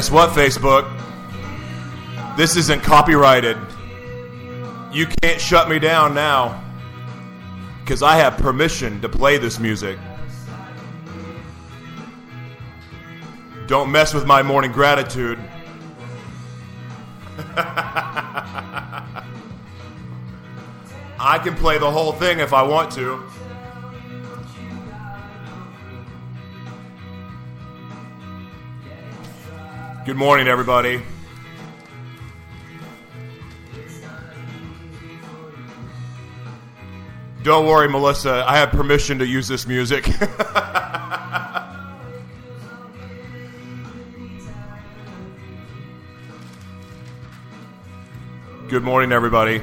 Guess 0.00 0.10
what, 0.10 0.30
Facebook? 0.30 0.90
This 2.34 2.56
isn't 2.56 2.82
copyrighted. 2.82 3.58
You 4.90 5.06
can't 5.20 5.38
shut 5.38 5.68
me 5.68 5.78
down 5.78 6.14
now. 6.14 6.64
Because 7.80 8.02
I 8.02 8.16
have 8.16 8.38
permission 8.38 9.02
to 9.02 9.10
play 9.10 9.36
this 9.36 9.58
music. 9.58 9.98
Don't 13.66 13.92
mess 13.92 14.14
with 14.14 14.24
my 14.24 14.42
morning 14.42 14.72
gratitude. 14.72 15.38
I 21.18 21.38
can 21.42 21.54
play 21.56 21.76
the 21.76 21.90
whole 21.90 22.12
thing 22.12 22.40
if 22.40 22.54
I 22.54 22.62
want 22.62 22.90
to. 22.92 23.22
Good 30.10 30.16
morning, 30.16 30.48
everybody. 30.48 31.00
Don't 37.44 37.64
worry, 37.68 37.88
Melissa. 37.88 38.44
I 38.44 38.56
have 38.56 38.70
permission 38.70 39.20
to 39.20 39.24
use 39.24 39.46
this 39.46 39.68
music. 39.68 40.02
Good 48.68 48.82
morning, 48.82 49.12
everybody. 49.12 49.62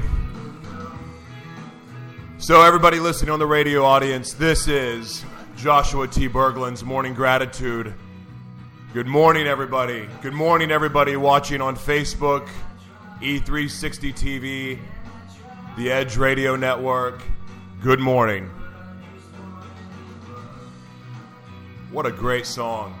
So, 2.38 2.62
everybody 2.62 3.00
listening 3.00 3.32
on 3.32 3.38
the 3.38 3.46
radio 3.46 3.84
audience, 3.84 4.32
this 4.32 4.66
is 4.66 5.26
Joshua 5.58 6.08
T. 6.08 6.26
Berglan's 6.26 6.82
Morning 6.82 7.12
Gratitude. 7.12 7.92
Good 8.94 9.06
morning, 9.06 9.46
everybody. 9.46 10.08
Good 10.22 10.32
morning, 10.32 10.70
everybody 10.70 11.14
watching 11.14 11.60
on 11.60 11.76
Facebook, 11.76 12.48
E360 13.20 14.14
TV, 14.14 14.78
the 15.76 15.92
Edge 15.92 16.16
Radio 16.16 16.56
Network. 16.56 17.20
Good 17.82 18.00
morning. 18.00 18.50
What 21.90 22.06
a 22.06 22.10
great 22.10 22.46
song. 22.46 22.98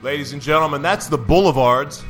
Ladies 0.00 0.32
and 0.32 0.40
gentlemen, 0.40 0.80
that's 0.80 1.08
the 1.08 1.18
Boulevards. 1.18 2.02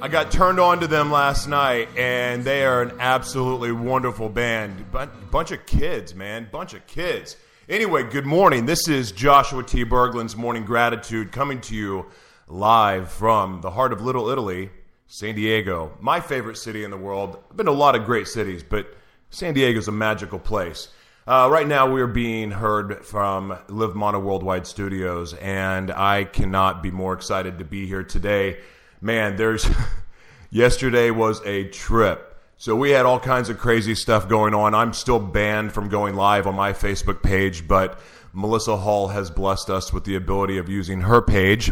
I 0.00 0.08
got 0.08 0.30
turned 0.30 0.58
on 0.58 0.80
to 0.80 0.86
them 0.86 1.12
last 1.12 1.48
night, 1.48 1.90
and 1.98 2.42
they 2.42 2.64
are 2.64 2.80
an 2.80 2.92
absolutely 2.98 3.72
wonderful 3.72 4.30
band. 4.30 4.86
Bunch 5.30 5.50
of 5.50 5.66
kids, 5.66 6.14
man. 6.14 6.48
Bunch 6.50 6.72
of 6.72 6.86
kids. 6.86 7.36
Anyway, 7.68 8.04
good 8.04 8.26
morning. 8.26 8.66
This 8.66 8.88
is 8.88 9.12
Joshua 9.12 9.62
T. 9.62 9.84
Berglan's 9.84 10.36
Morning 10.36 10.64
Gratitude 10.64 11.32
coming 11.32 11.60
to 11.62 11.74
you 11.74 12.06
live 12.48 13.10
from 13.10 13.60
the 13.60 13.70
heart 13.70 13.92
of 13.92 14.00
Little 14.00 14.28
Italy, 14.28 14.70
San 15.08 15.34
Diego, 15.34 15.96
my 16.00 16.20
favorite 16.20 16.56
city 16.56 16.84
in 16.84 16.90
the 16.90 16.96
world. 16.96 17.42
I've 17.50 17.56
been 17.56 17.66
to 17.66 17.72
a 17.72 17.74
lot 17.74 17.96
of 17.96 18.04
great 18.04 18.28
cities, 18.28 18.62
but 18.62 18.96
San 19.30 19.54
Diego 19.54 19.78
is 19.78 19.88
a 19.88 19.92
magical 19.92 20.38
place. 20.38 20.88
Uh, 21.26 21.48
right 21.50 21.66
now, 21.66 21.90
we're 21.90 22.06
being 22.06 22.52
heard 22.52 23.04
from 23.04 23.58
Live 23.68 23.96
Mana 23.96 24.20
Worldwide 24.20 24.66
Studios, 24.66 25.34
and 25.34 25.90
I 25.90 26.24
cannot 26.24 26.84
be 26.84 26.92
more 26.92 27.14
excited 27.14 27.58
to 27.58 27.64
be 27.64 27.86
here 27.86 28.04
today 28.04 28.58
man, 29.00 29.36
there's 29.36 29.68
yesterday 30.50 31.10
was 31.10 31.40
a 31.44 31.68
trip. 31.68 32.25
So 32.58 32.74
we 32.74 32.90
had 32.92 33.04
all 33.04 33.20
kinds 33.20 33.50
of 33.50 33.58
crazy 33.58 33.94
stuff 33.94 34.30
going 34.30 34.54
on. 34.54 34.74
I'm 34.74 34.94
still 34.94 35.18
banned 35.18 35.72
from 35.72 35.90
going 35.90 36.14
live 36.14 36.46
on 36.46 36.54
my 36.54 36.72
Facebook 36.72 37.22
page, 37.22 37.68
but 37.68 38.00
Melissa 38.32 38.78
Hall 38.78 39.08
has 39.08 39.30
blessed 39.30 39.68
us 39.68 39.92
with 39.92 40.04
the 40.04 40.16
ability 40.16 40.56
of 40.56 40.66
using 40.66 41.02
her 41.02 41.20
page, 41.20 41.70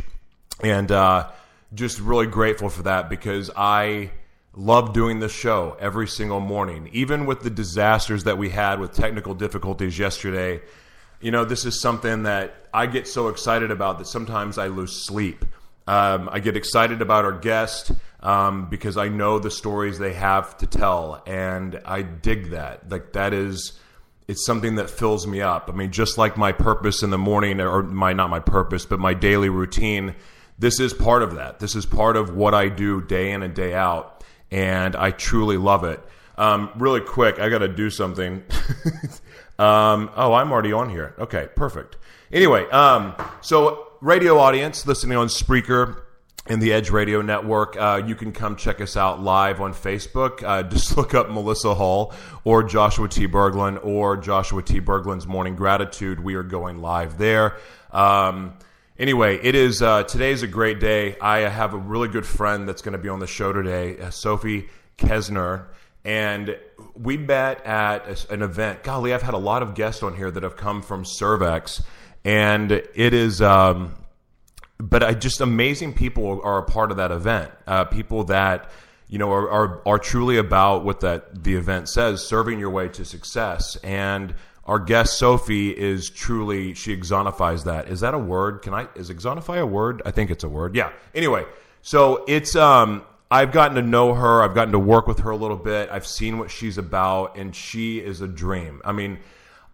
and 0.62 0.92
uh, 0.92 1.30
just 1.72 2.00
really 2.00 2.26
grateful 2.26 2.68
for 2.68 2.82
that 2.82 3.08
because 3.08 3.50
I 3.56 4.10
love 4.52 4.92
doing 4.92 5.20
this 5.20 5.32
show 5.32 5.74
every 5.80 6.06
single 6.06 6.40
morning, 6.40 6.90
even 6.92 7.24
with 7.24 7.40
the 7.40 7.50
disasters 7.50 8.24
that 8.24 8.36
we 8.36 8.50
had 8.50 8.78
with 8.78 8.92
technical 8.92 9.32
difficulties 9.32 9.98
yesterday. 9.98 10.60
You 11.18 11.30
know, 11.30 11.46
this 11.46 11.64
is 11.64 11.80
something 11.80 12.24
that 12.24 12.66
I 12.74 12.88
get 12.88 13.08
so 13.08 13.28
excited 13.28 13.70
about 13.70 13.98
that 14.00 14.06
sometimes 14.06 14.58
I 14.58 14.66
lose 14.66 15.06
sleep. 15.06 15.46
Um, 15.86 16.28
I 16.30 16.40
get 16.40 16.58
excited 16.58 17.00
about 17.00 17.24
our 17.24 17.32
guest 17.32 17.92
um, 18.24 18.68
because 18.68 18.96
I 18.96 19.08
know 19.08 19.38
the 19.38 19.50
stories 19.50 19.98
they 19.98 20.14
have 20.14 20.56
to 20.58 20.66
tell, 20.66 21.22
and 21.26 21.80
I 21.84 22.02
dig 22.02 22.50
that. 22.50 22.90
Like 22.90 23.12
that 23.12 23.32
is, 23.32 23.78
it's 24.26 24.44
something 24.44 24.76
that 24.76 24.90
fills 24.90 25.26
me 25.26 25.40
up. 25.40 25.70
I 25.72 25.76
mean, 25.76 25.92
just 25.92 26.18
like 26.18 26.36
my 26.36 26.50
purpose 26.50 27.02
in 27.02 27.10
the 27.10 27.18
morning, 27.18 27.60
or 27.60 27.82
my 27.82 28.12
not 28.12 28.30
my 28.30 28.40
purpose, 28.40 28.84
but 28.86 28.98
my 28.98 29.14
daily 29.14 29.48
routine. 29.48 30.16
This 30.58 30.80
is 30.80 30.94
part 30.94 31.22
of 31.22 31.34
that. 31.34 31.58
This 31.58 31.74
is 31.76 31.84
part 31.84 32.16
of 32.16 32.34
what 32.34 32.54
I 32.54 32.68
do 32.68 33.00
day 33.02 33.32
in 33.32 33.42
and 33.42 33.54
day 33.54 33.74
out, 33.74 34.24
and 34.50 34.96
I 34.96 35.10
truly 35.10 35.56
love 35.56 35.84
it. 35.84 36.00
Um, 36.36 36.70
really 36.76 37.00
quick, 37.00 37.38
I 37.38 37.48
got 37.48 37.58
to 37.58 37.68
do 37.68 37.90
something. 37.90 38.42
Um, 39.58 40.10
oh, 40.16 40.32
I'm 40.32 40.50
already 40.50 40.72
on 40.72 40.90
here. 40.90 41.14
Okay, 41.18 41.48
perfect. 41.54 41.96
Anyway, 42.32 42.68
um, 42.70 43.14
so 43.40 43.92
radio 44.00 44.38
audience 44.38 44.86
listening 44.86 45.16
on 45.16 45.28
Spreaker 45.28 46.03
and 46.46 46.60
the 46.60 46.72
Edge 46.72 46.90
Radio 46.90 47.22
Network, 47.22 47.76
uh, 47.76 48.02
you 48.06 48.14
can 48.14 48.32
come 48.32 48.56
check 48.56 48.80
us 48.80 48.96
out 48.96 49.22
live 49.22 49.60
on 49.60 49.72
Facebook. 49.72 50.42
Uh, 50.42 50.62
just 50.68 50.96
look 50.96 51.14
up 51.14 51.30
Melissa 51.30 51.74
Hall 51.74 52.12
or 52.44 52.62
Joshua 52.62 53.08
T. 53.08 53.26
Berglan 53.26 53.84
or 53.84 54.16
Joshua 54.16 54.62
T. 54.62 54.80
Berglan's 54.80 55.26
Morning 55.26 55.56
Gratitude. 55.56 56.20
We 56.20 56.34
are 56.34 56.42
going 56.42 56.82
live 56.82 57.16
there. 57.16 57.56
Um, 57.92 58.58
anyway, 58.98 59.38
it 59.42 59.54
is 59.54 59.80
uh, 59.80 60.02
today 60.02 60.32
is 60.32 60.42
a 60.42 60.48
great 60.48 60.80
day. 60.80 61.16
I 61.18 61.38
have 61.38 61.72
a 61.72 61.78
really 61.78 62.08
good 62.08 62.26
friend 62.26 62.68
that's 62.68 62.82
going 62.82 62.92
to 62.92 62.98
be 62.98 63.08
on 63.08 63.20
the 63.20 63.26
show 63.26 63.52
today, 63.52 63.98
uh, 63.98 64.10
Sophie 64.10 64.68
Kessner, 64.98 65.66
and 66.04 66.58
we 66.94 67.16
met 67.16 67.64
at 67.64 68.30
an 68.30 68.42
event. 68.42 68.82
Golly, 68.82 69.14
I've 69.14 69.22
had 69.22 69.34
a 69.34 69.38
lot 69.38 69.62
of 69.62 69.74
guests 69.74 70.02
on 70.02 70.14
here 70.14 70.30
that 70.30 70.42
have 70.42 70.56
come 70.56 70.82
from 70.82 71.04
Cervex 71.04 71.82
and 72.24 72.72
it 72.72 73.14
is. 73.14 73.40
Um, 73.40 73.94
but 74.78 75.02
I 75.02 75.14
just 75.14 75.40
amazing 75.40 75.94
people 75.94 76.40
are 76.42 76.58
a 76.58 76.62
part 76.62 76.90
of 76.90 76.96
that 76.96 77.10
event. 77.10 77.50
Uh, 77.66 77.84
people 77.84 78.24
that 78.24 78.70
you 79.08 79.18
know 79.18 79.30
are, 79.32 79.48
are 79.50 79.82
are 79.86 79.98
truly 79.98 80.36
about 80.36 80.84
what 80.84 81.00
that 81.00 81.44
the 81.44 81.54
event 81.54 81.88
says, 81.88 82.26
serving 82.26 82.58
your 82.58 82.70
way 82.70 82.88
to 82.88 83.04
success. 83.04 83.76
And 83.76 84.34
our 84.64 84.78
guest 84.78 85.18
Sophie 85.18 85.70
is 85.70 86.10
truly 86.10 86.74
she 86.74 86.96
exonifies 86.96 87.64
that. 87.64 87.88
Is 87.88 88.00
that 88.00 88.14
a 88.14 88.18
word? 88.18 88.62
Can 88.62 88.74
I 88.74 88.88
is 88.94 89.10
exonify 89.10 89.60
a 89.60 89.66
word? 89.66 90.02
I 90.04 90.10
think 90.10 90.30
it's 90.30 90.44
a 90.44 90.48
word. 90.48 90.74
Yeah. 90.74 90.90
Anyway, 91.14 91.44
so 91.82 92.24
it's 92.26 92.56
um 92.56 93.04
I've 93.30 93.52
gotten 93.52 93.76
to 93.76 93.82
know 93.82 94.14
her. 94.14 94.42
I've 94.42 94.54
gotten 94.54 94.72
to 94.72 94.78
work 94.78 95.06
with 95.06 95.20
her 95.20 95.30
a 95.30 95.36
little 95.36 95.56
bit. 95.56 95.88
I've 95.90 96.06
seen 96.06 96.38
what 96.38 96.50
she's 96.50 96.78
about, 96.78 97.36
and 97.36 97.54
she 97.54 97.98
is 97.98 98.20
a 98.20 98.28
dream. 98.28 98.80
I 98.84 98.92
mean, 98.92 99.18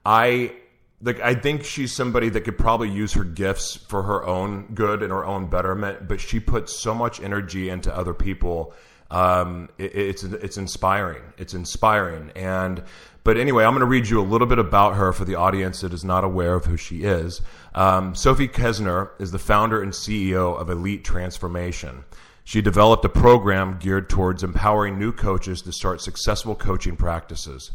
I 0.05 0.53
like 1.03 1.21
I 1.21 1.35
think 1.35 1.65
she's 1.65 1.95
somebody 1.95 2.29
that 2.31 2.43
could 2.43 2.59
probably 2.59 2.91
use 2.91 3.15
her 3.15 3.25
gifts 3.25 3.77
for 3.77 4.03
her 4.03 4.25
own 4.25 4.75
good 4.75 5.03
and 5.03 5.11
her 5.11 5.25
own 5.25 5.47
betterment, 5.49 6.09
but 6.09 6.21
she 6.21 6.41
puts 6.41 6.79
so 6.79 6.95
much 6.95 7.21
energy 7.21 7.71
into 7.71 7.95
other 7.95 8.15
people. 8.15 8.75
Um, 9.11 9.71
it, 9.79 9.95
it's 9.95 10.23
it's 10.25 10.59
inspiring. 10.59 11.23
It's 11.39 11.55
inspiring. 11.55 12.33
And 12.37 12.83
but 13.25 13.37
anyway, 13.37 13.65
I'm 13.65 13.73
going 13.73 13.81
to 13.81 13.87
read 13.87 14.09
you 14.09 14.21
a 14.21 14.23
little 14.23 14.47
bit 14.47 14.59
about 14.59 14.97
her 14.97 15.13
for 15.13 15.25
the 15.25 15.35
audience 15.35 15.81
that 15.81 15.93
is 15.93 16.05
not 16.05 16.25
aware 16.25 16.55
of 16.55 16.67
who 16.67 16.77
she 16.77 17.03
is. 17.03 17.41
Um, 17.75 18.15
Sophie 18.15 18.49
Kessner 18.49 19.11
is 19.19 19.31
the 19.31 19.39
founder 19.39 19.83
and 19.83 19.93
CEO 19.93 20.59
of 20.59 20.71
Elite 20.71 21.05
Transformation. 21.05 22.05
She 22.45 22.63
developed 22.63 23.05
a 23.05 23.11
program 23.11 23.79
geared 23.79 24.09
towards 24.09 24.43
empowering 24.43 24.99
new 24.99 25.13
coaches 25.13 25.63
to 25.63 25.73
start 25.73 26.01
successful 26.01 26.55
coaching 26.55 26.97
practices. 26.97 27.73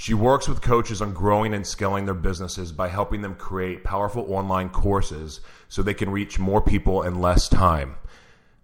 She 0.00 0.14
works 0.14 0.48
with 0.48 0.62
coaches 0.62 1.02
on 1.02 1.12
growing 1.12 1.52
and 1.52 1.66
scaling 1.66 2.06
their 2.06 2.14
businesses 2.14 2.72
by 2.72 2.88
helping 2.88 3.20
them 3.20 3.34
create 3.34 3.84
powerful 3.84 4.32
online 4.32 4.70
courses 4.70 5.42
so 5.68 5.82
they 5.82 5.92
can 5.92 6.08
reach 6.08 6.38
more 6.38 6.62
people 6.62 7.02
in 7.02 7.20
less 7.20 7.50
time. 7.50 7.96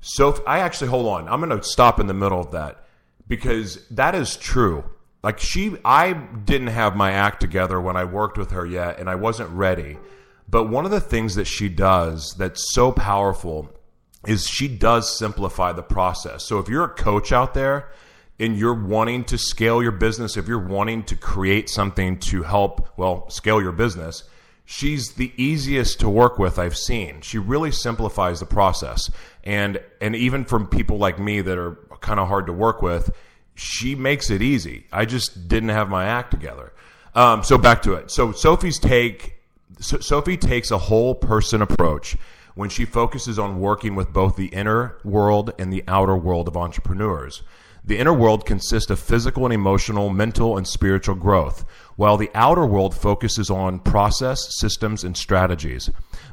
So 0.00 0.42
I 0.46 0.60
actually 0.60 0.88
hold 0.88 1.06
on. 1.06 1.28
I'm 1.28 1.46
going 1.46 1.60
to 1.60 1.62
stop 1.62 2.00
in 2.00 2.06
the 2.06 2.14
middle 2.14 2.40
of 2.40 2.52
that 2.52 2.86
because 3.28 3.86
that 3.88 4.14
is 4.14 4.38
true. 4.38 4.84
Like 5.22 5.38
she 5.38 5.76
I 5.84 6.14
didn't 6.14 6.68
have 6.68 6.96
my 6.96 7.12
act 7.12 7.40
together 7.40 7.82
when 7.82 7.98
I 7.98 8.04
worked 8.04 8.38
with 8.38 8.52
her 8.52 8.64
yet 8.64 8.98
and 8.98 9.10
I 9.10 9.16
wasn't 9.16 9.50
ready. 9.50 9.98
But 10.48 10.70
one 10.70 10.86
of 10.86 10.90
the 10.90 11.02
things 11.02 11.34
that 11.34 11.46
she 11.46 11.68
does 11.68 12.34
that's 12.38 12.72
so 12.72 12.92
powerful 12.92 13.68
is 14.26 14.46
she 14.46 14.68
does 14.68 15.18
simplify 15.18 15.72
the 15.72 15.82
process. 15.82 16.44
So 16.44 16.60
if 16.60 16.70
you're 16.70 16.84
a 16.84 16.88
coach 16.88 17.30
out 17.30 17.52
there 17.52 17.90
and 18.38 18.56
you're 18.56 18.74
wanting 18.74 19.24
to 19.24 19.38
scale 19.38 19.82
your 19.82 19.92
business, 19.92 20.36
if 20.36 20.46
you're 20.46 20.58
wanting 20.58 21.04
to 21.04 21.16
create 21.16 21.70
something 21.70 22.18
to 22.18 22.42
help, 22.42 22.88
well, 22.98 23.28
scale 23.30 23.62
your 23.62 23.72
business, 23.72 24.24
she's 24.64 25.12
the 25.12 25.32
easiest 25.36 26.00
to 26.00 26.08
work 26.08 26.38
with 26.38 26.58
I've 26.58 26.76
seen. 26.76 27.22
She 27.22 27.38
really 27.38 27.70
simplifies 27.70 28.40
the 28.40 28.46
process. 28.46 29.10
And 29.44 29.80
and 30.00 30.14
even 30.14 30.44
from 30.44 30.66
people 30.66 30.98
like 30.98 31.18
me 31.18 31.40
that 31.40 31.56
are 31.56 31.78
kind 32.00 32.20
of 32.20 32.28
hard 32.28 32.46
to 32.46 32.52
work 32.52 32.82
with, 32.82 33.10
she 33.54 33.94
makes 33.94 34.28
it 34.28 34.42
easy. 34.42 34.86
I 34.92 35.06
just 35.06 35.48
didn't 35.48 35.70
have 35.70 35.88
my 35.88 36.04
act 36.04 36.30
together. 36.30 36.72
Um, 37.14 37.42
so 37.42 37.56
back 37.56 37.82
to 37.82 37.94
it. 37.94 38.10
So 38.10 38.32
Sophie's 38.32 38.78
take 38.78 39.36
so 39.78 39.98
Sophie 39.98 40.36
takes 40.36 40.70
a 40.70 40.78
whole 40.78 41.14
person 41.14 41.62
approach 41.62 42.16
when 42.54 42.68
she 42.68 42.84
focuses 42.84 43.38
on 43.38 43.60
working 43.60 43.94
with 43.94 44.12
both 44.12 44.36
the 44.36 44.46
inner 44.46 44.98
world 45.04 45.52
and 45.58 45.72
the 45.72 45.84
outer 45.86 46.16
world 46.16 46.48
of 46.48 46.56
entrepreneurs. 46.56 47.42
The 47.86 47.98
inner 47.98 48.12
world 48.12 48.44
consists 48.44 48.90
of 48.90 48.98
physical 48.98 49.44
and 49.44 49.54
emotional, 49.54 50.10
mental 50.10 50.56
and 50.56 50.66
spiritual 50.66 51.14
growth, 51.14 51.64
while 51.94 52.16
the 52.16 52.32
outer 52.34 52.66
world 52.66 52.96
focuses 52.96 53.48
on 53.48 53.78
process, 53.78 54.44
systems, 54.58 55.04
and 55.04 55.16
strategies. 55.16 55.88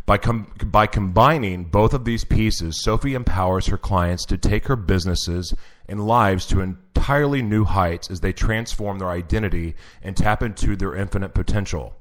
By, 0.07 0.17
com- 0.17 0.51
by 0.65 0.87
combining 0.87 1.65
both 1.65 1.93
of 1.93 2.05
these 2.05 2.25
pieces, 2.25 2.81
Sophie 2.81 3.13
empowers 3.13 3.67
her 3.67 3.77
clients 3.77 4.25
to 4.25 4.37
take 4.37 4.65
her 4.65 4.75
businesses 4.75 5.53
and 5.87 6.07
lives 6.07 6.47
to 6.47 6.61
entirely 6.61 7.43
new 7.43 7.65
heights 7.65 8.09
as 8.09 8.21
they 8.21 8.33
transform 8.33 8.97
their 8.97 9.11
identity 9.11 9.75
and 10.01 10.17
tap 10.17 10.41
into 10.41 10.75
their 10.75 10.95
infinite 10.95 11.35
potential. 11.35 11.93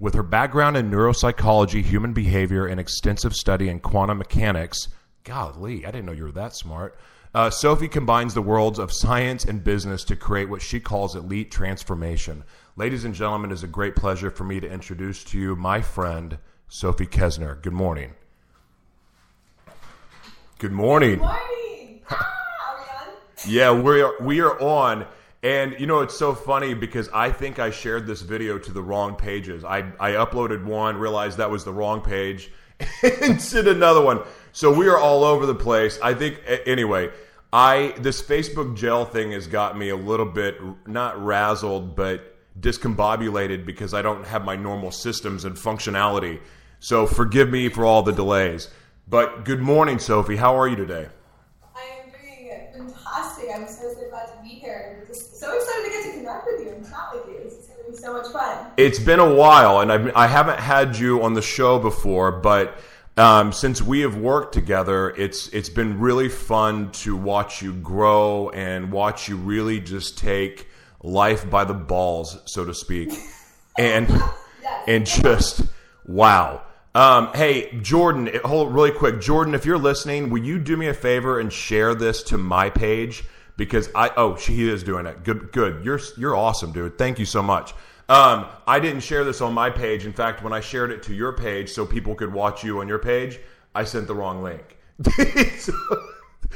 With 0.00 0.14
her 0.14 0.24
background 0.24 0.76
in 0.76 0.90
neuropsychology, 0.90 1.84
human 1.84 2.12
behavior, 2.12 2.66
and 2.66 2.80
extensive 2.80 3.34
study 3.34 3.68
in 3.68 3.78
quantum 3.78 4.18
mechanics, 4.18 4.88
golly, 5.22 5.86
I 5.86 5.92
didn't 5.92 6.06
know 6.06 6.12
you 6.12 6.24
were 6.24 6.32
that 6.32 6.56
smart. 6.56 6.98
Uh, 7.32 7.48
Sophie 7.48 7.86
combines 7.86 8.34
the 8.34 8.42
worlds 8.42 8.80
of 8.80 8.92
science 8.92 9.44
and 9.44 9.62
business 9.62 10.02
to 10.02 10.16
create 10.16 10.48
what 10.48 10.60
she 10.60 10.80
calls 10.80 11.14
elite 11.14 11.52
transformation. 11.52 12.42
Ladies 12.74 13.04
and 13.04 13.14
gentlemen, 13.14 13.52
it 13.52 13.54
is 13.54 13.62
a 13.62 13.68
great 13.68 13.94
pleasure 13.94 14.32
for 14.32 14.42
me 14.42 14.58
to 14.58 14.68
introduce 14.68 15.22
to 15.24 15.38
you 15.38 15.54
my 15.54 15.80
friend, 15.80 16.38
Sophie 16.66 17.06
Kessner. 17.06 17.62
Good 17.62 17.72
morning. 17.72 18.14
Good 20.58 20.72
morning. 20.72 21.10
Good 21.10 21.20
morning. 21.20 22.02
Ah, 22.10 23.16
we? 23.46 23.52
Yeah, 23.52 23.72
we 23.80 24.02
are, 24.02 24.14
we 24.20 24.40
are 24.40 24.60
on. 24.60 25.06
And 25.44 25.78
you 25.78 25.86
know, 25.86 26.00
it's 26.00 26.18
so 26.18 26.34
funny 26.34 26.74
because 26.74 27.08
I 27.14 27.30
think 27.30 27.60
I 27.60 27.70
shared 27.70 28.08
this 28.08 28.22
video 28.22 28.58
to 28.58 28.72
the 28.72 28.82
wrong 28.82 29.14
pages. 29.14 29.64
I, 29.64 29.92
I 30.00 30.12
uploaded 30.12 30.64
one, 30.64 30.96
realized 30.96 31.38
that 31.38 31.50
was 31.50 31.64
the 31.64 31.72
wrong 31.72 32.00
page, 32.00 32.50
and 33.02 33.68
another 33.68 34.02
one. 34.02 34.20
So 34.52 34.72
we 34.72 34.88
are 34.88 34.98
all 34.98 35.24
over 35.24 35.46
the 35.46 35.54
place. 35.54 35.98
I 36.02 36.14
think 36.14 36.40
anyway. 36.66 37.10
I 37.52 37.94
this 37.98 38.22
Facebook 38.22 38.76
gel 38.76 39.04
thing 39.04 39.32
has 39.32 39.48
got 39.48 39.76
me 39.76 39.88
a 39.88 39.96
little 39.96 40.26
bit 40.26 40.60
not 40.86 41.16
razzled, 41.16 41.96
but 41.96 42.36
discombobulated 42.60 43.66
because 43.66 43.92
I 43.92 44.02
don't 44.02 44.24
have 44.26 44.44
my 44.44 44.54
normal 44.56 44.92
systems 44.92 45.44
and 45.44 45.56
functionality. 45.56 46.40
So 46.78 47.06
forgive 47.06 47.50
me 47.50 47.68
for 47.68 47.84
all 47.84 48.02
the 48.02 48.12
delays. 48.12 48.68
But 49.08 49.44
good 49.44 49.60
morning, 49.60 49.98
Sophie. 49.98 50.36
How 50.36 50.56
are 50.56 50.68
you 50.68 50.76
today? 50.76 51.08
I 51.74 51.82
am 51.82 52.10
doing 52.10 52.88
fantastic. 52.88 53.48
I'm 53.52 53.66
so, 53.66 53.92
so 53.94 54.08
glad 54.08 54.26
to 54.26 54.42
be 54.42 54.50
here. 54.50 55.00
I'm 55.00 55.06
just 55.06 55.38
so 55.38 55.56
excited 55.56 55.84
to 55.84 55.90
get 55.90 56.04
to 56.04 56.18
connect 56.18 56.46
with 56.46 56.60
you 56.64 56.72
and 56.74 56.84
chat 56.84 57.10
with 57.12 57.26
you. 57.26 57.42
This 57.42 57.54
is 57.54 57.66
going 57.66 57.84
to 57.84 57.89
be 57.89 57.89
so 58.00 58.12
much 58.12 58.28
fun. 58.32 58.66
It's 58.76 58.98
been 58.98 59.20
a 59.20 59.34
while, 59.34 59.80
and 59.80 59.92
I've, 59.92 60.16
I 60.16 60.26
haven't 60.26 60.58
had 60.60 60.96
you 60.96 61.22
on 61.22 61.34
the 61.34 61.42
show 61.42 61.78
before, 61.78 62.32
but 62.32 62.78
um, 63.16 63.52
since 63.52 63.82
we 63.82 64.00
have 64.00 64.16
worked 64.16 64.54
together, 64.54 65.10
it's 65.10 65.48
it's 65.48 65.68
been 65.68 66.00
really 66.00 66.28
fun 66.28 66.90
to 66.92 67.16
watch 67.16 67.60
you 67.62 67.74
grow 67.74 68.50
and 68.50 68.90
watch 68.92 69.28
you 69.28 69.36
really 69.36 69.80
just 69.80 70.16
take 70.18 70.68
life 71.02 71.48
by 71.50 71.64
the 71.64 71.74
balls, 71.74 72.38
so 72.46 72.64
to 72.64 72.74
speak, 72.74 73.10
and 73.78 74.08
Yes. 74.62 74.84
and 74.88 75.06
just 75.06 75.62
wow. 76.06 76.62
Um, 76.94 77.30
hey, 77.34 77.78
Jordan, 77.82 78.30
hold 78.44 78.74
really 78.74 78.90
quick. 78.90 79.20
Jordan, 79.20 79.54
if 79.54 79.64
you're 79.64 79.78
listening, 79.78 80.28
will 80.30 80.42
you 80.42 80.58
do 80.58 80.76
me 80.76 80.88
a 80.88 80.94
favor 80.94 81.38
and 81.38 81.52
share 81.52 81.94
this 81.94 82.22
to 82.24 82.36
my 82.38 82.68
page? 82.68 83.24
Because 83.56 83.88
I 83.94 84.10
oh, 84.16 84.36
she 84.36 84.68
is 84.68 84.82
doing 84.82 85.06
it. 85.06 85.22
Good, 85.24 85.52
good. 85.52 85.84
You're 85.84 86.00
you're 86.16 86.34
awesome, 86.36 86.72
dude. 86.72 86.96
Thank 86.98 87.18
you 87.18 87.26
so 87.26 87.42
much. 87.42 87.74
Um, 88.10 88.46
I 88.66 88.80
didn't 88.80 89.00
share 89.00 89.24
this 89.24 89.40
on 89.40 89.54
my 89.54 89.70
page. 89.70 90.04
In 90.04 90.12
fact, 90.12 90.42
when 90.42 90.52
I 90.52 90.58
shared 90.60 90.90
it 90.90 91.02
to 91.04 91.14
your 91.14 91.32
page 91.32 91.70
so 91.70 91.86
people 91.86 92.14
could 92.14 92.32
watch 92.32 92.64
you 92.64 92.80
on 92.80 92.88
your 92.88 92.98
page, 92.98 93.38
I 93.74 93.84
sent 93.84 94.06
the 94.08 94.14
wrong 94.14 94.42
link. 94.42 94.76
So- 95.58 95.72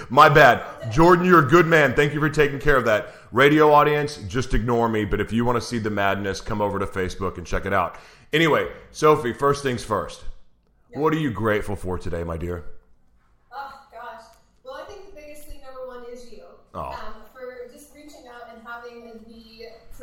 my 0.08 0.28
bad. 0.28 0.90
Jordan, 0.90 1.24
you're 1.24 1.46
a 1.46 1.48
good 1.48 1.66
man. 1.66 1.94
Thank 1.94 2.14
you 2.14 2.18
for 2.20 2.28
taking 2.28 2.58
care 2.58 2.76
of 2.76 2.84
that. 2.86 3.14
Radio 3.30 3.72
audience, 3.72 4.16
just 4.26 4.52
ignore 4.52 4.88
me. 4.88 5.04
But 5.04 5.20
if 5.20 5.32
you 5.32 5.44
want 5.44 5.54
to 5.56 5.60
see 5.60 5.78
the 5.78 5.90
madness, 5.90 6.40
come 6.40 6.60
over 6.60 6.80
to 6.80 6.86
Facebook 6.86 7.38
and 7.38 7.46
check 7.46 7.64
it 7.64 7.72
out. 7.72 7.96
Anyway, 8.32 8.68
Sophie, 8.90 9.32
first 9.32 9.62
things 9.62 9.84
first. 9.84 10.24
What 10.94 11.12
are 11.12 11.18
you 11.18 11.30
grateful 11.30 11.76
for 11.76 11.96
today, 11.98 12.24
my 12.24 12.36
dear? 12.36 12.64
Oh 13.52 13.72
gosh. 13.92 14.22
Well, 14.64 14.74
I 14.74 14.84
think 14.90 15.06
the 15.14 15.20
biggest 15.20 15.44
thing 15.44 15.60
number 15.64 15.86
one 15.86 16.04
is 16.12 16.30
you. 16.32 16.42
Oh. 16.74 16.80
Um, 16.86 17.14
for 17.32 17.72
just 17.72 17.94
reaching 17.94 18.26
out 18.28 18.52
and 18.52 18.66
having 18.66 19.22
the 19.28 19.43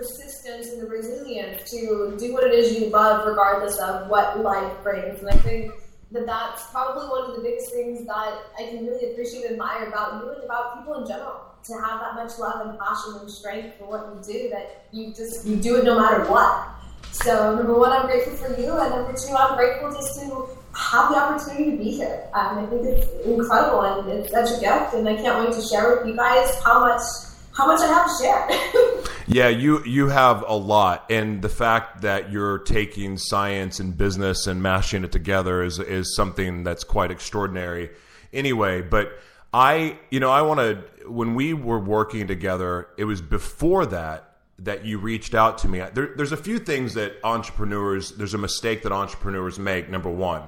persistence 0.01 0.69
and 0.69 0.81
the 0.81 0.88
resilience 0.88 1.69
to 1.69 2.15
do 2.18 2.33
what 2.33 2.44
it 2.44 2.53
is 2.53 2.80
you 2.80 2.88
love, 2.89 3.27
regardless 3.27 3.77
of 3.80 4.09
what 4.09 4.39
life 4.39 4.74
brings. 4.81 5.19
And 5.19 5.30
I 5.30 5.38
think 5.38 5.74
that 6.12 6.25
that's 6.25 6.65
probably 6.71 7.07
one 7.07 7.30
of 7.30 7.36
the 7.36 7.44
biggest 7.44 7.71
things 7.71 8.06
that 8.07 8.33
I 8.59 8.68
can 8.69 8.86
really 8.88 9.12
appreciate 9.12 9.44
and 9.44 9.53
admire 9.53 9.88
about 9.88 10.24
you 10.24 10.31
and 10.31 10.44
about 10.44 10.80
people 10.80 11.01
in 11.01 11.07
general. 11.07 11.42
To 11.65 11.73
have 11.73 12.02
that 12.02 12.16
much 12.16 12.40
love 12.40 12.66
and 12.66 12.80
passion 12.80 13.21
and 13.21 13.30
strength 13.30 13.78
for 13.78 13.85
what 13.85 14.28
you 14.28 14.33
do, 14.33 14.49
that 14.49 14.85
you 14.92 15.14
just 15.14 15.45
you 15.45 15.57
do 15.57 15.75
it 15.75 15.83
no 15.83 15.99
matter 15.99 16.25
what. 16.25 16.69
So 17.11 17.56
number 17.56 17.78
one, 17.78 17.92
I'm 17.92 18.07
grateful 18.07 18.33
for 18.33 18.59
you, 18.59 18.71
and 18.80 18.90
number 18.90 19.14
two, 19.14 19.35
I'm 19.35 19.56
grateful 19.56 19.92
just 19.92 20.19
to 20.21 20.49
have 20.73 21.09
the 21.11 21.18
opportunity 21.18 21.69
to 21.69 21.78
be 21.78 21.92
here. 21.92 22.28
Um, 22.33 22.57
I 22.57 22.66
think 22.66 22.81
it's 22.83 23.07
incredible, 23.28 23.81
and 23.81 24.09
it's 24.09 24.31
such 24.31 24.57
a 24.57 24.59
gift, 24.59 24.95
and 24.95 25.07
I 25.07 25.16
can't 25.18 25.45
wait 25.45 25.54
to 25.54 25.61
share 25.61 25.95
with 25.95 26.07
you 26.07 26.16
guys 26.16 26.59
how 26.64 26.80
much 26.80 27.04
how 27.53 27.67
much 27.67 27.81
I 27.81 27.87
have 27.87 28.07
to 28.07 28.23
share. 28.23 29.07
Yeah, 29.27 29.47
you 29.47 29.83
you 29.85 30.09
have 30.09 30.43
a 30.45 30.55
lot, 30.55 31.05
and 31.09 31.41
the 31.41 31.49
fact 31.49 32.01
that 32.01 32.31
you're 32.31 32.59
taking 32.59 33.17
science 33.17 33.79
and 33.79 33.95
business 33.95 34.45
and 34.45 34.61
mashing 34.61 35.03
it 35.03 35.11
together 35.11 35.63
is 35.63 35.79
is 35.79 36.15
something 36.15 36.63
that's 36.63 36.83
quite 36.83 37.11
extraordinary. 37.11 37.91
Anyway, 38.33 38.81
but 38.81 39.19
I, 39.53 39.97
you 40.09 40.19
know, 40.19 40.31
I 40.31 40.41
want 40.41 40.59
to. 40.59 41.09
When 41.09 41.35
we 41.35 41.53
were 41.53 41.79
working 41.79 42.27
together, 42.27 42.89
it 42.97 43.05
was 43.05 43.21
before 43.21 43.85
that 43.87 44.35
that 44.59 44.85
you 44.85 44.97
reached 44.97 45.33
out 45.33 45.57
to 45.59 45.67
me. 45.67 45.81
There, 45.93 46.13
there's 46.15 46.31
a 46.31 46.37
few 46.37 46.59
things 46.59 46.93
that 46.95 47.13
entrepreneurs. 47.23 48.11
There's 48.11 48.33
a 48.33 48.37
mistake 48.37 48.83
that 48.83 48.91
entrepreneurs 48.91 49.59
make. 49.59 49.89
Number 49.89 50.09
one, 50.09 50.43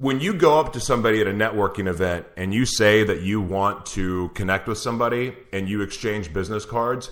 when 0.00 0.18
you 0.18 0.32
go 0.32 0.58
up 0.58 0.72
to 0.72 0.80
somebody 0.80 1.20
at 1.20 1.26
a 1.26 1.30
networking 1.30 1.86
event 1.86 2.24
and 2.34 2.54
you 2.54 2.64
say 2.64 3.04
that 3.04 3.20
you 3.20 3.38
want 3.38 3.84
to 3.84 4.30
connect 4.30 4.66
with 4.66 4.78
somebody 4.78 5.36
and 5.52 5.68
you 5.68 5.82
exchange 5.82 6.32
business 6.32 6.64
cards, 6.64 7.10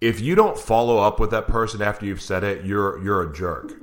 if 0.00 0.22
you 0.22 0.34
don't 0.34 0.58
follow 0.58 0.96
up 0.96 1.20
with 1.20 1.32
that 1.32 1.46
person 1.46 1.82
after 1.82 2.06
you've 2.06 2.22
said 2.22 2.42
it, 2.42 2.64
you're 2.64 3.02
you're 3.04 3.30
a 3.30 3.34
jerk. 3.34 3.74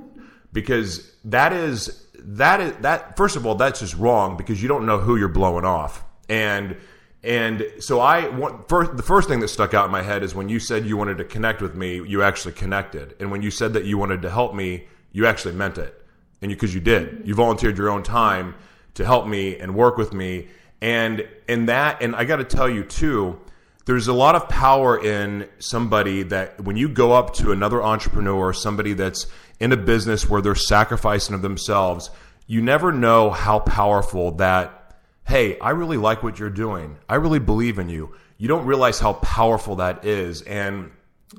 Because 0.52 1.14
that 1.24 1.52
is 1.52 2.04
that 2.18 2.60
is 2.60 2.72
that 2.78 3.16
first 3.16 3.36
of 3.36 3.46
all 3.46 3.54
that's 3.54 3.78
just 3.78 3.94
wrong 3.94 4.36
because 4.36 4.60
you 4.60 4.66
don't 4.66 4.86
know 4.86 4.98
who 4.98 5.14
you're 5.14 5.28
blowing 5.28 5.64
off. 5.64 6.02
And 6.28 6.76
and 7.22 7.64
so 7.78 8.00
I 8.00 8.26
want 8.26 8.68
first 8.68 8.96
the 8.96 9.04
first 9.04 9.28
thing 9.28 9.38
that 9.38 9.48
stuck 9.48 9.72
out 9.72 9.84
in 9.84 9.92
my 9.92 10.02
head 10.02 10.24
is 10.24 10.34
when 10.34 10.48
you 10.48 10.58
said 10.58 10.84
you 10.84 10.96
wanted 10.96 11.18
to 11.18 11.24
connect 11.24 11.62
with 11.62 11.76
me, 11.76 12.04
you 12.08 12.24
actually 12.24 12.54
connected. 12.54 13.14
And 13.20 13.30
when 13.30 13.42
you 13.42 13.52
said 13.52 13.72
that 13.74 13.84
you 13.84 13.98
wanted 13.98 14.20
to 14.22 14.30
help 14.30 14.52
me, 14.52 14.88
you 15.12 15.26
actually 15.26 15.54
meant 15.54 15.78
it 15.78 16.01
and 16.42 16.50
you 16.50 16.56
because 16.56 16.74
you 16.74 16.80
did 16.80 17.22
you 17.24 17.34
volunteered 17.34 17.78
your 17.78 17.88
own 17.88 18.02
time 18.02 18.54
to 18.94 19.04
help 19.04 19.26
me 19.26 19.56
and 19.56 19.74
work 19.74 19.96
with 19.96 20.12
me 20.12 20.48
and 20.80 21.26
and 21.48 21.68
that 21.68 22.02
and 22.02 22.14
i 22.14 22.24
got 22.24 22.36
to 22.36 22.44
tell 22.44 22.68
you 22.68 22.84
too 22.84 23.40
there's 23.84 24.06
a 24.06 24.12
lot 24.12 24.34
of 24.34 24.48
power 24.48 25.02
in 25.02 25.48
somebody 25.58 26.22
that 26.24 26.60
when 26.60 26.76
you 26.76 26.88
go 26.88 27.12
up 27.12 27.34
to 27.34 27.50
another 27.50 27.82
entrepreneur, 27.82 28.52
somebody 28.52 28.92
that's 28.92 29.26
in 29.58 29.72
a 29.72 29.76
business 29.76 30.28
where 30.28 30.40
they're 30.40 30.54
sacrificing 30.54 31.34
of 31.34 31.42
themselves, 31.42 32.10
you 32.46 32.62
never 32.62 32.92
know 32.92 33.30
how 33.30 33.58
powerful 33.58 34.32
that, 34.32 34.96
hey, 35.26 35.58
I 35.58 35.70
really 35.70 35.96
like 35.96 36.22
what 36.22 36.38
you're 36.38 36.50
doing. 36.50 36.96
I 37.08 37.16
really 37.16 37.40
believe 37.40 37.78
in 37.78 37.88
you. 37.88 38.14
You 38.38 38.48
don't 38.48 38.66
realize 38.66 39.00
how 39.00 39.14
powerful 39.14 39.76
that 39.76 40.04
is. 40.04 40.42
And 40.42 40.92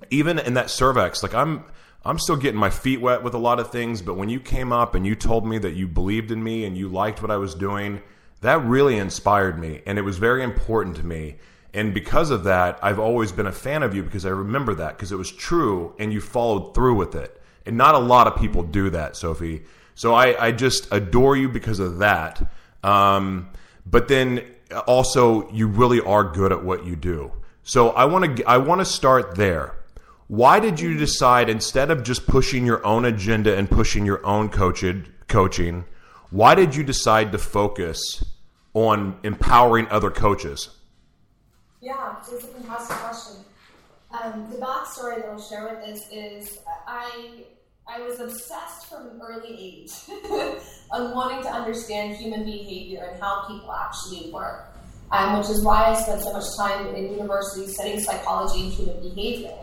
even 0.10 0.40
in 0.40 0.56
that 0.56 0.68
Cervex, 0.68 1.24
like 1.24 1.34
I'm 1.34 1.64
I'm 2.06 2.20
still 2.20 2.36
getting 2.36 2.60
my 2.60 2.70
feet 2.70 3.00
wet 3.00 3.24
with 3.24 3.34
a 3.34 3.38
lot 3.40 3.60
of 3.60 3.72
things, 3.72 4.02
but 4.02 4.16
when 4.16 4.30
you 4.30 4.40
came 4.40 4.74
up 4.74 4.94
and 4.94 5.06
you 5.06 5.16
told 5.16 5.46
me 5.46 5.58
that 5.60 5.76
you 5.76 5.88
believed 5.88 6.32
in 6.32 6.44
me 6.44 6.66
and 6.66 6.78
you 6.78 6.90
liked 6.90 7.22
what 7.22 7.32
I 7.32 7.38
was 7.38 7.56
doing, 7.56 8.02
that 8.42 8.64
really 8.66 8.98
inspired 8.98 9.58
me 9.58 9.82
and 9.86 9.98
it 9.98 10.02
was 10.02 10.18
very 10.18 10.44
important 10.44 10.98
to 10.98 11.06
me. 11.06 11.38
And 11.74 11.94
because 11.94 12.30
of 12.30 12.44
that, 12.44 12.78
I've 12.84 13.00
always 13.00 13.32
been 13.32 13.48
a 13.48 13.52
fan 13.52 13.84
of 13.84 13.96
you 13.96 14.04
because 14.04 14.26
I 14.26 14.30
remember 14.30 14.76
that 14.76 14.98
because 14.98 15.12
it 15.12 15.18
was 15.18 15.32
true 15.32 15.96
and 15.98 16.12
you 16.12 16.22
followed 16.22 16.76
through 16.76 16.96
with 16.96 17.16
it. 17.16 17.42
And 17.66 17.78
not 17.78 17.96
a 17.96 18.00
lot 18.00 18.28
of 18.28 18.36
people 18.36 18.64
do 18.64 18.90
that, 18.90 19.16
Sophie. 19.16 19.64
So 19.96 20.14
I, 20.14 20.48
I 20.48 20.52
just 20.52 20.88
adore 20.92 21.38
you 21.38 21.48
because 21.50 21.80
of 21.80 22.00
that. 22.00 22.52
Um, 22.84 23.50
but 23.86 24.08
then 24.08 24.44
also, 24.88 25.50
you 25.52 25.68
really 25.68 26.02
are 26.02 26.24
good 26.24 26.52
at 26.52 26.64
what 26.64 26.86
you 26.86 26.96
do. 26.96 27.32
So 27.64 27.90
I 27.92 28.06
want 28.06 28.38
to 28.38 28.44
I 28.44 28.58
want 28.58 28.82
to 28.82 28.86
start 28.86 29.36
there. 29.36 29.76
Why 30.34 30.60
did 30.60 30.80
you 30.80 30.98
decide 30.98 31.48
instead 31.48 31.92
of 31.92 32.02
just 32.02 32.26
pushing 32.26 32.66
your 32.66 32.84
own 32.84 33.06
agenda 33.06 33.56
and 33.56 33.70
pushing 33.70 34.04
your 34.04 34.26
own 34.26 34.50
coaching, 34.50 35.06
coaching, 35.28 35.86
why 36.32 36.56
did 36.56 36.76
you 36.76 36.84
decide 36.84 37.32
to 37.34 37.38
focus 37.38 38.26
on 38.74 39.20
empowering 39.22 39.86
other 39.92 40.10
coaches? 40.10 40.72
Yeah, 41.82 42.16
it's 42.18 42.34
a 42.34 42.48
fantastic 42.48 42.98
question. 42.98 43.46
Um, 44.10 44.50
the 44.50 44.58
backstory 44.58 45.18
that 45.18 45.28
I'll 45.28 45.40
share 45.40 45.70
with 45.70 45.86
this 45.86 46.02
is 46.12 46.58
I 46.88 47.44
I 47.88 48.02
was 48.02 48.20
obsessed 48.20 48.88
from 48.90 49.10
an 49.10 49.22
early 49.22 49.56
age 49.56 49.92
on 50.92 51.14
wanting 51.14 51.44
to 51.44 51.50
understand 51.50 52.16
human 52.16 52.44
behavior 52.44 53.08
and 53.12 53.22
how 53.22 53.46
people 53.48 53.72
actually 53.72 54.32
work, 54.32 54.66
um, 55.12 55.38
which 55.38 55.52
is 55.52 55.64
why 55.64 55.92
I 55.92 55.94
spent 55.94 56.24
so 56.24 56.34
much 56.34 56.46
time 56.58 56.88
in 56.96 57.12
university 57.12 57.72
studying 57.72 58.00
psychology 58.00 58.64
and 58.64 58.74
human 58.74 59.00
behavior. 59.00 59.54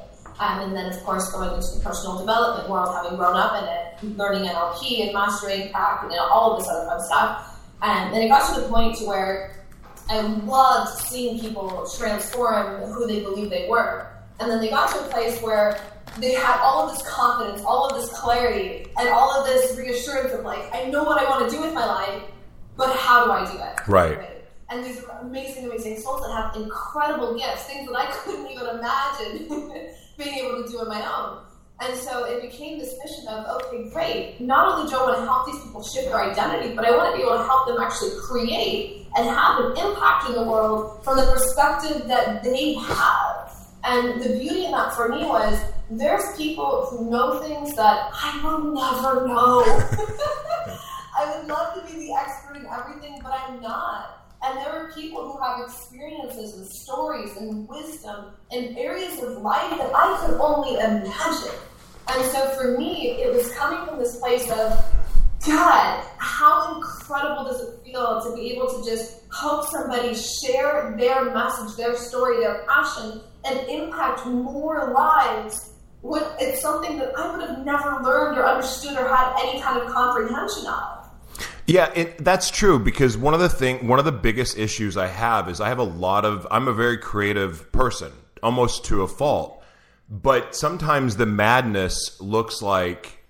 Um, 0.41 0.61
and 0.61 0.77
then, 0.77 0.91
of 0.91 0.99
course, 1.05 1.31
going 1.33 1.55
into 1.55 1.77
the 1.77 1.85
personal 1.85 2.19
development 2.19 2.71
world, 2.71 2.95
having 2.95 3.19
grown 3.19 3.37
up 3.37 3.63
in 3.63 3.69
it, 3.69 4.19
uh, 4.19 4.23
learning 4.23 4.49
NLP 4.49 5.05
and 5.05 5.13
mastering 5.13 5.69
uh, 5.69 5.73
PAC 5.73 6.05
and 6.05 6.15
all 6.15 6.53
of 6.55 6.61
this 6.61 6.69
other 6.69 6.87
fun 6.87 7.01
stuff. 7.03 7.61
And 7.83 8.13
then 8.13 8.23
it 8.23 8.29
got 8.29 8.55
to 8.55 8.63
the 8.63 8.69
point 8.69 8.97
to 8.99 9.05
where 9.05 9.67
I 10.09 10.23
loved 10.23 10.99
seeing 11.03 11.39
people 11.39 11.87
transform 11.99 12.91
who 12.91 13.07
they 13.07 13.21
believe 13.21 13.51
they 13.51 13.69
were. 13.69 14.07
And 14.41 14.51
then 14.51 14.61
they 14.61 14.71
got 14.71 14.91
to 14.93 15.05
a 15.05 15.09
place 15.09 15.41
where 15.43 15.79
they 16.19 16.33
had 16.33 16.59
all 16.63 16.89
of 16.89 16.97
this 16.97 17.07
confidence, 17.07 17.63
all 17.63 17.89
of 17.89 18.01
this 18.01 18.11
clarity, 18.19 18.91
and 18.99 19.11
all 19.11 19.39
of 19.39 19.47
this 19.47 19.77
reassurance 19.77 20.33
of 20.33 20.43
like, 20.43 20.75
I 20.75 20.87
know 20.87 21.05
what 21.05 21.21
I 21.21 21.29
want 21.29 21.51
to 21.51 21.55
do 21.55 21.63
with 21.63 21.75
my 21.75 21.85
life, 21.85 22.23
but 22.79 22.97
how 22.97 23.27
do 23.27 23.33
I 23.33 23.45
do 23.45 23.59
it? 23.59 23.87
Right. 23.87 24.47
And 24.71 24.85
these 24.85 25.05
amazing, 25.21 25.67
amazing 25.67 25.99
souls 25.99 26.23
that 26.23 26.33
have 26.33 26.57
incredible 26.57 27.37
gifts, 27.37 27.65
things 27.65 27.89
that 27.89 27.97
I 27.97 28.07
couldn't 28.07 28.51
even 28.51 28.67
imagine 28.67 29.91
being 30.21 30.35
able 30.37 30.63
to 30.63 30.71
do 30.71 30.79
on 30.79 30.89
my 30.89 31.03
own. 31.03 31.39
And 31.81 31.97
so 31.97 32.25
it 32.25 32.43
became 32.43 32.79
this 32.79 32.95
mission 33.03 33.27
of, 33.29 33.63
okay, 33.63 33.89
great. 33.89 34.39
Not 34.39 34.69
only 34.69 34.91
do 34.91 34.99
I 34.99 35.03
want 35.03 35.17
to 35.17 35.25
help 35.25 35.47
these 35.47 35.65
people 35.65 35.83
shift 35.83 36.09
their 36.09 36.21
identity, 36.21 36.75
but 36.75 36.85
I 36.85 36.95
want 36.95 37.13
to 37.13 37.17
be 37.17 37.23
able 37.23 37.39
to 37.39 37.45
help 37.45 37.67
them 37.67 37.79
actually 37.81 38.21
create 38.21 39.07
and 39.17 39.27
have 39.27 39.65
an 39.65 39.71
impact 39.79 40.29
in 40.29 40.35
the 40.35 40.45
world 40.45 41.03
from 41.03 41.17
the 41.17 41.25
perspective 41.25 42.07
that 42.07 42.45
they 42.45 42.75
have. 42.75 43.57
And 43.83 44.23
the 44.23 44.29
beauty 44.39 44.67
in 44.67 44.73
that 44.73 44.93
for 44.95 45.09
me 45.09 45.25
was 45.25 45.59
there's 45.91 46.37
people 46.37 46.87
who 46.91 47.11
know 47.11 47.41
things 47.41 47.75
that 47.77 48.11
I 48.13 48.41
will 48.45 48.75
never 48.75 49.27
know. 49.27 49.65
I 51.17 51.35
would 51.35 51.49
love 51.49 51.75
to 51.75 51.93
be 51.93 52.07
the 52.07 52.13
expert 52.13 52.57
in 52.57 52.67
everything, 52.67 53.21
but 53.23 53.33
I'm 53.33 53.61
not. 53.63 54.20
And 54.43 54.57
there 54.59 54.71
are 54.71 54.93
people 54.93 55.31
who 55.31 55.39
have 55.43 55.61
experiences 55.61 56.55
and 56.57 56.67
stories 56.67 57.37
and 57.37 57.69
wisdom 57.69 58.33
in 58.51 58.77
areas 58.77 59.23
of 59.23 59.43
life 59.43 59.71
that 59.71 59.91
I 59.95 60.27
could 60.27 60.41
only 60.41 60.81
imagine. 60.81 61.59
And 62.09 62.25
so 62.33 62.49
for 62.59 62.79
me, 62.79 63.21
it 63.23 63.33
was 63.33 63.53
coming 63.53 63.87
from 63.87 63.99
this 63.99 64.19
place 64.19 64.51
of, 64.51 64.83
God, 65.47 66.05
how 66.19 66.77
incredible 66.77 67.45
does 67.45 67.61
it 67.61 67.85
feel 67.85 68.23
to 68.23 68.35
be 68.35 68.53
able 68.53 68.69
to 68.69 68.91
just 68.91 69.25
help 69.39 69.67
somebody 69.69 70.15
share 70.15 70.95
their 70.99 71.33
message, 71.35 71.77
their 71.77 71.95
story, 71.97 72.41
their 72.41 72.65
passion, 72.67 73.21
and 73.45 73.69
impact 73.69 74.27
more 74.27 74.93
lives? 74.95 75.75
What 76.01 76.37
it's 76.41 76.63
something 76.63 76.99
that 76.99 77.13
I 77.17 77.37
would 77.37 77.47
have 77.47 77.65
never 77.65 78.03
learned 78.03 78.39
or 78.39 78.47
understood 78.47 78.97
or 78.97 79.07
had 79.07 79.37
any 79.43 79.61
kind 79.61 79.81
of 79.83 79.93
comprehension 79.93 80.67
of. 80.67 81.00
Yeah, 81.71 81.93
it, 81.95 82.25
that's 82.25 82.51
true 82.51 82.81
because 82.81 83.17
one 83.17 83.33
of 83.33 83.39
the 83.39 83.49
thing, 83.49 83.87
one 83.87 84.01
of 84.01 84.05
the 84.05 84.11
biggest 84.11 84.59
issues 84.59 84.97
I 84.97 85.07
have 85.07 85.49
is 85.49 85.61
I 85.61 85.69
have 85.69 85.79
a 85.79 85.85
lot 85.85 86.25
of. 86.25 86.45
I'm 86.51 86.67
a 86.67 86.73
very 86.73 86.99
creative 86.99 87.71
person, 87.71 88.11
almost 88.43 88.85
to 88.87 89.03
a 89.03 89.07
fault, 89.07 89.63
but 90.09 90.57
sometimes 90.57 91.15
the 91.15 91.27
madness 91.27 92.21
looks 92.21 92.61
like, 92.61 93.23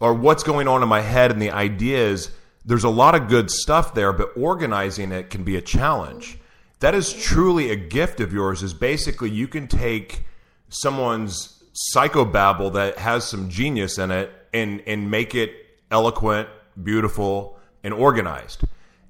or 0.00 0.14
what's 0.14 0.42
going 0.42 0.68
on 0.68 0.82
in 0.82 0.88
my 0.88 1.02
head 1.02 1.30
and 1.30 1.42
the 1.42 1.50
ideas. 1.50 2.30
There's 2.64 2.84
a 2.84 2.88
lot 2.88 3.14
of 3.14 3.28
good 3.28 3.50
stuff 3.50 3.92
there, 3.92 4.14
but 4.14 4.30
organizing 4.38 5.12
it 5.12 5.28
can 5.28 5.44
be 5.44 5.56
a 5.56 5.62
challenge. 5.62 6.38
That 6.80 6.94
is 6.94 7.12
truly 7.12 7.70
a 7.70 7.76
gift 7.76 8.20
of 8.20 8.32
yours. 8.32 8.62
Is 8.62 8.72
basically 8.72 9.28
you 9.28 9.48
can 9.48 9.68
take 9.68 10.24
someone's 10.70 11.62
psychobabble 11.94 12.72
that 12.72 12.96
has 12.96 13.28
some 13.28 13.50
genius 13.50 13.98
in 13.98 14.10
it 14.10 14.32
and 14.54 14.82
and 14.86 15.10
make 15.10 15.34
it 15.34 15.52
eloquent, 15.90 16.48
beautiful, 16.82 17.55
and 17.86 17.94
organized. 17.94 18.64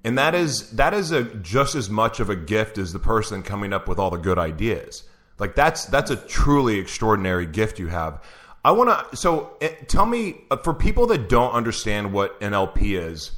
And 0.04 0.18
that 0.18 0.34
is 0.34 0.70
that 0.72 0.92
is 0.94 1.10
a 1.10 1.24
just 1.24 1.74
as 1.74 1.90
much 1.90 2.20
of 2.20 2.30
a 2.30 2.36
gift 2.36 2.78
as 2.78 2.92
the 2.92 2.98
person 2.98 3.42
coming 3.42 3.72
up 3.72 3.88
with 3.88 3.98
all 3.98 4.10
the 4.10 4.18
good 4.18 4.38
ideas. 4.38 5.02
Like 5.38 5.56
that's 5.56 5.86
that's 5.86 6.10
a 6.10 6.16
truly 6.16 6.78
extraordinary 6.78 7.46
gift 7.46 7.78
you 7.78 7.88
have. 7.88 8.22
I 8.64 8.72
want 8.72 9.10
to 9.10 9.16
so 9.16 9.56
eh, 9.62 9.70
tell 9.88 10.06
me 10.06 10.42
uh, 10.50 10.58
for 10.58 10.74
people 10.74 11.06
that 11.08 11.28
don't 11.28 11.52
understand 11.52 12.12
what 12.12 12.38
NLP 12.40 13.00
is, 13.00 13.32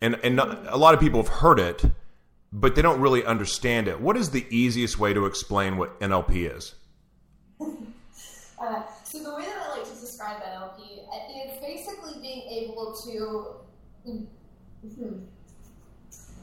and 0.00 0.18
and 0.22 0.38
a 0.38 0.76
lot 0.76 0.94
of 0.94 1.00
people 1.00 1.22
have 1.22 1.32
heard 1.32 1.58
it, 1.58 1.84
but 2.52 2.76
they 2.76 2.82
don't 2.82 3.00
really 3.00 3.24
understand 3.24 3.88
it. 3.88 4.00
What 4.00 4.16
is 4.16 4.30
the 4.30 4.46
easiest 4.48 4.98
way 4.98 5.12
to 5.12 5.26
explain 5.26 5.76
what 5.76 5.98
NLP 6.00 6.56
is? 6.56 6.74
Uh, 8.58 8.82
so 9.04 9.22
the 9.22 9.34
way 9.34 9.42
that 9.42 9.54
I 9.54 9.76
like 9.76 9.84
to 9.84 10.00
describe 10.00 10.38
NLP, 10.42 10.80
it's 11.28 11.60
basically 11.60 12.18
being 12.22 12.48
able 12.48 12.96
to 13.04 13.56
Hmm. 14.94 15.18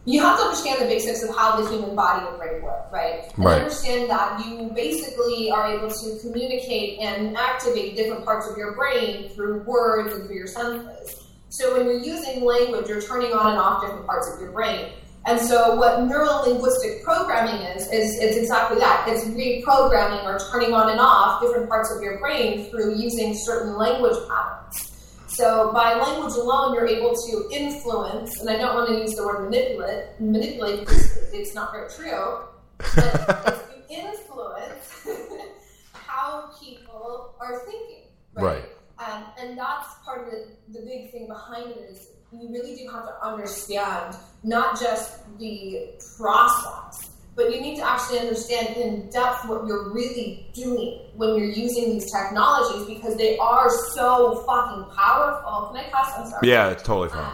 You 0.05 0.21
have 0.21 0.38
to 0.38 0.43
understand 0.43 0.81
the 0.81 0.85
basics 0.85 1.23
of 1.23 1.33
how 1.33 1.62
the 1.62 1.69
human 1.69 1.95
body 1.95 2.27
and 2.27 2.38
brain 2.38 2.62
work, 2.62 2.91
right? 2.91 3.31
And 3.35 3.45
right. 3.45 3.62
understand 3.62 4.09
that 4.09 4.45
you 4.45 4.69
basically 4.75 5.50
are 5.50 5.73
able 5.73 5.89
to 5.89 6.19
communicate 6.21 7.00
and 7.00 7.38
activate 7.38 7.95
different 7.95 8.25
parts 8.25 8.50
of 8.50 8.57
your 8.57 8.75
brain 8.75 9.29
through 9.29 9.63
words 9.63 10.13
and 10.13 10.25
through 10.25 10.35
your 10.35 10.47
senses. 10.47 11.23
So 11.47 11.77
when 11.77 11.85
you're 11.85 12.03
using 12.03 12.43
language, 12.43 12.89
you're 12.89 13.01
turning 13.01 13.31
on 13.31 13.51
and 13.51 13.57
off 13.57 13.81
different 13.81 14.05
parts 14.05 14.29
of 14.33 14.41
your 14.41 14.51
brain. 14.51 14.91
And 15.25 15.39
so 15.39 15.75
what 15.75 16.01
neuro-linguistic 16.03 17.01
programming 17.03 17.62
is, 17.67 17.83
is 17.83 18.19
it's 18.19 18.35
exactly 18.35 18.79
that. 18.79 19.05
It's 19.07 19.23
reprogramming 19.25 20.25
or 20.25 20.38
turning 20.51 20.73
on 20.73 20.89
and 20.89 21.00
off 21.00 21.41
different 21.41 21.69
parts 21.69 21.95
of 21.95 22.01
your 22.01 22.19
brain 22.19 22.69
through 22.69 22.97
using 22.97 23.33
certain 23.33 23.77
language 23.77 24.17
patterns. 24.27 24.92
So 25.33 25.71
by 25.73 25.95
language 25.95 26.33
alone, 26.35 26.75
you're 26.75 26.85
able 26.85 27.15
to 27.15 27.49
influence, 27.51 28.39
and 28.39 28.49
I 28.49 28.57
don't 28.57 28.75
want 28.75 28.89
to 28.89 28.99
use 28.99 29.15
the 29.15 29.25
word 29.25 29.45
manipulate, 29.45 30.19
manipulate 30.19 30.81
because 30.81 31.33
it's 31.33 31.55
not 31.55 31.71
very 31.71 31.89
true, 31.89 32.43
but 32.77 33.67
you 33.89 33.97
influence 33.97 35.07
how 35.93 36.51
people 36.61 37.33
are 37.39 37.65
thinking, 37.65 38.09
right? 38.33 38.43
right. 38.43 38.63
Um, 38.99 39.23
and 39.39 39.57
that's 39.57 39.87
part 40.05 40.27
of 40.27 40.31
the, 40.31 40.47
the 40.71 40.85
big 40.85 41.11
thing 41.11 41.27
behind 41.27 41.71
it 41.71 41.89
is 41.89 42.09
you 42.31 42.49
really 42.49 42.75
do 42.75 42.87
have 42.91 43.05
to 43.07 43.25
understand 43.25 44.15
not 44.43 44.79
just 44.79 45.19
the 45.39 45.93
process, 46.15 47.09
but 47.35 47.51
you 47.51 47.61
need 47.61 47.77
to 47.77 47.87
actually 47.87 48.19
understand 48.19 48.77
in 48.77 49.09
depth 49.09 49.47
what 49.47 49.65
you're 49.65 49.91
really 49.91 50.47
doing 50.53 51.01
when 51.15 51.35
you're 51.35 51.49
using 51.49 51.91
these 51.91 52.11
technologies 52.11 52.85
because 52.85 53.17
they 53.17 53.37
are 53.37 53.69
so 53.93 54.43
fucking 54.45 54.85
powerful. 54.95 55.71
Can 55.73 55.85
I 55.85 55.89
cuss? 55.89 56.11
I'm 56.17 56.29
sorry. 56.29 56.49
Yeah, 56.49 56.69
it's 56.69 56.83
totally 56.83 57.09
fine. 57.09 57.33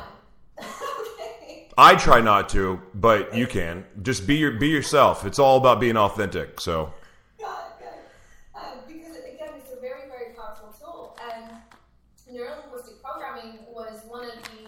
okay. 0.60 1.68
I 1.78 1.96
try 1.96 2.22
not 2.22 2.50
to, 2.50 2.82
but 2.96 3.36
you 3.36 3.48
can. 3.48 3.86
Just 4.02 4.26
be 4.28 4.36
your 4.36 4.52
be 4.52 4.68
yourself. 4.68 5.26
It's 5.26 5.40
all 5.40 5.58
about 5.58 5.80
being 5.80 5.98
authentic. 5.98 6.60
So. 6.60 6.94
Uh, 8.56 8.62
because 8.88 9.18
again, 9.18 9.50
it's 9.58 9.72
a 9.72 9.80
very 9.80 10.08
very 10.10 10.34
powerful 10.36 10.74
tool, 10.78 11.18
and 11.32 11.52
neurolinguistic 12.30 13.02
programming 13.02 13.60
was 13.72 14.02
one 14.08 14.26
of 14.26 14.32
the 14.44 14.60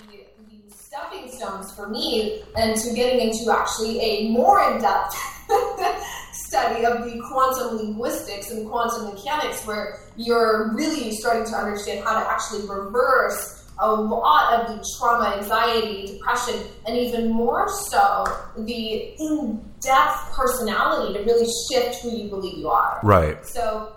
stepping 1.11 1.31
stones 1.31 1.73
for 1.73 1.89
me 1.89 2.43
into 2.57 2.93
getting 2.93 3.27
into 3.27 3.51
actually 3.51 3.99
a 3.99 4.29
more 4.29 4.71
in-depth 4.71 5.15
study 6.33 6.85
of 6.85 7.03
the 7.05 7.21
quantum 7.27 7.77
linguistics 7.77 8.51
and 8.51 8.69
quantum 8.69 9.13
mechanics, 9.13 9.65
where 9.65 9.99
you're 10.15 10.73
really 10.73 11.11
starting 11.11 11.45
to 11.45 11.55
understand 11.55 12.03
how 12.03 12.19
to 12.19 12.29
actually 12.29 12.67
reverse 12.67 13.57
a 13.79 13.91
lot 13.91 14.53
of 14.53 14.67
the 14.67 14.95
trauma, 14.97 15.37
anxiety, 15.37 16.05
depression, 16.05 16.55
and 16.85 16.97
even 16.97 17.31
more 17.31 17.67
so 17.89 18.25
the 18.57 19.15
in-depth 19.17 20.33
personality 20.33 21.13
to 21.13 21.23
really 21.23 21.47
shift 21.69 22.01
who 22.01 22.11
you 22.11 22.29
believe 22.29 22.57
you 22.57 22.69
are. 22.69 22.99
Right. 23.01 23.43
So 23.45 23.93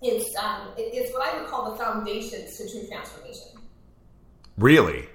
it's 0.00 0.34
um, 0.36 0.68
it's 0.78 1.12
what 1.12 1.28
I 1.28 1.38
would 1.38 1.50
call 1.50 1.70
the 1.70 1.76
foundations 1.76 2.56
to 2.56 2.70
true 2.70 2.86
transformation. 2.88 3.48
Really? 4.56 5.06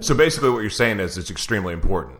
So 0.00 0.14
basically, 0.14 0.50
what 0.50 0.60
you're 0.60 0.70
saying 0.70 1.00
is 1.00 1.18
it's 1.18 1.30
extremely 1.30 1.72
important. 1.72 2.18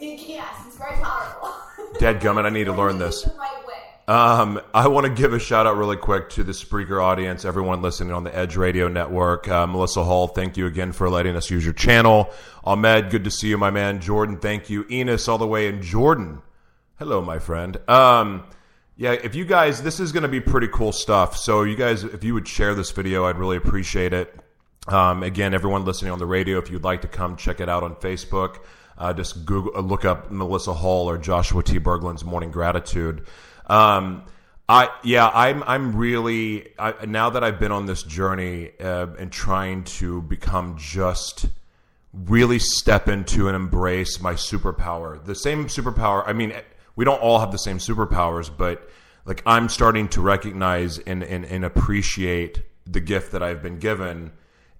Yes, 0.00 0.54
it's 0.66 0.76
very 0.76 0.96
powerful. 1.02 1.52
Dead 1.98 2.20
gummit, 2.20 2.44
I 2.44 2.50
need 2.50 2.64
to 2.64 2.72
learn 2.72 2.98
this. 2.98 3.22
The 3.22 3.30
right 3.30 3.66
way. 3.66 3.74
Um, 4.08 4.60
I 4.72 4.86
want 4.86 5.06
to 5.06 5.12
give 5.12 5.32
a 5.32 5.38
shout 5.40 5.66
out 5.66 5.76
really 5.76 5.96
quick 5.96 6.30
to 6.30 6.44
the 6.44 6.52
Spreaker 6.52 7.02
audience, 7.02 7.44
everyone 7.44 7.82
listening 7.82 8.12
on 8.12 8.22
the 8.22 8.36
Edge 8.36 8.56
Radio 8.56 8.86
Network. 8.86 9.48
Uh, 9.48 9.66
Melissa 9.66 10.04
Hall, 10.04 10.28
thank 10.28 10.56
you 10.56 10.66
again 10.66 10.92
for 10.92 11.10
letting 11.10 11.34
us 11.34 11.50
use 11.50 11.64
your 11.64 11.74
channel. 11.74 12.30
Ahmed, 12.62 13.10
good 13.10 13.24
to 13.24 13.30
see 13.30 13.48
you, 13.48 13.58
my 13.58 13.70
man. 13.70 14.00
Jordan, 14.00 14.38
thank 14.38 14.70
you. 14.70 14.86
Enos, 14.88 15.26
all 15.26 15.38
the 15.38 15.46
way 15.46 15.66
in 15.66 15.82
Jordan. 15.82 16.40
Hello, 17.00 17.20
my 17.20 17.40
friend. 17.40 17.76
Um, 17.88 18.44
yeah, 18.96 19.12
if 19.12 19.34
you 19.34 19.44
guys, 19.44 19.82
this 19.82 19.98
is 19.98 20.12
going 20.12 20.22
to 20.22 20.28
be 20.28 20.40
pretty 20.40 20.68
cool 20.68 20.92
stuff. 20.92 21.36
So, 21.36 21.64
you 21.64 21.76
guys, 21.76 22.04
if 22.04 22.22
you 22.22 22.34
would 22.34 22.46
share 22.46 22.74
this 22.76 22.92
video, 22.92 23.24
I'd 23.24 23.38
really 23.38 23.56
appreciate 23.56 24.12
it. 24.12 24.32
Um, 24.88 25.22
again, 25.22 25.54
everyone 25.54 25.84
listening 25.84 26.12
on 26.12 26.18
the 26.18 26.26
radio, 26.26 26.58
if 26.58 26.70
you'd 26.70 26.84
like 26.84 27.02
to 27.02 27.08
come 27.08 27.36
check 27.36 27.60
it 27.60 27.68
out 27.68 27.82
on 27.82 27.96
Facebook, 27.96 28.58
uh, 28.98 29.12
just 29.12 29.44
Google, 29.44 29.72
uh, 29.76 29.80
look 29.80 30.04
up 30.04 30.30
Melissa 30.30 30.72
Hall 30.72 31.08
or 31.08 31.18
Joshua 31.18 31.62
T. 31.62 31.78
Berglan's 31.78 32.24
Morning 32.24 32.50
Gratitude. 32.50 33.26
Um, 33.66 34.24
I 34.68 34.90
yeah, 35.04 35.30
I'm 35.32 35.62
I'm 35.64 35.96
really 35.96 36.72
I, 36.78 37.06
now 37.06 37.30
that 37.30 37.44
I've 37.44 37.60
been 37.60 37.72
on 37.72 37.86
this 37.86 38.02
journey 38.02 38.72
uh, 38.80 39.06
and 39.18 39.30
trying 39.30 39.84
to 39.84 40.22
become 40.22 40.76
just 40.78 41.46
really 42.12 42.58
step 42.58 43.08
into 43.08 43.46
and 43.46 43.54
embrace 43.54 44.20
my 44.20 44.32
superpower. 44.34 45.22
The 45.24 45.34
same 45.34 45.66
superpower. 45.66 46.24
I 46.26 46.32
mean, 46.32 46.52
we 46.96 47.04
don't 47.04 47.20
all 47.20 47.38
have 47.38 47.52
the 47.52 47.58
same 47.58 47.78
superpowers, 47.78 48.50
but 48.54 48.88
like 49.24 49.42
I'm 49.46 49.68
starting 49.68 50.08
to 50.08 50.20
recognize 50.20 50.98
and 50.98 51.22
and, 51.22 51.44
and 51.44 51.64
appreciate 51.64 52.62
the 52.86 53.00
gift 53.00 53.32
that 53.32 53.42
I've 53.42 53.62
been 53.62 53.78
given, 53.78 54.32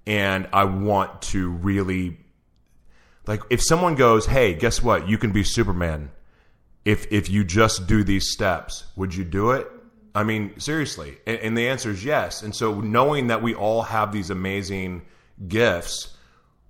and 0.07 0.49
I 0.53 0.65
want 0.65 1.23
to 1.23 1.51
really 1.51 2.19
like 3.27 3.41
if 3.51 3.63
someone 3.63 3.95
goes, 3.95 4.27
"Hey, 4.27 4.55
guess 4.55 4.83
what? 4.83 5.09
You 5.09 5.19
can 5.19 5.33
be 5.33 5.43
Superman." 5.43 6.11
If 6.85 7.11
if 7.11 7.29
you 7.29 7.43
just 7.43 7.89
do 7.89 8.05
these 8.05 8.31
steps, 8.31 8.85
would 8.95 9.15
you 9.15 9.25
do 9.25 9.51
it? 9.51 9.69
I 10.15 10.23
mean, 10.23 10.59
seriously. 10.59 11.19
And, 11.27 11.39
and 11.41 11.59
the 11.59 11.69
answer 11.69 11.91
is 11.91 12.05
yes. 12.05 12.43
And 12.43 12.55
so 12.55 12.81
knowing 12.81 13.27
that 13.27 13.43
we 13.43 13.55
all 13.55 13.83
have 13.83 14.13
these 14.13 14.31
amazing 14.31 15.03
gifts, 15.47 16.17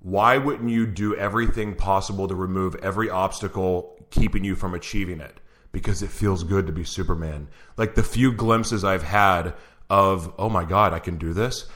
why 0.00 0.38
wouldn't 0.38 0.70
you 0.70 0.86
do 0.86 1.14
everything 1.14 1.74
possible 1.74 2.26
to 2.28 2.34
remove 2.34 2.74
every 2.76 3.08
obstacle 3.08 4.04
keeping 4.10 4.42
you 4.42 4.56
from 4.56 4.74
achieving 4.74 5.20
it? 5.20 5.38
Because 5.70 6.02
it 6.02 6.10
feels 6.10 6.42
good 6.42 6.66
to 6.66 6.72
be 6.72 6.82
Superman. 6.82 7.48
Like 7.76 7.94
the 7.94 8.02
few 8.02 8.32
glimpses 8.32 8.84
I've 8.84 9.02
had 9.04 9.54
of, 9.88 10.32
oh 10.38 10.48
my 10.48 10.64
God, 10.64 10.92
I 10.92 10.98
can 10.98 11.18
do 11.18 11.32
this. 11.32 11.66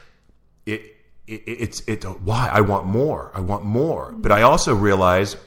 It, 0.65 0.97
it 1.31 1.43
it's 1.47 1.81
it 1.87 2.03
why 2.03 2.49
I 2.51 2.61
want 2.61 2.85
more. 2.85 3.31
I 3.33 3.39
want 3.39 3.63
more. 3.63 4.13
But 4.17 4.31
I 4.31 4.41
also 4.41 4.75
realize 4.75 5.37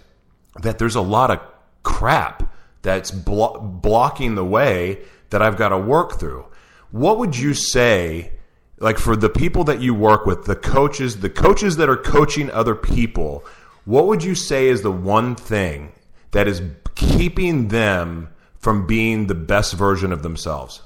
that 0.63 0.79
there's 0.79 0.97
a 0.97 1.01
lot 1.01 1.31
of 1.31 1.41
crap 1.83 2.53
that's 2.83 3.11
blo- 3.11 3.61
blocking 3.61 4.35
the 4.35 4.45
way 4.45 5.01
that 5.31 5.43
I've 5.43 5.57
got 5.57 5.71
to 5.71 5.79
work 5.79 6.19
through. 6.19 6.47
What 6.91 7.19
would 7.19 7.37
you 7.37 7.55
say 7.55 8.33
like 8.79 8.99
for 8.99 9.17
the 9.17 9.29
people 9.29 9.65
that 9.65 9.81
you 9.81 9.95
work 9.95 10.27
with, 10.27 10.45
the 10.45 10.57
coaches, 10.57 11.21
the 11.21 11.31
coaches 11.31 11.77
that 11.77 11.89
are 11.89 11.97
coaching 11.97 12.51
other 12.51 12.75
people, 12.75 13.45
what 13.85 14.07
would 14.07 14.25
you 14.25 14.35
say 14.35 14.69
is 14.69 14.83
the 14.83 14.93
one 14.93 15.35
thing 15.35 15.93
that 16.33 16.49
is 16.49 16.63
keeping 16.95 17.69
them 17.69 18.29
from 18.59 18.87
being 18.87 19.27
the 19.27 19.35
best 19.35 19.75
version 19.75 20.13
of 20.13 20.23
themselves? 20.23 20.83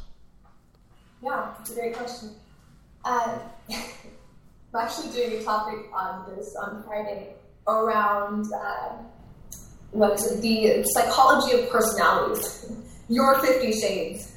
Yeah, 1.23 1.53
it's 1.61 1.71
a 1.71 1.75
great 1.75 1.95
question. 1.95 2.31
Uh, 3.05 3.39
I'm 4.75 4.85
actually 4.87 5.13
doing 5.13 5.41
a 5.41 5.43
topic 5.45 5.87
on 5.95 6.35
this 6.35 6.55
on 6.57 6.83
Friday 6.85 7.35
around 7.67 8.47
uh, 8.53 8.97
what 9.93 10.15
is 10.15 10.33
it? 10.33 10.43
The 10.43 10.83
psychology 10.85 11.59
of 11.63 11.71
personalities. 11.71 12.71
Your 13.09 13.39
Fifty 13.41 13.73
Shades. 13.73 14.33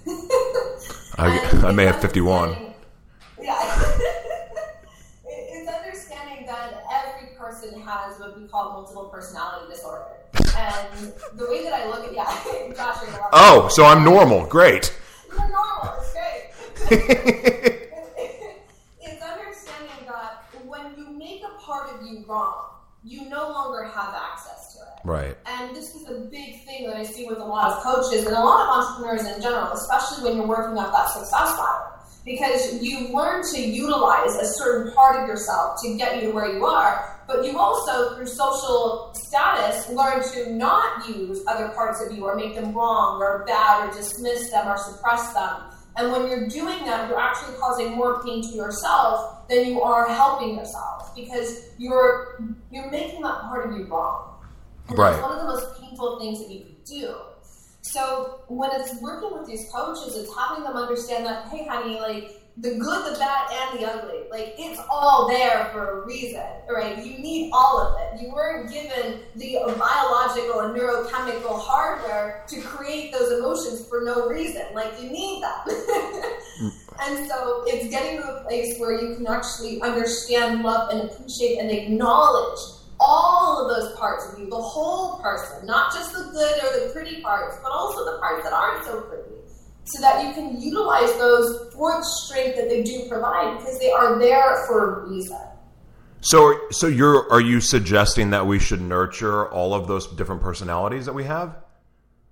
I, 1.17 1.62
I 1.65 1.72
may 1.74 1.84
have 1.86 2.00
51. 2.00 2.56
Yeah. 3.41 3.91
It's 5.26 5.70
understanding 5.70 6.46
that 6.46 6.82
every 6.89 7.36
person 7.36 7.82
has 7.82 8.17
what 8.20 8.39
we 8.39 8.48
call 8.48 8.72
multiple 8.72 9.10
personality 9.13 9.74
disorder. 9.74 10.06
And 10.56 11.12
the 11.36 11.48
way 11.50 11.63
that 11.65 11.74
I 11.74 11.89
look 11.89 12.06
at, 12.08 12.13
yeah, 12.13 12.74
Josh, 12.74 13.04
Oh, 13.34 13.67
so 13.70 13.84
I'm 13.84 14.06
normal. 14.06 14.46
Great. 14.46 14.98
You're 15.30 15.50
normal. 15.50 15.94
It's 16.00 16.13
great. 16.13 17.89
it's 19.02 19.22
understanding 19.22 20.06
that 20.08 20.46
when 20.84 20.98
you 20.98 21.17
make 21.17 21.41
a 21.44 21.62
part 21.62 21.89
of 21.94 22.06
you 22.08 22.24
wrong, 22.28 22.67
you 23.04 23.28
no 23.30 23.50
longer 23.50 23.84
have 23.84 24.13
access 24.13 24.74
to 24.74 24.80
it. 24.82 25.08
Right. 25.08 25.38
And 25.46 25.76
this 25.76 25.96
is 25.96 26.08
a 26.08 26.20
big 26.30 26.63
thing 26.65 26.86
that 26.86 26.96
I 26.96 27.04
see 27.04 27.26
with 27.26 27.39
a 27.39 27.46
lot 27.46 27.72
of 27.72 27.84
coaches 27.84 28.26
and 28.26 28.36
a 28.36 28.39
lot 28.39 28.67
of 28.67 28.86
entrepreneurs 28.86 29.36
in 29.36 29.41
general, 29.41 29.72
especially 29.72 30.24
when 30.24 30.38
you're 30.38 30.48
working 30.48 30.78
up 30.78 30.91
that 30.91 31.10
success 31.10 31.58
ladder. 31.58 31.88
Because 32.24 32.84
you 32.84 33.08
learn 33.08 33.44
to 33.52 33.60
utilize 33.60 34.36
a 34.36 34.46
certain 34.46 34.94
part 34.94 35.20
of 35.20 35.28
yourself 35.28 35.82
to 35.82 35.98
get 35.98 36.22
you 36.22 36.30
to 36.30 36.32
where 36.32 36.54
you 36.54 36.63
are, 36.65 37.20
but 37.26 37.44
you 37.44 37.58
also, 37.58 38.15
through 38.15 38.28
social 38.28 39.12
status, 39.15 39.89
learn 39.89 40.22
to 40.34 40.54
not 40.54 41.08
use 41.10 41.41
other 41.48 41.70
parts 41.70 42.06
of 42.06 42.15
you 42.15 42.26
or 42.26 42.36
make 42.36 42.54
them 42.54 42.76
wrong 42.76 43.20
or 43.20 43.44
bad 43.48 43.89
or 43.89 43.94
dismiss 43.94 44.52
them 44.52 44.67
or 44.67 44.78
suppress 44.78 45.34
them. 45.34 45.63
And 45.97 46.12
when 46.12 46.27
you're 46.30 46.47
doing 46.47 46.86
that, 46.86 47.10
you're 47.10 47.19
actually 47.19 47.56
causing 47.60 47.91
more 47.91 48.23
pain 48.23 48.41
to 48.41 48.56
yourself 48.56 49.47
than 49.49 49.65
you 49.67 49.82
are 49.82 50.08
helping 50.08 50.56
yourself 50.56 51.13
because 51.15 51.69
you're 51.77 52.41
you're 52.71 52.89
making 52.89 53.21
that 53.23 53.41
part 53.41 53.69
of 53.69 53.77
you 53.77 53.86
wrong. 53.86 54.36
And 54.88 54.97
Right. 54.97 55.12
that's 55.12 55.21
one 55.23 55.32
of 55.34 55.39
the 55.39 55.47
most 55.47 55.82
painful 55.82 56.19
things 56.19 56.39
that 56.39 56.49
you 56.49 56.62
could 56.62 56.84
do. 56.86 57.15
So 57.82 58.39
when 58.47 58.69
it's 58.73 59.01
working 59.01 59.38
with 59.38 59.47
these 59.47 59.69
coaches, 59.73 60.15
it's 60.15 60.34
having 60.36 60.63
them 60.63 60.75
understand 60.77 61.25
that, 61.25 61.47
hey, 61.47 61.65
honey, 61.65 61.99
like 61.99 62.40
the 62.58 62.76
good, 62.76 63.14
the 63.14 63.18
bad, 63.18 63.48
and 63.52 63.80
the 63.80 63.86
ugly, 63.86 64.20
like 64.30 64.56
it's 64.58 64.80
all 64.90 65.28
there 65.28 65.70
for 65.72 66.02
a 66.02 66.06
reason, 66.06 66.46
right? 66.70 66.98
You 66.98 67.18
need 67.18 67.50
all 67.54 67.80
of 67.80 67.98
it. 68.00 68.22
You 68.22 68.32
weren't 68.32 68.72
given 68.72 69.22
the 69.36 69.58
biological 69.80 70.60
and 70.62 70.76
neurochemical 70.76 71.60
hardware 71.60 72.44
to 72.50 72.62
create 72.62 73.14
those 73.14 73.32
emotions 73.40 73.88
for 73.88 74.02
no 74.02 74.28
reason. 74.28 74.64
Like 74.74 74.94
you 75.02 75.10
need 75.10 75.42
them. 75.42 75.60
and 77.02 77.28
so 77.30 77.64
it's 77.68 77.90
getting 77.90 78.22
to 78.22 78.28
a 78.28 78.44
place 78.44 78.78
where 78.80 79.02
you 79.02 79.16
can 79.16 79.28
actually 79.28 79.82
understand, 79.82 80.62
love, 80.62 80.90
and 80.92 81.10
appreciate 81.10 81.58
and 81.58 81.72
acknowledge 81.72 82.60
all 83.00 83.60
of 83.60 83.76
those 83.76 83.98
parts 83.98 84.32
of 84.32 84.40
you, 84.40 84.48
the 84.48 84.56
whole 84.56 85.20
person, 85.22 85.66
not 85.66 85.92
just 85.92 86.14
the 86.14 86.30
good 86.32 86.64
or 86.64 86.86
the 86.86 86.94
pretty 86.94 87.22
parts, 87.22 87.58
but 87.64 87.72
also 87.72 88.06
the 88.06 88.20
parts 88.20 88.44
that 88.44 88.54
aren't 88.54 88.86
so 88.86 89.02
pretty, 89.02 89.40
so 89.86 90.02
that 90.02 90.26
you 90.26 90.34
can 90.34 90.60
utilize 90.62 91.12
those 91.17 91.74
for 91.74 91.98
the 91.98 92.06
strength 92.24 92.56
that 92.58 92.70
they 92.70 92.84
do 92.84 93.08
provide 93.10 93.58
because 93.58 93.80
they 93.80 93.91
are 93.91 94.20
there 94.20 94.65
for 94.67 95.02
a 95.06 95.10
reason. 95.10 95.38
So, 96.22 96.56
so 96.70 96.88
you're 96.88 97.32
are 97.32 97.41
you 97.41 97.60
suggesting 97.62 98.30
that 98.30 98.46
we 98.46 98.60
should 98.60 98.82
nurture 98.82 99.50
all 99.50 99.74
of 99.74 99.88
those 99.88 100.08
different 100.15 100.41
personalities 100.41 101.06
that 101.08 101.13
we 101.13 101.24
have? 101.24 101.56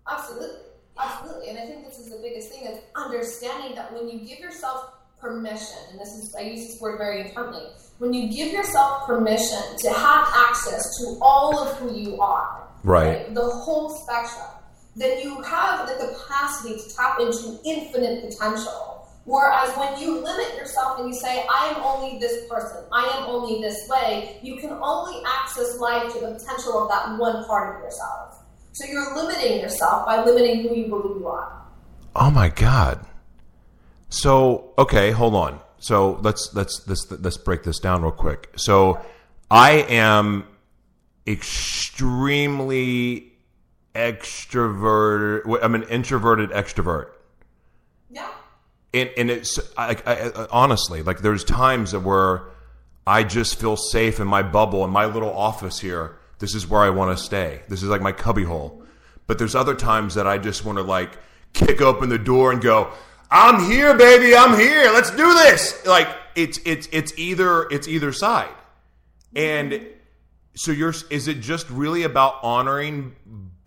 Absolutely, 0.08 0.60
absolutely, 1.00 1.50
and 1.50 1.58
I 1.58 1.66
think 1.66 1.86
this 1.86 1.98
is 1.98 2.12
the 2.12 2.18
biggest 2.22 2.52
thing 2.52 2.66
is 2.66 2.80
understanding 2.96 3.76
that 3.76 3.92
when 3.94 4.08
you 4.08 4.20
give 4.20 4.40
yourself 4.40 4.92
permission, 5.20 5.78
and 5.92 6.00
this 6.00 6.10
is 6.10 6.36
I 6.38 6.42
use 6.42 6.68
this 6.68 6.80
word 6.80 6.98
very 7.00 7.22
intently, 7.28 7.64
when 7.98 8.14
you 8.14 8.30
give 8.30 8.52
yourself 8.54 9.08
permission 9.08 9.60
to 9.80 9.90
have 9.92 10.28
access 10.36 10.84
to 11.00 11.18
all 11.22 11.60
of 11.60 11.76
who 11.78 11.94
you 11.96 12.22
are, 12.22 12.68
Right. 12.84 13.34
the 13.34 13.42
whole 13.42 13.90
spectrum, 13.90 14.48
then 15.00 15.22
you 15.22 15.42
have 15.42 15.88
the 15.88 15.96
capacity 15.96 16.78
to 16.78 16.96
tap 16.96 17.20
into 17.20 17.60
infinite 17.66 18.30
potential. 18.30 19.08
Whereas 19.26 19.76
when 19.78 20.00
you 20.00 20.24
limit 20.24 20.56
yourself 20.58 21.00
and 21.00 21.08
you 21.08 21.14
say, 21.14 21.46
I 21.50 21.74
am 21.76 21.84
only 21.84 22.20
this 22.20 22.48
person, 22.50 22.84
I 22.92 23.06
am 23.06 23.30
only 23.30 23.62
this 23.62 23.88
way, 23.88 24.40
you 24.42 24.58
can 24.58 24.72
only 24.72 25.22
access 25.26 25.80
life 25.80 26.12
to 26.14 26.20
the 26.20 26.34
potential 26.34 26.84
of 26.84 26.90
that 26.90 27.18
one 27.18 27.46
part 27.46 27.78
of 27.78 27.84
yourself. 27.84 28.44
So 28.74 28.86
you're 28.86 29.16
limiting 29.16 29.62
yourself 29.62 30.06
by 30.06 30.24
limiting 30.24 30.62
who 30.62 30.76
you 30.76 30.88
believe 30.88 31.22
you 31.22 31.28
are. 31.28 31.64
Oh 32.16 32.32
my 32.32 32.50
god. 32.50 33.06
So 34.10 34.74
okay, 34.78 35.12
hold 35.12 35.36
on. 35.36 35.60
So 35.80 36.20
let's 36.22 36.54
let's 36.54 36.88
let's 36.88 37.10
let's 37.12 37.38
break 37.38 37.64
this 37.64 37.80
down 37.80 38.02
real 38.02 38.12
quick. 38.12 38.52
So 38.56 39.00
I 39.52 39.86
am 39.90 40.46
extremely 41.28 43.29
extrovert. 44.00 45.60
I'm 45.62 45.76
an 45.76 45.84
introverted 45.84 46.52
extrovert. 46.52 47.10
Yeah. 48.10 48.30
And 48.94 49.10
and 49.18 49.30
it's 49.30 49.60
I, 49.78 49.98
I, 50.06 50.48
honestly 50.52 51.04
like 51.04 51.20
there's 51.20 51.44
times 51.44 51.92
that 51.92 52.00
where 52.00 52.44
I 53.06 53.24
just 53.24 53.60
feel 53.60 53.76
safe 53.76 54.20
in 54.20 54.28
my 54.28 54.44
bubble 54.44 54.86
in 54.86 54.92
my 54.92 55.06
little 55.06 55.34
office 55.34 55.80
here. 55.80 56.18
This 56.40 56.56
is 56.56 56.68
where 56.68 56.82
I 56.82 56.90
want 56.90 57.18
to 57.18 57.24
stay. 57.24 57.62
This 57.68 57.84
is 57.84 57.90
like 57.90 58.02
my 58.02 58.12
cubbyhole. 58.12 58.84
But 59.28 59.38
there's 59.38 59.56
other 59.56 59.76
times 59.76 60.16
that 60.16 60.26
I 60.26 60.38
just 60.38 60.66
want 60.66 60.78
to 60.78 60.84
like 60.84 61.18
kick 61.54 61.82
open 61.82 62.10
the 62.10 62.18
door 62.18 62.52
and 62.52 62.62
go, 62.62 62.92
"I'm 63.30 63.70
here, 63.70 63.96
baby. 63.96 64.36
I'm 64.36 64.58
here. 64.58 64.92
Let's 64.92 65.12
do 65.12 65.34
this." 65.34 65.86
Like 65.86 66.08
it's 66.36 66.60
it's 66.66 66.88
it's 66.92 67.14
either 67.18 67.68
it's 67.70 67.88
either 67.88 68.12
side. 68.12 68.54
And 69.36 69.72
mm-hmm. 69.72 69.86
so 70.56 70.72
you're 70.72 70.94
is 71.10 71.28
it 71.28 71.42
just 71.42 71.70
really 71.70 72.04
about 72.04 72.40
honoring 72.42 73.16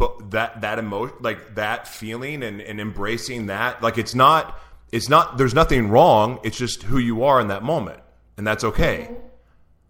bu- 0.03 0.31
that 0.31 0.61
that 0.61 0.79
emotion 0.79 1.17
like 1.21 1.55
that 1.55 1.87
feeling 1.87 2.43
and, 2.43 2.61
and 2.61 2.81
embracing 2.81 3.47
that 3.47 3.83
like 3.83 3.99
it's 3.99 4.15
not 4.15 4.59
it's 4.91 5.09
not 5.09 5.39
there's 5.39 5.55
nothing 5.55 5.89
wrong 5.89 6.39
it's 6.43 6.59
just 6.59 6.83
who 6.83 6.99
you 6.99 7.25
are 7.25 7.41
in 7.41 7.49
that 7.49 7.63
moment 7.63 8.01
and 8.37 8.47
that's 8.47 8.65
okay 8.65 9.09
mm-hmm. 9.11 9.23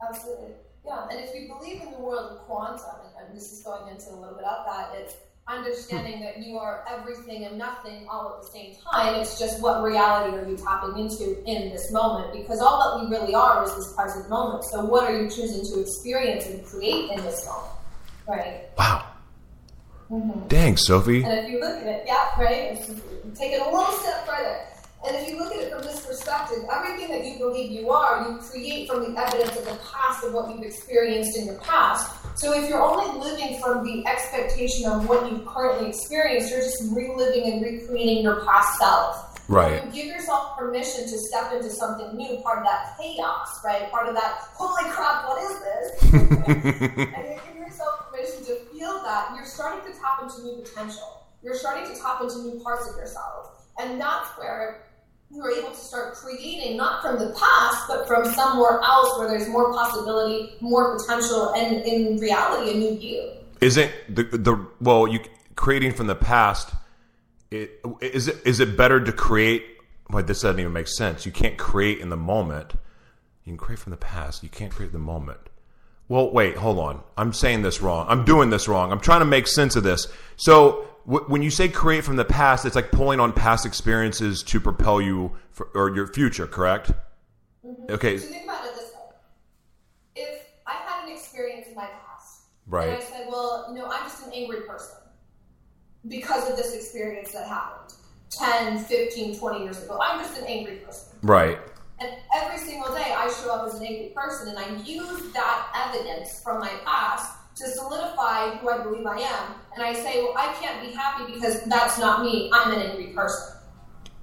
Absolutely. 0.08 0.54
Yeah. 0.84 1.08
And 1.10 1.20
if 1.28 1.34
you 1.34 1.48
believe 1.54 1.80
in 1.82 1.92
the 1.92 2.00
world 2.00 2.32
of 2.32 2.38
quantum, 2.40 2.84
and, 3.18 3.28
and 3.28 3.36
this 3.36 3.52
is 3.52 3.62
going 3.62 3.88
into 3.88 4.10
a 4.10 4.16
little 4.18 4.34
bit 4.34 4.44
of 4.44 4.66
that, 4.66 4.90
it's 4.98 5.14
understanding 5.48 6.20
that 6.20 6.38
you 6.38 6.58
are 6.58 6.84
everything 6.90 7.44
and 7.46 7.58
nothing 7.58 8.06
all 8.10 8.36
at 8.36 8.42
the 8.42 8.48
same 8.52 8.74
time. 8.92 9.20
It's 9.20 9.38
just 9.38 9.62
what 9.62 9.82
reality 9.82 10.36
are 10.36 10.48
you 10.48 10.56
tapping 10.56 10.98
into 10.98 11.42
in 11.44 11.70
this 11.70 11.90
moment? 11.92 12.32
Because 12.32 12.60
all 12.60 12.78
that 12.78 13.04
we 13.04 13.16
really 13.16 13.34
are 13.34 13.64
is 13.64 13.74
this 13.74 13.92
present 13.94 14.28
moment. 14.28 14.64
So 14.64 14.84
what 14.84 15.04
are 15.04 15.22
you 15.22 15.30
choosing 15.30 15.64
to 15.72 15.80
experience 15.80 16.46
and 16.46 16.64
create 16.64 17.10
in 17.12 17.24
this 17.24 17.46
moment? 17.46 17.72
Right. 18.26 18.68
wow 18.78 19.11
dang 20.48 20.76
sophie 20.76 21.22
And 21.22 21.32
if 21.32 21.50
you 21.50 21.60
look 21.60 21.80
at 21.80 21.86
it, 21.86 22.04
yeah, 22.06 22.38
right, 22.38 22.78
take 23.34 23.52
it 23.52 23.60
a 23.60 23.64
little 23.64 23.92
step 23.92 24.26
further. 24.26 24.60
And 25.04 25.16
if 25.16 25.28
you 25.28 25.36
look 25.36 25.52
at 25.52 25.62
it 25.62 25.72
from 25.72 25.82
this 25.82 26.06
perspective, 26.06 26.58
everything 26.70 27.08
that 27.10 27.24
you 27.26 27.36
believe 27.38 27.72
you 27.72 27.90
are, 27.90 28.28
you 28.28 28.38
create 28.38 28.88
from 28.88 29.00
the 29.00 29.20
evidence 29.20 29.56
of 29.56 29.64
the 29.64 29.78
past 29.92 30.24
of 30.24 30.32
what 30.32 30.48
you've 30.50 30.62
experienced 30.62 31.36
in 31.36 31.46
your 31.46 31.56
past. 31.56 32.08
So 32.38 32.52
if 32.52 32.68
you're 32.68 32.82
only 32.82 33.18
living 33.18 33.60
from 33.60 33.84
the 33.84 34.06
expectation 34.06 34.88
of 34.88 35.08
what 35.08 35.30
you've 35.30 35.44
currently 35.44 35.88
experienced, 35.88 36.50
you're 36.50 36.60
just 36.60 36.82
reliving 36.92 37.52
and 37.52 37.62
recreating 37.62 38.22
your 38.22 38.44
past 38.44 38.78
self. 38.78 39.31
Right. 39.52 39.84
You 39.84 39.92
give 39.92 40.06
yourself 40.06 40.56
permission 40.56 41.02
to 41.02 41.18
step 41.18 41.52
into 41.52 41.68
something 41.68 42.16
new, 42.16 42.38
part 42.38 42.60
of 42.60 42.64
that 42.64 42.96
chaos, 42.98 43.60
right? 43.62 43.90
Part 43.90 44.08
of 44.08 44.14
that, 44.14 44.38
holy 44.54 44.90
crap, 44.90 45.28
what 45.28 45.42
is 45.42 45.58
this? 45.60 46.12
and 46.14 47.28
you 47.28 47.40
give 47.46 47.56
yourself 47.58 48.10
permission 48.10 48.44
to 48.46 48.54
feel 48.72 49.02
that, 49.02 49.32
you're 49.36 49.44
starting 49.44 49.92
to 49.92 49.98
tap 49.98 50.22
into 50.22 50.42
new 50.42 50.62
potential. 50.62 51.26
You're 51.42 51.54
starting 51.54 51.94
to 51.94 52.00
tap 52.00 52.22
into 52.22 52.38
new 52.38 52.60
parts 52.60 52.88
of 52.88 52.96
yourself. 52.96 53.66
And 53.78 54.00
that's 54.00 54.28
where 54.38 54.84
you're 55.30 55.50
able 55.50 55.70
to 55.70 55.76
start 55.76 56.14
creating, 56.14 56.78
not 56.78 57.02
from 57.02 57.18
the 57.18 57.34
past, 57.38 57.88
but 57.88 58.06
from 58.06 58.24
somewhere 58.32 58.80
else 58.82 59.18
where 59.18 59.28
there's 59.28 59.48
more 59.48 59.72
possibility, 59.72 60.54
more 60.60 60.96
potential, 60.98 61.52
and 61.54 61.84
in 61.84 62.16
reality, 62.18 62.70
a 62.70 62.74
new 62.74 62.98
you. 62.98 63.30
isn't 63.60 63.92
the 64.08 64.24
the 64.24 64.66
well 64.80 65.06
you 65.06 65.20
creating 65.56 65.92
from 65.92 66.06
the 66.06 66.14
past 66.14 66.74
it 67.52 67.80
is 68.00 68.28
it 68.28 68.42
is 68.46 68.60
it 68.60 68.76
better 68.76 69.00
to 69.00 69.12
create 69.12 69.64
well 70.10 70.22
this 70.22 70.40
doesn't 70.42 70.60
even 70.60 70.72
make 70.72 70.88
sense. 70.88 71.26
You 71.26 71.32
can't 71.32 71.56
create 71.58 71.98
in 72.00 72.08
the 72.08 72.16
moment. 72.16 72.72
You 73.44 73.50
can 73.52 73.56
create 73.56 73.78
from 73.78 73.90
the 73.90 73.96
past. 73.96 74.42
You 74.42 74.48
can't 74.48 74.72
create 74.72 74.92
the 74.92 74.98
moment. 74.98 75.40
Well 76.08 76.30
wait 76.32 76.56
hold 76.56 76.78
on. 76.78 77.02
I'm 77.16 77.32
saying 77.32 77.62
this 77.62 77.80
wrong. 77.80 78.06
I'm 78.08 78.24
doing 78.24 78.50
this 78.50 78.68
wrong. 78.68 78.92
I'm 78.92 79.00
trying 79.00 79.20
to 79.20 79.26
make 79.26 79.46
sense 79.46 79.76
of 79.76 79.82
this. 79.82 80.08
So 80.36 80.86
w- 81.06 81.24
when 81.28 81.42
you 81.42 81.50
say 81.50 81.68
create 81.68 82.04
from 82.04 82.16
the 82.16 82.24
past 82.24 82.64
it's 82.64 82.76
like 82.76 82.90
pulling 82.90 83.20
on 83.20 83.32
past 83.32 83.66
experiences 83.66 84.42
to 84.44 84.60
propel 84.60 85.00
you 85.00 85.32
for, 85.50 85.68
or 85.74 85.94
your 85.94 86.06
future 86.06 86.46
correct? 86.46 86.92
Mm-hmm. 87.64 87.92
Okay. 87.94 88.18
So 88.18 88.26
think 88.28 88.44
about 88.44 88.64
it 88.66 88.74
this 88.74 88.90
way. 88.92 89.16
If 90.16 90.46
I 90.66 90.72
had 90.72 91.08
an 91.08 91.14
experience 91.14 91.68
in 91.68 91.74
my 91.74 91.86
past, 91.86 92.42
Right. 92.66 92.88
and 92.88 92.98
I 92.98 93.00
said, 93.00 93.26
well, 93.28 93.66
you 93.70 93.78
know, 93.78 93.86
I'm 93.90 94.04
just 94.04 94.26
an 94.26 94.32
angry 94.32 94.62
person 94.62 94.96
because 96.08 96.50
of 96.50 96.56
this 96.56 96.74
experience 96.74 97.32
that 97.32 97.48
happened 97.48 97.94
10, 98.30 98.84
15, 98.84 99.38
20 99.38 99.62
years 99.62 99.82
ago. 99.82 99.98
I'm 100.02 100.20
just 100.20 100.38
an 100.38 100.46
angry 100.46 100.76
person. 100.76 101.18
right 101.22 101.58
And 102.00 102.10
every 102.34 102.58
single 102.58 102.92
day 102.94 103.14
I 103.16 103.30
show 103.40 103.52
up 103.54 103.66
as 103.68 103.74
an 103.80 103.86
angry 103.86 104.12
person 104.14 104.48
and 104.48 104.58
I 104.58 104.82
use 104.82 105.32
that 105.32 105.92
evidence 105.92 106.40
from 106.42 106.60
my 106.60 106.70
past 106.84 107.38
to 107.56 107.68
solidify 107.68 108.56
who 108.56 108.70
I 108.70 108.82
believe 108.82 109.06
I 109.06 109.18
am. 109.20 109.54
And 109.74 109.82
I 109.82 109.92
say, 109.92 110.22
well, 110.22 110.34
I 110.36 110.52
can't 110.54 110.80
be 110.84 110.92
happy 110.92 111.32
because 111.32 111.62
that's 111.64 111.98
not 111.98 112.24
me. 112.24 112.50
I'm 112.52 112.72
an 112.72 112.80
angry 112.80 113.08
person. 113.08 113.58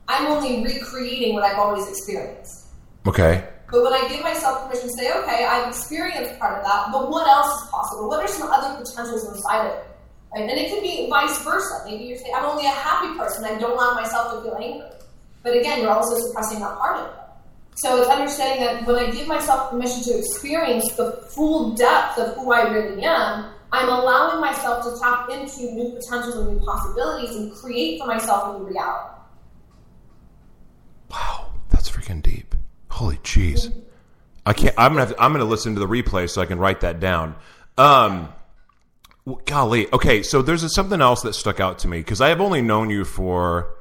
I'm 0.08 0.26
only 0.28 0.64
recreating 0.64 1.36
what 1.36 1.44
I've 1.44 1.60
always 1.60 1.88
experienced. 1.88 2.66
okay 3.08 3.48
But 3.72 3.84
when 3.84 3.94
I 3.94 4.08
give 4.10 4.24
myself 4.24 4.64
permission 4.64 4.88
to 4.90 4.94
say, 4.96 5.12
okay, 5.14 5.46
I've 5.46 5.68
experienced 5.70 6.40
part 6.40 6.58
of 6.58 6.66
that, 6.66 6.92
but 6.92 7.12
what 7.12 7.28
else 7.28 7.62
is 7.62 7.70
possible? 7.70 8.10
What 8.10 8.20
are 8.20 8.28
some 8.28 8.50
other 8.50 8.84
potentials 8.84 9.24
inside 9.30 9.68
of 9.68 9.74
it? 9.78 9.86
Right? 10.34 10.50
And 10.50 10.52
it 10.52 10.70
can 10.70 10.82
be 10.82 11.10
vice 11.10 11.44
versa. 11.44 11.84
Maybe 11.86 12.06
you're 12.06 12.18
saying, 12.18 12.34
I'm 12.36 12.46
only 12.46 12.66
a 12.66 12.70
happy 12.70 13.18
person. 13.18 13.46
I 13.46 13.58
don't 13.58 13.72
allow 13.72 13.96
myself 13.96 14.34
to 14.34 14.42
feel 14.44 14.58
angry. 14.62 14.88
But 15.44 15.58
again, 15.58 15.82
you're 15.82 15.92
also 15.92 16.20
suppressing 16.28 16.60
that 16.60 16.78
part 16.78 16.98
of 16.98 17.08
it. 17.08 17.14
So 17.78 18.02
it's 18.02 18.10
understanding 18.10 18.66
that 18.66 18.86
when 18.86 18.98
I 18.98 19.10
give 19.10 19.26
myself 19.28 19.72
permission 19.72 20.04
to 20.04 20.20
experience 20.20 20.92
the 20.96 21.14
full 21.30 21.76
depth 21.76 22.20
of 22.20 22.36
who 22.36 22.52
I 22.52 22.70
really 22.70 23.02
am, 23.04 23.54
I'm 23.72 23.88
allowing 23.88 24.42
myself 24.42 24.84
to 24.84 25.00
tap 25.02 25.30
into 25.30 25.72
new 25.74 25.94
potentials 25.96 26.36
and 26.36 26.58
new 26.58 26.66
possibilities 26.66 27.36
and 27.36 27.54
create 27.54 28.02
for 28.02 28.08
myself 28.08 28.56
a 28.56 28.60
new 28.60 28.68
reality. 28.68 29.16
Wow, 31.10 31.54
that's 31.70 31.90
freaking 31.90 32.22
deep. 32.22 32.54
Holy 32.90 33.18
jeez. 33.18 33.72
I 34.46 34.54
can't. 34.54 34.76
I'm 34.78 34.96
gonna. 34.96 35.14
To, 35.14 35.22
I'm 35.22 35.32
gonna 35.32 35.46
listen 35.46 35.76
to 35.76 35.80
the 35.80 35.88
replay 35.88 36.30
so 36.30 36.42
I 36.42 36.46
can 36.46 36.60
write 36.60 36.82
that 36.82 37.00
down. 37.00 37.36
Um, 37.78 38.34
w- 39.30 39.46
golly. 39.46 39.92
Okay, 39.94 40.24
so 40.24 40.42
there's 40.42 40.74
something 40.74 41.02
else 41.02 41.22
that 41.22 41.34
stuck 41.34 41.60
out 41.60 41.80
to 41.80 41.88
me 41.88 42.00
because 42.00 42.22
I 42.22 42.30
have 42.30 42.42
only 42.42 42.62
known 42.62 42.90
you 42.90 43.06
for 43.06 43.76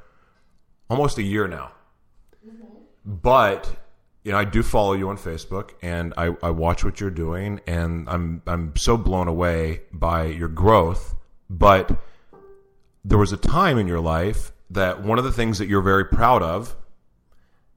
almost 0.89 1.19
a 1.19 1.23
year 1.23 1.49
now, 1.49 1.73
mm-hmm. 2.47 2.67
but 3.05 3.75
you 4.25 4.33
know 4.33 4.39
I 4.39 4.45
do 4.45 4.63
follow 4.63 4.93
you 4.93 5.09
on 5.09 5.17
Facebook 5.17 5.71
and 5.83 6.15
I, 6.17 6.35
I 6.43 6.51
watch 6.51 6.85
what 6.85 7.01
you're 7.01 7.11
doing 7.11 7.61
and 7.67 8.09
I'm 8.09 8.43
I'm 8.47 8.77
so 8.77 8.97
blown 8.97 9.29
away 9.29 9.83
by 9.93 10.25
your 10.25 10.49
growth. 10.49 11.15
But 11.51 11.99
there 13.05 13.19
was 13.19 13.33
a 13.33 13.39
time 13.39 13.79
in 13.79 13.87
your 13.87 14.01
life 14.01 14.53
that 14.71 15.03
one 15.03 15.19
of 15.19 15.25
the 15.25 15.33
things 15.33 15.59
that 15.59 15.69
you're 15.69 15.83
very 15.83 16.05
proud 16.05 16.43
of 16.43 16.77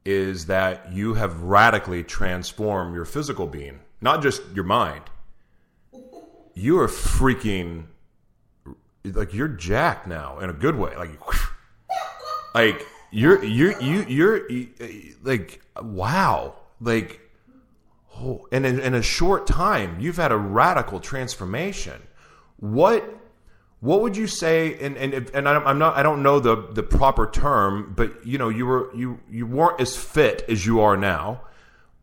is 0.04 0.48
that 0.48 0.92
you 0.92 1.14
have 1.14 1.42
radically 1.44 2.04
transformed 2.04 2.96
your 2.96 3.06
physical 3.06 3.48
being, 3.48 3.80
not 4.02 4.22
just 4.22 4.42
your 4.54 4.64
mind. 4.64 5.04
You 6.54 6.80
are 6.80 6.88
freaking 6.88 7.86
like 9.04 9.34
you're 9.34 9.48
jacked 9.48 10.08
now 10.08 10.40
in 10.40 10.50
a 10.50 10.54
good 10.54 10.76
way. 10.76 10.96
Like, 10.96 11.12
like 12.56 12.86
you're 13.12 13.44
you're 13.44 13.80
you 13.82 14.04
you're 14.08 14.48
like 15.24 15.62
wow, 15.82 16.56
like 16.80 17.20
oh, 18.18 18.48
and 18.52 18.66
in, 18.66 18.80
in 18.80 18.94
a 18.94 19.02
short 19.02 19.48
time 19.48 20.00
you've 20.00 20.18
had 20.18 20.32
a 20.32 20.38
radical 20.38 21.00
transformation. 21.00 22.02
What 22.58 23.22
what 23.80 24.02
would 24.02 24.16
you 24.16 24.28
say? 24.28 24.78
And 24.80 24.96
and 24.98 25.14
if, 25.14 25.34
and 25.34 25.50
I'm 25.50 25.66
I'm 25.66 25.80
not 25.80 25.98
I 25.98 26.04
don't 26.04 26.24
know 26.24 26.40
the 26.40 26.68
the 26.72 26.84
proper 26.84 27.30
term, 27.30 27.94
but 27.96 28.26
you 28.26 28.38
know 28.38 28.50
you 28.50 28.66
were 28.66 28.96
you 28.96 29.20
you 29.30 29.46
weren't 29.46 29.82
as 29.82 29.98
fit 29.98 30.46
as 30.48 30.66
you 30.66 30.82
are 30.82 30.96
now. 30.96 31.42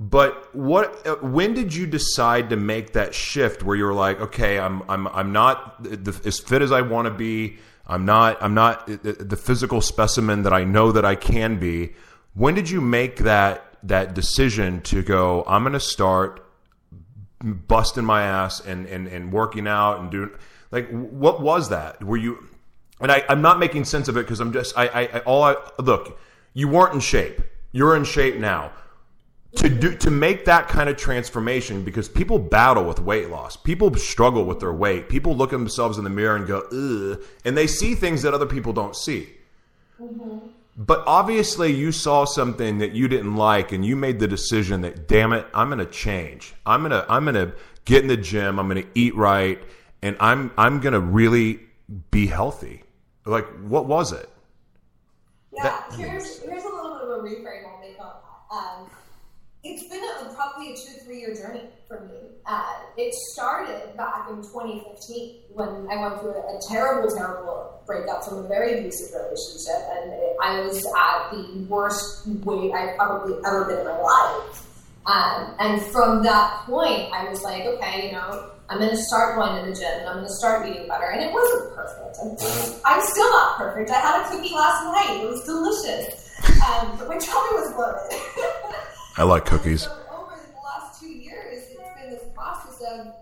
But 0.00 0.54
what? 0.54 1.06
uh, 1.06 1.16
When 1.16 1.54
did 1.54 1.74
you 1.74 1.86
decide 1.86 2.50
to 2.50 2.56
make 2.56 2.92
that 2.92 3.14
shift 3.14 3.62
where 3.62 3.76
you're 3.76 3.94
like, 3.94 4.20
okay, 4.20 4.58
I'm 4.58 4.82
I'm 4.88 5.08
I'm 5.08 5.32
not 5.32 5.82
the, 5.82 6.20
as 6.24 6.38
fit 6.38 6.62
as 6.62 6.70
I 6.70 6.82
want 6.82 7.06
to 7.06 7.12
be. 7.12 7.58
I'm 7.86 8.04
not 8.04 8.40
I'm 8.42 8.54
not 8.54 8.86
the, 8.86 9.12
the 9.12 9.36
physical 9.36 9.80
specimen 9.80 10.42
that 10.42 10.52
I 10.52 10.64
know 10.64 10.92
that 10.92 11.04
I 11.04 11.14
can 11.14 11.58
be. 11.58 11.94
When 12.34 12.54
did 12.54 12.70
you 12.70 12.80
make 12.80 13.16
that 13.18 13.64
that 13.82 14.14
decision 14.14 14.82
to 14.82 15.02
go? 15.02 15.44
I'm 15.46 15.62
going 15.62 15.72
to 15.72 15.80
start 15.80 16.44
busting 17.40 18.04
my 18.04 18.22
ass 18.22 18.60
and, 18.60 18.86
and, 18.86 19.06
and 19.06 19.32
working 19.32 19.68
out 19.68 20.00
and 20.00 20.10
doing 20.10 20.30
like 20.70 20.88
what 20.90 21.40
was 21.40 21.68
that 21.68 22.02
were 22.02 22.16
you 22.16 22.44
and 23.00 23.12
I, 23.12 23.22
i'm 23.28 23.42
not 23.42 23.60
making 23.60 23.84
sense 23.84 24.08
of 24.08 24.16
it 24.16 24.22
because 24.22 24.40
i'm 24.40 24.52
just 24.52 24.76
I, 24.76 24.88
I, 24.88 25.00
I 25.02 25.18
all 25.20 25.44
i 25.44 25.54
look 25.78 26.18
you 26.52 26.66
weren't 26.66 26.94
in 26.94 27.00
shape 27.00 27.40
you're 27.70 27.94
in 27.94 28.02
shape 28.02 28.36
now 28.38 28.72
to 29.56 29.68
do 29.68 29.96
to 29.96 30.10
make 30.10 30.44
that 30.44 30.68
kind 30.68 30.88
of 30.88 30.96
transformation 30.96 31.82
because 31.82 32.08
people 32.08 32.38
battle 32.38 32.84
with 32.84 33.00
weight 33.00 33.30
loss 33.30 33.56
people 33.56 33.92
struggle 33.94 34.44
with 34.44 34.60
their 34.60 34.74
weight 34.74 35.08
people 35.08 35.34
look 35.34 35.52
at 35.54 35.58
themselves 35.58 35.96
in 35.96 36.04
the 36.04 36.10
mirror 36.10 36.36
and 36.36 36.46
go 36.46 36.58
ugh 36.70 37.22
and 37.46 37.56
they 37.56 37.66
see 37.66 37.94
things 37.94 38.20
that 38.22 38.34
other 38.34 38.46
people 38.46 38.72
don't 38.74 38.94
see 38.94 39.28
but 40.80 41.02
obviously, 41.08 41.72
you 41.74 41.90
saw 41.90 42.24
something 42.24 42.78
that 42.78 42.92
you 42.92 43.08
didn't 43.08 43.34
like, 43.34 43.72
and 43.72 43.84
you 43.84 43.96
made 43.96 44.20
the 44.20 44.28
decision 44.28 44.82
that, 44.82 45.08
damn 45.08 45.32
it, 45.32 45.44
I'm 45.52 45.68
going 45.70 45.80
to 45.80 45.86
change. 45.86 46.54
I'm 46.64 46.82
going 46.82 46.92
to 46.92 47.04
I'm 47.12 47.24
going 47.24 47.34
to 47.34 47.52
get 47.84 48.02
in 48.02 48.06
the 48.08 48.16
gym. 48.16 48.60
I'm 48.60 48.68
going 48.68 48.84
to 48.84 48.88
eat 48.94 49.16
right, 49.16 49.60
and 50.02 50.16
I'm 50.20 50.52
I'm 50.56 50.78
going 50.78 50.92
to 50.92 51.00
really 51.00 51.58
be 52.12 52.28
healthy? 52.28 52.84
Like, 53.24 53.46
what 53.62 53.86
was 53.86 54.12
it? 54.12 54.28
Yeah, 55.52 55.64
That- 55.64 55.94
here's 55.96 56.38
here's 56.42 56.62
a 56.62 56.68
little 56.68 56.94
bit 56.94 57.02
of 57.02 57.10
a 57.10 57.22
reframe 57.22 57.66
I'll 57.66 57.80
make 57.80 57.98
on 57.98 58.12
that. 58.50 58.54
Um, 58.54 58.90
it's 59.68 59.84
been 59.84 60.00
a, 60.02 60.34
probably 60.34 60.72
a 60.72 60.76
two 60.76 60.98
three 61.04 61.20
year 61.20 61.34
journey 61.34 61.64
for 61.86 62.00
me. 62.00 62.36
Uh, 62.46 62.64
it 62.96 63.14
started 63.32 63.94
back 63.96 64.28
in 64.30 64.36
2015 64.36 65.36
when 65.52 65.86
I 65.90 66.00
went 66.00 66.20
through 66.20 66.32
a, 66.32 66.56
a 66.56 66.60
terrible, 66.68 67.14
terrible 67.14 67.82
breakup 67.86 68.24
from 68.24 68.44
a 68.44 68.48
very 68.48 68.78
abusive 68.78 69.14
relationship, 69.14 69.82
and 69.92 70.12
it, 70.12 70.36
I 70.42 70.60
was 70.60 70.84
at 70.96 71.30
the 71.32 71.66
worst 71.68 72.26
weight 72.26 72.72
I've 72.72 72.96
probably 72.96 73.36
ever 73.44 73.66
been 73.66 73.80
in 73.80 73.84
my 73.84 73.98
life. 73.98 74.64
Um, 75.06 75.54
and 75.58 75.82
from 75.82 76.22
that 76.24 76.64
point, 76.66 77.12
I 77.12 77.28
was 77.30 77.42
like, 77.42 77.64
okay, 77.64 78.06
you 78.06 78.12
know, 78.12 78.50
I'm 78.68 78.78
going 78.78 78.90
to 78.90 78.96
start 78.96 79.36
going 79.36 79.64
to 79.64 79.70
the 79.70 79.74
gym. 79.74 80.00
And 80.00 80.08
I'm 80.08 80.16
going 80.16 80.28
to 80.28 80.34
start 80.34 80.68
eating 80.68 80.86
better. 80.86 81.06
And 81.06 81.22
it 81.22 81.32
wasn't 81.32 81.74
perfect. 81.74 82.18
I'm, 82.20 82.28
I'm 82.84 83.06
still 83.06 83.30
not 83.30 83.56
perfect. 83.56 83.90
I 83.90 84.00
had 84.00 84.20
a 84.20 84.28
cookie 84.28 84.54
last 84.54 84.84
night. 84.84 85.24
It 85.24 85.28
was 85.30 85.44
delicious. 85.44 86.28
Um, 86.68 86.98
but 86.98 87.08
my 87.08 87.16
tummy 87.16 87.56
was 87.56 87.72
bloated. 87.72 88.20
I 89.18 89.24
like 89.24 89.44
cookies. 89.44 89.82
So 89.82 89.90
over 90.16 90.36
the 90.36 90.60
last 90.60 91.00
two 91.00 91.08
years, 91.08 91.64
it's 91.70 91.76
been 91.76 92.10
this 92.10 92.22
process 92.34 92.80
of. 92.92 93.14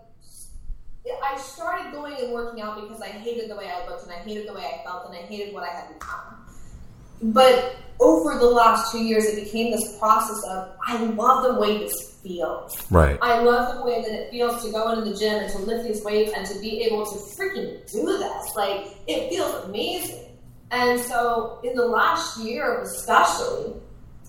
I 1.23 1.39
started 1.39 1.93
going 1.93 2.15
and 2.19 2.33
working 2.33 2.63
out 2.63 2.81
because 2.81 3.01
I 3.01 3.09
hated 3.09 3.51
the 3.51 3.57
way 3.57 3.71
I 3.71 3.87
looked 3.89 4.05
and 4.05 4.13
I 4.13 4.17
hated 4.17 4.49
the 4.49 4.55
way 4.55 4.65
I 4.65 4.85
felt 4.85 5.07
and 5.07 5.15
I 5.17 5.23
hated 5.23 5.55
what 5.55 5.63
I 5.63 5.73
had 5.73 5.89
become. 5.93 6.47
But 7.23 7.77
over 7.99 8.39
the 8.39 8.47
last 8.47 8.93
two 8.93 9.03
years, 9.03 9.25
it 9.25 9.45
became 9.45 9.71
this 9.73 9.99
process 9.99 10.43
of 10.49 10.77
I 10.87 11.03
love 11.05 11.45
the 11.45 11.61
way 11.61 11.79
this 11.79 12.21
feels. 12.23 12.77
Right. 12.91 13.19
I 13.23 13.41
love 13.41 13.77
the 13.77 13.85
way 13.85 14.03
that 14.03 14.11
it 14.11 14.31
feels 14.31 14.65
to 14.65 14.71
go 14.71 14.93
into 14.93 15.11
the 15.11 15.17
gym 15.17 15.43
and 15.43 15.51
to 15.53 15.59
lift 15.59 15.89
these 15.89 16.05
weights 16.05 16.33
and 16.37 16.47
to 16.47 16.59
be 16.61 16.83
able 16.83 17.07
to 17.07 17.13
freaking 17.13 17.91
do 17.91 18.19
this. 18.19 18.55
Like, 18.55 18.89
it 19.07 19.31
feels 19.31 19.65
amazing. 19.65 20.27
And 20.71 21.01
so, 21.01 21.61
in 21.65 21.75
the 21.75 21.87
last 21.87 22.39
year, 22.39 22.81
especially, 22.83 23.75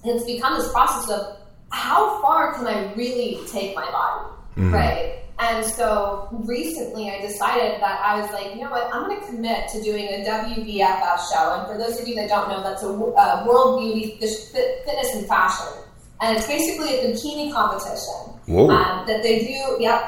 it's 0.03 0.25
become 0.25 0.57
this 0.57 0.71
process 0.71 1.09
of 1.09 1.36
how 1.71 2.21
far 2.21 2.53
can 2.55 2.67
I 2.67 2.93
really 2.93 3.39
take 3.47 3.75
my 3.75 3.89
body, 3.91 4.31
right? 4.57 5.23
And 5.39 5.63
so 5.63 6.27
recently 6.31 7.11
I 7.11 7.21
decided 7.21 7.79
that 7.79 8.01
I 8.03 8.19
was 8.19 8.31
like, 8.31 8.55
you 8.55 8.61
know 8.61 8.71
what, 8.71 8.89
I'm 8.91 9.07
going 9.07 9.19
to 9.19 9.25
commit 9.27 9.69
to 9.69 9.83
doing 9.83 10.05
a 10.05 10.25
WBFF 10.25 11.31
show. 11.31 11.59
And 11.59 11.67
for 11.67 11.77
those 11.77 11.99
of 12.01 12.07
you 12.07 12.15
that 12.15 12.27
don't 12.27 12.49
know, 12.49 12.63
that's 12.63 12.81
a 12.81 12.89
uh, 12.89 13.45
World 13.45 13.79
Beauty 13.79 14.17
Fitness 14.19 15.15
and 15.15 15.27
Fashion. 15.27 15.83
And 16.21 16.35
it's 16.35 16.47
basically 16.47 16.89
a 16.89 17.13
bikini 17.13 17.53
competition 17.53 18.33
um, 18.71 19.05
that 19.05 19.21
they 19.21 19.45
do, 19.45 19.77
yeah, 19.79 20.03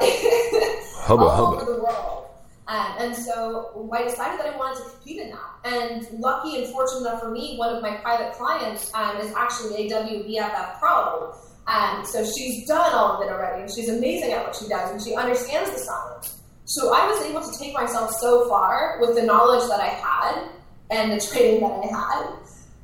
Hubba, 1.06 1.22
all 1.22 1.30
hubba. 1.30 1.62
over 1.62 1.72
the 1.72 1.82
world. 1.82 2.26
Um, 2.66 2.94
and 2.98 3.16
so 3.16 3.90
I 3.92 4.02
decided 4.02 4.40
that 4.40 4.54
I 4.54 4.56
wanted 4.56 4.82
to 4.82 4.90
compete 4.90 5.20
in 5.20 5.30
that. 5.30 5.50
And 5.64 6.20
lucky 6.20 6.56
and 6.56 6.72
fortunate 6.72 7.00
enough 7.00 7.20
for 7.20 7.30
me, 7.30 7.56
one 7.56 7.74
of 7.74 7.82
my 7.82 7.96
private 7.96 8.32
clients 8.34 8.92
um, 8.94 9.16
is 9.18 9.32
actually 9.34 9.86
a 9.86 9.90
WBFF 9.90 10.78
pro. 10.80 11.34
Um, 11.70 12.04
so 12.04 12.24
she's 12.24 12.66
done 12.66 12.92
all 12.92 13.16
of 13.16 13.22
it 13.22 13.30
already, 13.30 13.62
and 13.62 13.70
she's 13.70 13.88
amazing 13.88 14.32
at 14.32 14.44
what 14.44 14.56
she 14.56 14.68
does, 14.68 14.90
and 14.90 15.00
she 15.00 15.14
understands 15.14 15.70
the 15.70 15.78
science. 15.78 16.42
So 16.64 16.92
I 16.92 17.06
was 17.08 17.24
able 17.26 17.40
to 17.40 17.58
take 17.58 17.74
myself 17.74 18.10
so 18.12 18.48
far 18.48 18.98
with 19.00 19.14
the 19.14 19.22
knowledge 19.22 19.68
that 19.68 19.80
I 19.80 19.88
had 19.88 20.48
and 20.90 21.12
the 21.12 21.24
training 21.24 21.60
that 21.60 21.72
I 21.72 21.86
had. 21.86 22.26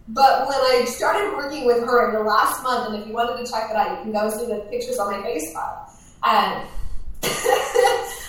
But 0.09 0.46
when 0.46 0.59
I 0.59 0.85
started 0.85 1.37
working 1.37 1.66
with 1.66 1.79
her 1.79 2.09
in 2.09 2.14
the 2.14 2.22
last 2.22 2.62
month, 2.62 2.92
and 2.92 3.03
if 3.03 3.09
you 3.09 3.12
wanted 3.12 3.44
to 3.44 3.51
check 3.51 3.70
it 3.70 3.77
out, 3.77 3.99
you 3.99 4.03
can 4.05 4.12
go 4.12 4.31
see 4.31 4.46
the 4.46 4.61
pictures 4.70 4.99
on 4.99 5.11
my 5.11 5.18
Facebook. 5.27 5.90
Um, 6.22 6.66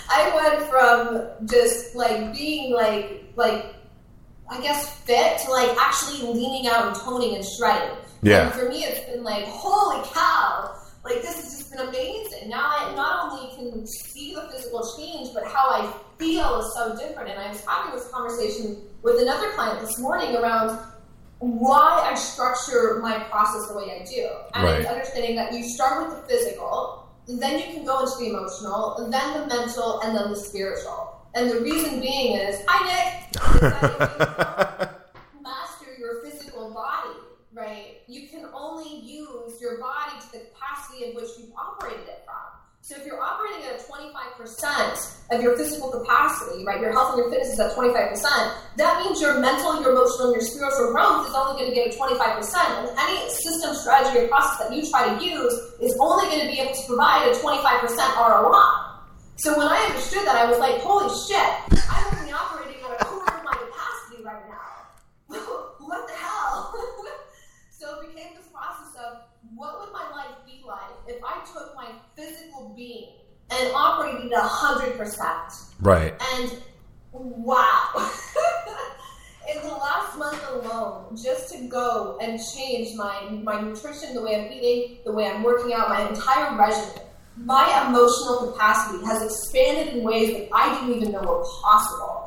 I 0.09 0.31
went 0.33 0.69
from 0.69 1.47
just 1.47 1.95
like 1.95 2.33
being 2.33 2.73
like 2.73 3.25
like 3.35 3.75
I 4.49 4.59
guess 4.61 4.97
fit 5.01 5.37
to 5.39 5.51
like 5.51 5.77
actually 5.77 6.33
leaning 6.33 6.67
out 6.67 6.87
and 6.87 6.95
toning 6.95 7.35
and 7.35 7.45
shredding. 7.45 7.95
Yeah. 8.21 8.45
And 8.45 8.53
for 8.53 8.69
me, 8.69 8.83
it's 8.83 9.05
been 9.09 9.23
like 9.23 9.45
holy 9.45 10.05
cow! 10.13 10.75
Like 11.03 11.21
this 11.21 11.35
has 11.35 11.57
just 11.57 11.71
been 11.71 11.87
amazing. 11.87 12.49
Now 12.49 12.65
I 12.77 12.93
not 12.95 13.31
only 13.31 13.55
can 13.55 13.87
see 13.87 14.35
the 14.35 14.49
physical 14.51 14.85
change, 14.97 15.33
but 15.33 15.45
how 15.45 15.69
I 15.69 15.93
feel 16.17 16.59
is 16.59 16.73
so 16.73 16.95
different. 16.97 17.29
And 17.29 17.39
I 17.39 17.49
was 17.49 17.63
having 17.65 17.93
this 17.95 18.09
conversation 18.09 18.77
with 19.03 19.21
another 19.21 19.51
client 19.51 19.79
this 19.79 19.97
morning 19.99 20.35
around 20.35 20.77
why 21.39 22.09
I 22.11 22.15
structure 22.15 22.99
my 23.01 23.19
process 23.19 23.67
the 23.69 23.77
way 23.77 24.01
I 24.01 24.05
do. 24.05 24.27
And 24.55 24.63
Right. 24.63 24.85
understanding 24.85 25.35
that 25.35 25.53
you 25.53 25.63
start 25.63 26.07
with 26.07 26.17
the 26.17 26.27
physical, 26.27 27.07
then 27.27 27.59
you 27.59 27.65
can 27.65 27.85
go 27.85 27.99
into 27.99 28.17
the 28.17 28.29
emotional, 28.29 29.07
then 29.09 29.39
the 29.39 29.45
mental, 29.47 29.99
and 30.01 30.17
then 30.17 30.29
the 30.31 30.35
spiritual. 30.35 31.13
And 31.35 31.51
the 31.51 31.59
reason 31.61 31.99
being 31.99 32.37
is, 32.37 32.59
hi 32.67 32.85
Nick, 32.87 33.35
is 33.53 33.59
that 33.61 33.83
if 35.13 35.19
you 35.35 35.41
master 35.43 35.85
your 35.99 36.23
physical 36.23 36.71
body, 36.71 37.15
right? 37.53 37.97
You 38.17 38.27
can 38.27 38.49
only 38.51 39.05
use 39.05 39.61
your 39.61 39.77
body 39.77 40.17
to 40.19 40.31
the 40.31 40.39
capacity 40.49 41.05
of 41.05 41.15
which 41.15 41.29
you've 41.37 41.53
operated 41.53 42.07
it 42.07 42.25
from. 42.25 42.57
So 42.87 42.95
if 42.95 43.05
you're 43.05 43.19
operating 43.19 43.67
at 43.67 43.77
a 43.77 43.83
25% 43.83 45.35
of 45.35 45.43
your 45.43 45.57
physical 45.57 45.91
capacity, 45.91 46.63
right, 46.63 46.79
your 46.79 46.93
health 46.93 47.13
and 47.13 47.19
your 47.19 47.29
fitness 47.29 47.53
is 47.53 47.59
at 47.59 47.75
25%, 47.75 48.15
that 48.77 49.03
means 49.03 49.19
your 49.19 49.37
mental, 49.39 49.81
your 49.83 49.91
emotional, 49.91 50.31
and 50.31 50.39
your 50.39 50.41
spiritual 50.41 50.95
growth 50.95 51.27
is 51.27 51.35
only 51.35 51.59
going 51.61 51.69
to 51.69 51.75
get 51.75 51.93
a 51.93 51.97
25%. 51.99 52.07
And 52.79 52.89
any 52.97 53.29
system, 53.29 53.75
strategy, 53.75 54.23
or 54.23 54.27
process 54.29 54.65
that 54.65 54.73
you 54.73 54.89
try 54.89 55.13
to 55.13 55.19
use 55.19 55.53
is 55.83 55.93
only 55.99 56.25
going 56.31 56.47
to 56.47 56.49
be 56.49 56.63
able 56.63 56.73
to 56.73 56.85
provide 56.87 57.27
a 57.27 57.35
25% 57.35 57.43
ROI. 57.43 58.87
So 59.35 59.51
when 59.59 59.67
I 59.67 59.77
understood 59.93 60.25
that, 60.25 60.39
I 60.39 60.49
was 60.49 60.57
like, 60.57 60.79
holy 60.79 61.11
shit, 61.27 61.43
I'm 61.91 62.07
only 62.17 62.31
operating 62.31 62.81
at 62.81 62.97
a 62.97 63.05
quarter 63.05 63.35
of 63.35 63.43
my 63.43 63.53
capacity 63.53 64.23
right 64.23 64.47
now. 64.49 65.37
what 65.85 66.07
the 66.07 66.15
hell? 66.15 66.73
so 67.77 67.99
it 67.99 68.09
became 68.09 68.31
this 68.33 68.47
process 68.47 68.95
of 68.95 69.27
what 69.55 69.79
would 69.79 69.91
my 69.91 70.07
life 70.15 70.39
be 70.47 70.63
like 70.65 70.96
if 71.07 71.23
I 71.23 71.43
took 71.53 71.75
my 71.75 71.91
physical 72.15 72.73
being 72.75 73.13
and 73.49 73.71
operated 73.73 74.31
at 74.31 74.43
100%? 74.43 75.73
Right. 75.79 76.13
And 76.35 76.51
wow. 77.11 77.89
In 79.49 79.61
the 79.61 79.69
last 79.69 80.17
month 80.17 80.43
alone, 80.49 81.15
just 81.15 81.53
to 81.53 81.69
go 81.69 82.17
and 82.21 82.37
change 82.53 82.97
my, 82.97 83.29
my 83.43 83.61
nutrition, 83.61 84.13
the 84.13 84.21
way 84.21 84.35
I'm 84.35 84.51
eating, 84.51 84.97
the 85.05 85.13
way 85.13 85.25
I'm 85.25 85.41
working 85.41 85.73
out, 85.73 85.87
my 85.87 86.09
entire 86.09 86.57
regimen, 86.57 87.03
my 87.37 87.87
emotional 87.87 88.51
capacity 88.51 89.05
has 89.05 89.23
expanded 89.23 89.93
in 89.93 90.03
ways 90.03 90.33
that 90.33 90.49
I 90.53 90.73
didn't 90.73 90.95
even 90.97 91.13
know 91.13 91.21
were 91.21 91.45
possible. 91.63 92.26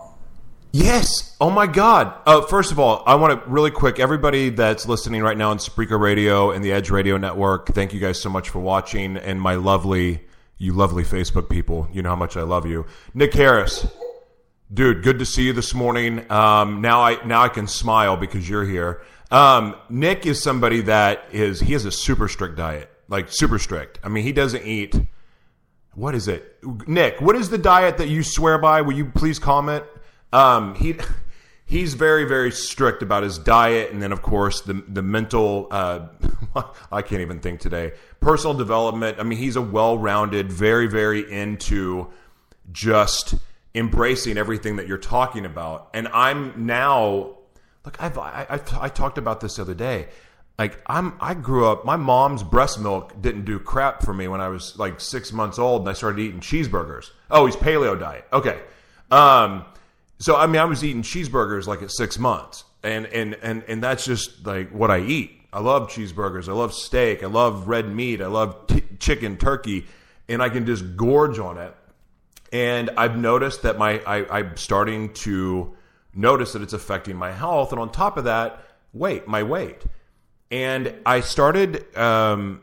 Yes. 0.72 1.36
Oh 1.40 1.50
my 1.50 1.66
God. 1.66 2.14
Uh, 2.26 2.42
first 2.42 2.70
of 2.70 2.78
all, 2.78 3.02
I 3.04 3.16
want 3.16 3.42
to 3.42 3.50
really 3.50 3.72
quick, 3.72 3.98
everybody 3.98 4.50
that's 4.50 4.86
listening 4.86 5.22
right 5.22 5.36
now 5.36 5.50
on 5.50 5.58
Spreaker 5.58 5.98
Radio 5.98 6.52
and 6.52 6.64
the 6.64 6.70
Edge 6.70 6.90
Radio 6.90 7.16
Network, 7.16 7.68
thank 7.68 7.92
you 7.92 7.98
guys 7.98 8.20
so 8.20 8.30
much 8.30 8.50
for 8.50 8.60
watching. 8.60 9.16
And 9.16 9.40
my 9.40 9.56
lovely, 9.56 10.22
you 10.58 10.72
lovely 10.72 11.02
Facebook 11.02 11.48
people, 11.48 11.88
you 11.92 12.02
know 12.02 12.10
how 12.10 12.16
much 12.16 12.36
I 12.36 12.42
love 12.42 12.66
you. 12.66 12.86
Nick 13.14 13.34
Harris, 13.34 13.84
dude, 14.72 15.02
good 15.02 15.18
to 15.18 15.26
see 15.26 15.44
you 15.46 15.52
this 15.52 15.74
morning. 15.74 16.30
Um, 16.30 16.80
now 16.80 17.00
I 17.02 17.24
now 17.24 17.42
I 17.42 17.48
can 17.48 17.66
smile 17.66 18.16
because 18.16 18.48
you're 18.48 18.64
here. 18.64 19.02
Um, 19.32 19.74
Nick 19.88 20.24
is 20.24 20.40
somebody 20.40 20.82
that 20.82 21.24
is 21.32 21.58
he 21.58 21.72
has 21.72 21.84
a 21.84 21.90
super 21.92 22.28
strict 22.28 22.56
diet, 22.56 22.90
like 23.08 23.32
super 23.32 23.58
strict. 23.58 23.98
I 24.04 24.08
mean, 24.08 24.22
he 24.22 24.32
doesn't 24.32 24.64
eat. 24.64 24.94
What 25.94 26.14
is 26.14 26.28
it, 26.28 26.58
Nick? 26.86 27.20
What 27.20 27.34
is 27.34 27.50
the 27.50 27.58
diet 27.58 27.98
that 27.98 28.08
you 28.08 28.22
swear 28.22 28.58
by? 28.58 28.82
Will 28.82 28.94
you 28.94 29.06
please 29.06 29.40
comment? 29.40 29.84
Um, 30.32 30.74
he 30.74 30.96
he's 31.66 31.94
very 31.94 32.24
very 32.24 32.50
strict 32.50 33.02
about 33.02 33.22
his 33.22 33.38
diet, 33.38 33.92
and 33.92 34.02
then 34.02 34.12
of 34.12 34.22
course 34.22 34.60
the 34.62 34.84
the 34.88 35.02
mental. 35.02 35.68
Uh, 35.70 36.08
I 36.92 37.02
can't 37.02 37.20
even 37.20 37.40
think 37.40 37.60
today. 37.60 37.92
Personal 38.20 38.54
development. 38.54 39.18
I 39.20 39.22
mean, 39.22 39.38
he's 39.38 39.56
a 39.56 39.62
well 39.62 39.96
rounded, 39.98 40.50
very 40.52 40.86
very 40.86 41.30
into 41.30 42.08
just 42.72 43.34
embracing 43.74 44.36
everything 44.36 44.76
that 44.76 44.86
you're 44.86 44.98
talking 44.98 45.46
about. 45.46 45.90
And 45.94 46.08
I'm 46.08 46.66
now, 46.66 47.36
like 47.84 48.00
I've 48.02 48.18
I, 48.18 48.46
I, 48.50 48.84
I 48.84 48.88
talked 48.88 49.18
about 49.18 49.40
this 49.40 49.56
the 49.56 49.62
other 49.62 49.74
day. 49.74 50.08
Like 50.58 50.78
I'm, 50.86 51.14
I 51.20 51.34
grew 51.34 51.66
up. 51.66 51.84
My 51.84 51.96
mom's 51.96 52.42
breast 52.42 52.78
milk 52.80 53.20
didn't 53.22 53.46
do 53.46 53.58
crap 53.58 54.02
for 54.02 54.12
me 54.12 54.28
when 54.28 54.40
I 54.40 54.48
was 54.48 54.78
like 54.78 55.00
six 55.00 55.32
months 55.32 55.58
old, 55.58 55.82
and 55.82 55.88
I 55.88 55.94
started 55.94 56.20
eating 56.20 56.40
cheeseburgers. 56.40 57.10
Oh, 57.30 57.46
he's 57.46 57.56
paleo 57.56 57.98
diet. 57.98 58.26
Okay. 58.32 58.60
Um, 59.10 59.64
so 60.20 60.36
I 60.36 60.46
mean, 60.46 60.60
I 60.60 60.64
was 60.64 60.84
eating 60.84 61.02
cheeseburgers 61.02 61.66
like 61.66 61.82
at 61.82 61.90
six 61.90 62.18
months, 62.18 62.64
and 62.84 63.06
and 63.06 63.34
and 63.42 63.64
and 63.66 63.82
that's 63.82 64.04
just 64.04 64.46
like 64.46 64.70
what 64.70 64.90
I 64.90 65.00
eat. 65.00 65.32
I 65.52 65.58
love 65.58 65.90
cheeseburgers. 65.90 66.48
I 66.48 66.52
love 66.52 66.72
steak. 66.72 67.24
I 67.24 67.26
love 67.26 67.66
red 67.66 67.92
meat. 67.92 68.20
I 68.20 68.26
love 68.26 68.68
t- 68.68 68.84
chicken, 69.00 69.36
turkey, 69.36 69.86
and 70.28 70.40
I 70.40 70.48
can 70.48 70.64
just 70.64 70.96
gorge 70.96 71.40
on 71.40 71.58
it 71.58 71.74
and 72.52 72.90
I've 72.96 73.16
noticed 73.16 73.62
that 73.62 73.78
my 73.78 74.00
I, 74.06 74.38
I'm 74.38 74.56
starting 74.56 75.12
to 75.14 75.74
notice 76.14 76.52
that 76.52 76.62
it's 76.62 76.72
affecting 76.72 77.16
my 77.16 77.32
health, 77.32 77.72
and 77.72 77.80
on 77.80 77.92
top 77.92 78.16
of 78.16 78.24
that, 78.24 78.64
weight, 78.92 79.28
my 79.28 79.42
weight. 79.42 79.82
And 80.50 80.94
I 81.06 81.20
started 81.20 81.96
um, 81.96 82.62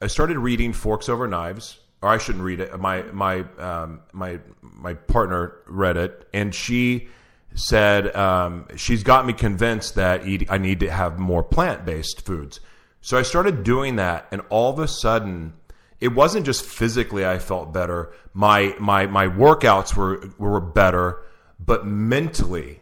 I 0.00 0.06
started 0.06 0.38
reading 0.38 0.72
Forks 0.72 1.08
Over 1.08 1.26
Knives, 1.28 1.78
or 2.04 2.10
I 2.10 2.18
shouldn't 2.18 2.44
read 2.44 2.60
it. 2.60 2.78
My 2.78 3.02
my 3.12 3.46
um, 3.58 4.00
my 4.12 4.38
my 4.60 4.92
partner 4.92 5.56
read 5.66 5.96
it, 5.96 6.28
and 6.34 6.54
she 6.54 7.08
said 7.54 8.14
um, 8.14 8.66
she's 8.76 9.02
got 9.02 9.24
me 9.24 9.32
convinced 9.32 9.94
that 9.94 10.26
eat, 10.26 10.46
I 10.50 10.58
need 10.58 10.80
to 10.80 10.90
have 10.90 11.18
more 11.18 11.42
plant 11.42 11.86
based 11.86 12.26
foods. 12.26 12.60
So 13.00 13.16
I 13.16 13.22
started 13.22 13.64
doing 13.64 13.96
that, 13.96 14.26
and 14.30 14.42
all 14.50 14.70
of 14.70 14.78
a 14.78 14.86
sudden, 14.86 15.54
it 15.98 16.08
wasn't 16.08 16.44
just 16.44 16.66
physically 16.66 17.24
I 17.24 17.38
felt 17.38 17.72
better. 17.72 18.12
My 18.34 18.76
my 18.78 19.06
my 19.06 19.26
workouts 19.26 19.96
were 19.96 20.28
were 20.36 20.60
better, 20.60 21.22
but 21.58 21.86
mentally, 21.86 22.80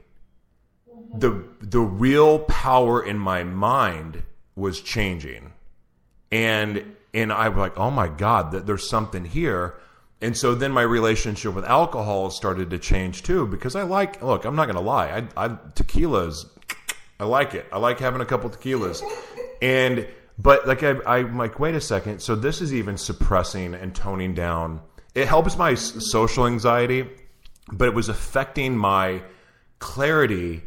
the 1.14 1.44
the 1.60 1.80
real 1.80 2.40
power 2.40 3.00
in 3.00 3.18
my 3.18 3.44
mind 3.44 4.24
was 4.56 4.80
changing, 4.80 5.52
and 6.32 6.96
and 7.14 7.32
I 7.32 7.48
was 7.48 7.58
like, 7.58 7.78
oh 7.78 7.90
my 7.90 8.08
god, 8.08 8.52
that 8.52 8.66
there's 8.66 8.88
something 8.88 9.24
here. 9.24 9.78
And 10.20 10.36
so 10.36 10.54
then 10.54 10.70
my 10.70 10.82
relationship 10.82 11.54
with 11.54 11.64
alcohol 11.64 12.30
started 12.30 12.70
to 12.70 12.78
change 12.78 13.22
too 13.22 13.46
because 13.46 13.74
I 13.74 13.82
like 13.82 14.22
look, 14.22 14.44
I'm 14.44 14.56
not 14.56 14.66
gonna 14.66 14.80
lie, 14.80 15.08
I, 15.36 15.44
I 15.44 15.48
tequilas, 15.74 16.46
I 17.18 17.24
like 17.24 17.54
it. 17.54 17.66
I 17.72 17.78
like 17.78 18.00
having 18.00 18.20
a 18.20 18.24
couple 18.24 18.50
tequilas, 18.50 19.02
and 19.60 20.08
but 20.38 20.66
like 20.66 20.82
I, 20.82 21.00
I'm 21.06 21.38
like, 21.38 21.58
wait 21.60 21.74
a 21.74 21.80
second. 21.80 22.20
So 22.20 22.34
this 22.34 22.60
is 22.60 22.74
even 22.74 22.96
suppressing 22.96 23.74
and 23.74 23.94
toning 23.94 24.34
down. 24.34 24.80
It 25.14 25.28
helps 25.28 25.56
my 25.56 25.74
social 25.74 26.46
anxiety, 26.46 27.08
but 27.70 27.88
it 27.88 27.94
was 27.94 28.08
affecting 28.08 28.76
my 28.76 29.22
clarity 29.78 30.62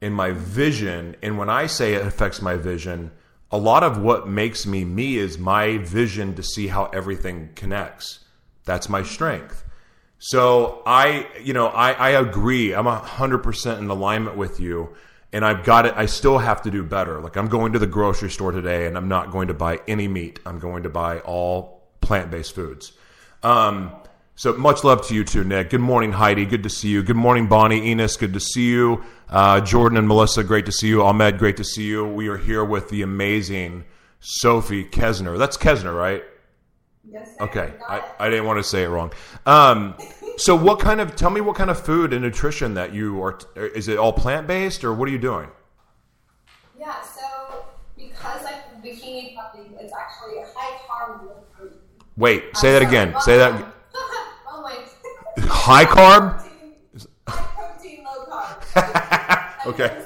in 0.00 0.12
my 0.12 0.30
vision. 0.32 1.16
And 1.22 1.38
when 1.38 1.50
I 1.50 1.66
say 1.66 1.94
it 1.94 2.06
affects 2.06 2.40
my 2.40 2.56
vision, 2.56 3.10
a 3.50 3.58
lot 3.58 3.82
of 3.82 3.98
what 4.00 4.28
makes 4.28 4.66
me 4.66 4.84
me 4.84 5.16
is 5.16 5.38
my 5.38 5.78
vision 5.78 6.34
to 6.36 6.42
see 6.42 6.68
how 6.68 6.86
everything 6.86 7.50
connects. 7.54 8.20
That's 8.64 8.88
my 8.88 9.02
strength. 9.02 9.64
So 10.18 10.82
I, 10.86 11.26
you 11.42 11.52
know, 11.52 11.66
I, 11.66 11.92
I 11.92 12.10
agree. 12.10 12.74
I'm 12.74 12.86
hundred 12.86 13.38
percent 13.38 13.80
in 13.80 13.88
alignment 13.88 14.36
with 14.36 14.60
you, 14.60 14.94
and 15.32 15.44
I've 15.44 15.64
got 15.64 15.86
it. 15.86 15.94
I 15.96 16.06
still 16.06 16.38
have 16.38 16.62
to 16.62 16.70
do 16.70 16.84
better. 16.84 17.20
Like 17.20 17.36
I'm 17.36 17.48
going 17.48 17.72
to 17.72 17.78
the 17.78 17.86
grocery 17.86 18.30
store 18.30 18.52
today, 18.52 18.86
and 18.86 18.96
I'm 18.96 19.08
not 19.08 19.30
going 19.30 19.48
to 19.48 19.54
buy 19.54 19.80
any 19.88 20.08
meat. 20.08 20.38
I'm 20.44 20.58
going 20.58 20.82
to 20.82 20.90
buy 20.90 21.20
all 21.20 21.82
plant 22.00 22.30
based 22.30 22.54
foods. 22.54 22.92
Um, 23.42 23.92
so 24.40 24.54
much 24.54 24.84
love 24.84 25.06
to 25.08 25.14
you 25.14 25.22
too, 25.22 25.44
Nick. 25.44 25.68
Good 25.68 25.82
morning, 25.82 26.12
Heidi. 26.12 26.46
Good 26.46 26.62
to 26.62 26.70
see 26.70 26.88
you. 26.88 27.02
Good 27.02 27.14
morning, 27.14 27.46
Bonnie, 27.46 27.90
Enos. 27.90 28.16
Good 28.16 28.32
to 28.32 28.40
see 28.40 28.70
you. 28.70 29.04
Uh, 29.28 29.60
Jordan 29.60 29.98
and 29.98 30.08
Melissa, 30.08 30.42
great 30.42 30.64
to 30.64 30.72
see 30.72 30.88
you. 30.88 31.02
Ahmed, 31.02 31.36
great 31.36 31.58
to 31.58 31.64
see 31.64 31.82
you. 31.82 32.08
We 32.08 32.28
are 32.28 32.38
here 32.38 32.64
with 32.64 32.88
the 32.88 33.02
amazing 33.02 33.84
Sophie 34.20 34.82
Kessner. 34.82 35.36
That's 35.36 35.58
Kessner, 35.58 35.94
right? 35.94 36.24
Yes. 37.06 37.28
Okay, 37.38 37.74
I, 37.86 38.02
I 38.18 38.30
didn't 38.30 38.46
want 38.46 38.58
to 38.58 38.62
say 38.62 38.84
it 38.84 38.88
wrong. 38.88 39.12
Um, 39.44 39.94
so, 40.38 40.56
what 40.56 40.80
kind 40.80 41.02
of? 41.02 41.14
Tell 41.16 41.28
me 41.28 41.42
what 41.42 41.56
kind 41.56 41.68
of 41.68 41.78
food 41.78 42.14
and 42.14 42.22
nutrition 42.22 42.72
that 42.74 42.94
you 42.94 43.22
are. 43.22 43.38
Is 43.56 43.88
it 43.88 43.98
all 43.98 44.14
plant 44.14 44.46
based, 44.46 44.84
or 44.84 44.94
what 44.94 45.06
are 45.06 45.12
you 45.12 45.18
doing? 45.18 45.50
Yeah. 46.78 46.98
So 47.02 47.66
because 47.94 48.46
I'm 48.46 48.80
bikini 48.82 49.34
puppy, 49.34 49.70
it's 49.78 49.92
actually 49.92 50.38
a 50.38 50.46
high 50.56 50.78
carb. 50.88 51.28
Wait, 52.16 52.56
say 52.56 52.68
I'm 52.68 52.82
that 52.82 52.88
again. 52.88 53.20
Say 53.20 53.36
that. 53.36 53.74
High 55.48 55.84
carb. 55.84 56.44
High 57.28 57.46
protein, 57.56 58.04
low 58.04 58.26
carb. 58.26 59.46
Okay. 59.66 60.02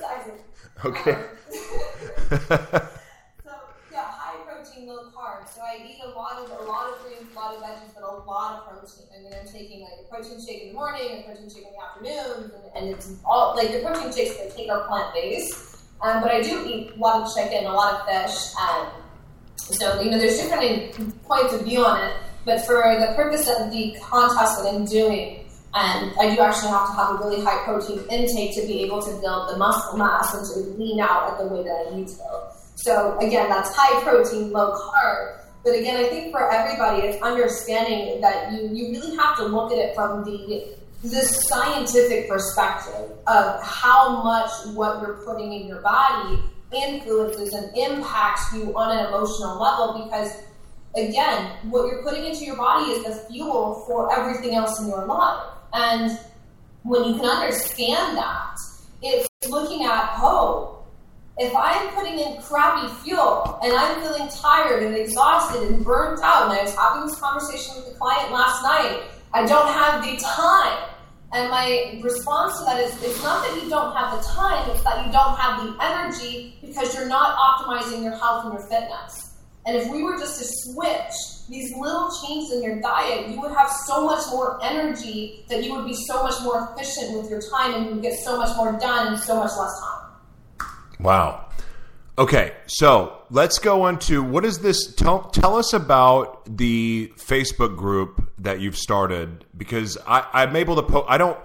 Okay. 0.85 1.13
Um, 1.13 1.25
so 2.31 3.53
yeah, 3.93 4.11
high 4.11 4.37
protein, 4.45 4.89
low 4.89 5.11
carb. 5.15 5.49
So 5.49 5.61
I 5.63 5.79
eat 5.89 6.01
a 6.05 6.09
lot 6.09 6.39
of 6.39 6.51
a 6.51 6.65
lot 6.65 6.91
of 6.91 7.01
greens, 7.03 7.33
a 7.33 7.39
lot 7.39 7.55
of 7.55 7.63
veggies, 7.63 7.95
but 7.95 8.03
a 8.03 8.07
lot 8.27 8.59
of 8.59 8.69
protein. 8.69 9.07
I 9.17 9.23
mean, 9.23 9.33
I'm 9.33 9.47
taking 9.47 9.83
like 9.83 9.93
a 10.05 10.09
protein 10.11 10.45
shake 10.45 10.63
in 10.63 10.69
the 10.69 10.75
morning, 10.75 11.21
a 11.21 11.23
protein 11.23 11.49
shake 11.49 11.65
in 11.67 11.73
the 11.73 11.83
afternoon, 11.83 12.51
and, 12.75 12.85
and 12.85 12.95
it's 12.95 13.13
all 13.25 13.55
like 13.57 13.71
the 13.73 13.81
protein 13.81 14.13
shakes 14.13 14.37
that 14.37 14.53
I 14.53 14.57
take 14.57 14.69
are 14.71 14.87
plant 14.89 15.15
based. 15.15 15.85
Um, 16.03 16.21
but 16.21 16.33
I 16.33 16.43
do 16.43 16.67
eat 16.67 16.91
a 16.97 16.99
lot 16.99 17.23
of 17.23 17.35
chicken, 17.35 17.65
a 17.67 17.73
lot 17.73 18.01
of 18.01 18.07
fish. 18.07 18.53
Um, 18.61 18.89
so 19.57 20.01
you 20.01 20.11
know, 20.11 20.19
there's 20.19 20.37
different 20.37 21.23
points 21.25 21.55
of 21.55 21.63
view 21.63 21.85
on 21.85 22.03
it. 22.03 22.17
But 22.45 22.65
for 22.67 22.77
the 22.77 23.15
purpose 23.17 23.49
of 23.49 23.71
the 23.71 23.97
contest 24.03 24.63
that 24.63 24.75
I'm 24.75 24.85
doing, 24.85 25.45
and 25.75 26.13
I 26.21 26.35
do 26.35 26.41
actually 26.41 26.69
have 26.69 26.87
to 26.89 26.93
have 26.93 27.11
a 27.15 27.25
really 27.25 27.43
high 27.43 27.65
protein 27.65 28.01
intake 28.11 28.55
to 28.55 28.67
be 28.67 28.83
able 28.83 29.03
to 29.03 29.11
build 29.21 29.51
the 29.51 29.57
muscle 29.57 29.99
mass 29.99 30.35
and 30.35 30.47
to 30.47 30.79
lean 30.79 31.01
out 31.01 31.33
at 31.33 31.39
the 31.39 31.47
way 31.47 31.65
that 31.65 31.89
I 31.89 31.97
need 31.97 32.09
to. 32.09 32.53
So 32.77 33.19
again, 33.19 33.49
that's 33.49 33.75
high 33.75 34.03
protein, 34.03 34.53
low 34.53 34.73
carb. 34.73 35.41
But 35.65 35.75
again, 35.79 35.97
I 35.97 36.09
think 36.09 36.31
for 36.31 36.53
everybody, 36.53 37.07
it's 37.09 37.23
understanding 37.23 38.21
that 38.21 38.53
you, 38.53 38.69
you 38.69 39.01
really 39.01 39.17
have 39.17 39.37
to 39.39 39.47
look 39.47 39.73
at 39.73 39.79
it 39.79 39.95
from 39.95 40.25
the 40.25 40.77
the 41.03 41.21
scientific 41.21 42.31
perspective 42.31 43.11
of 43.27 43.63
how 43.63 44.23
much 44.23 44.51
what 44.75 45.03
you're 45.03 45.23
putting 45.27 45.53
in 45.53 45.67
your 45.67 45.83
body 45.83 46.39
influences 46.73 47.53
and 47.53 47.77
impacts 47.77 48.53
you 48.55 48.75
on 48.77 48.97
an 48.97 49.07
emotional 49.07 49.61
level 49.61 50.03
because 50.05 50.33
again, 50.97 51.51
what 51.71 51.87
you're 51.87 52.03
putting 52.03 52.25
into 52.25 52.45
your 52.45 52.57
body 52.57 52.93
is 52.93 53.05
the 53.05 53.15
fuel 53.33 53.85
for 53.87 54.13
everything 54.17 54.55
else 54.55 54.81
in 54.81 54.89
your 54.89 55.05
life. 55.07 55.43
And 55.73 56.19
when 56.83 57.05
you 57.05 57.15
can 57.17 57.25
understand 57.25 58.17
that, 58.17 58.57
it's 59.03 59.29
looking 59.49 59.85
at, 59.85 60.15
oh, 60.17 60.85
if 61.37 61.53
I'm 61.55 61.89
putting 61.95 62.19
in 62.19 62.41
crappy 62.43 62.93
fuel 63.03 63.59
and 63.63 63.73
I'm 63.73 64.01
feeling 64.01 64.29
tired 64.29 64.85
and 64.85 64.95
exhausted 64.95 65.63
and 65.69 65.85
burnt 65.85 66.21
out, 66.23 66.49
and 66.49 66.59
I 66.59 66.63
was 66.63 66.75
having 66.77 67.07
this 67.07 67.19
conversation 67.19 67.75
with 67.77 67.93
the 67.93 67.99
client 67.99 68.31
last 68.31 68.63
night, 68.63 69.03
I 69.33 69.45
don't 69.45 69.67
have 69.67 70.05
the 70.05 70.17
time. 70.23 70.91
And 71.33 71.51
my 71.51 72.01
response 72.05 72.61
to 72.61 72.65
that 72.67 72.81
is 72.81 73.03
it's 73.03 73.21
not 73.21 73.45
that 73.45 73.61
you 73.61 73.69
don't 73.69 73.97
have 73.97 74.17
the 74.17 74.25
time, 74.25 74.71
it's 74.71 74.85
that 74.85 75.05
you 75.05 75.11
don't 75.11 75.37
have 75.37 75.65
the 75.67 75.85
energy 75.85 76.57
because 76.61 76.95
you're 76.95 77.09
not 77.09 77.37
optimizing 77.37 78.05
your 78.05 78.15
health 78.15 78.45
and 78.45 78.53
your 78.55 78.63
fitness. 78.63 79.34
And 79.67 79.77
if 79.77 79.91
we 79.91 80.03
were 80.03 80.19
just 80.19 80.39
to 80.39 80.45
switch 80.47 81.13
these 81.49 81.75
little 81.77 82.11
changes 82.23 82.53
in 82.53 82.63
your 82.63 82.81
diet, 82.81 83.29
you 83.29 83.41
would 83.41 83.53
have 83.53 83.71
so 83.71 84.05
much 84.05 84.25
more 84.31 84.59
energy 84.63 85.45
that 85.49 85.65
you 85.65 85.75
would 85.75 85.87
be 85.87 85.95
so 86.07 86.23
much 86.23 86.35
more 86.43 86.71
efficient 86.73 87.19
with 87.19 87.31
your 87.31 87.41
time 87.51 87.75
and 87.75 87.87
you 87.87 87.93
would 87.93 88.03
get 88.03 88.19
so 88.21 88.37
much 88.37 88.55
more 88.57 88.79
done 88.79 89.15
in 89.15 89.19
so 89.19 89.37
much 89.37 89.51
less 89.59 89.81
time. 89.81 90.69
Wow. 91.01 91.47
Okay, 92.17 92.53
so 92.67 93.23
let's 93.31 93.59
go 93.59 93.89
into 93.89 94.23
what 94.23 94.45
is 94.45 94.61
this? 94.61 94.95
Tell 94.95 95.23
tell 95.31 95.57
us 95.57 95.73
about 95.73 96.57
the 96.57 97.13
Facebook 97.17 97.77
group 97.77 98.31
that 98.39 98.61
you've 98.61 98.77
started 98.77 99.45
because 99.57 99.99
I, 100.07 100.25
I'm 100.33 100.55
able 100.55 100.77
to 100.77 100.83
post. 100.83 101.07
I 101.09 101.19
don't. 101.19 101.39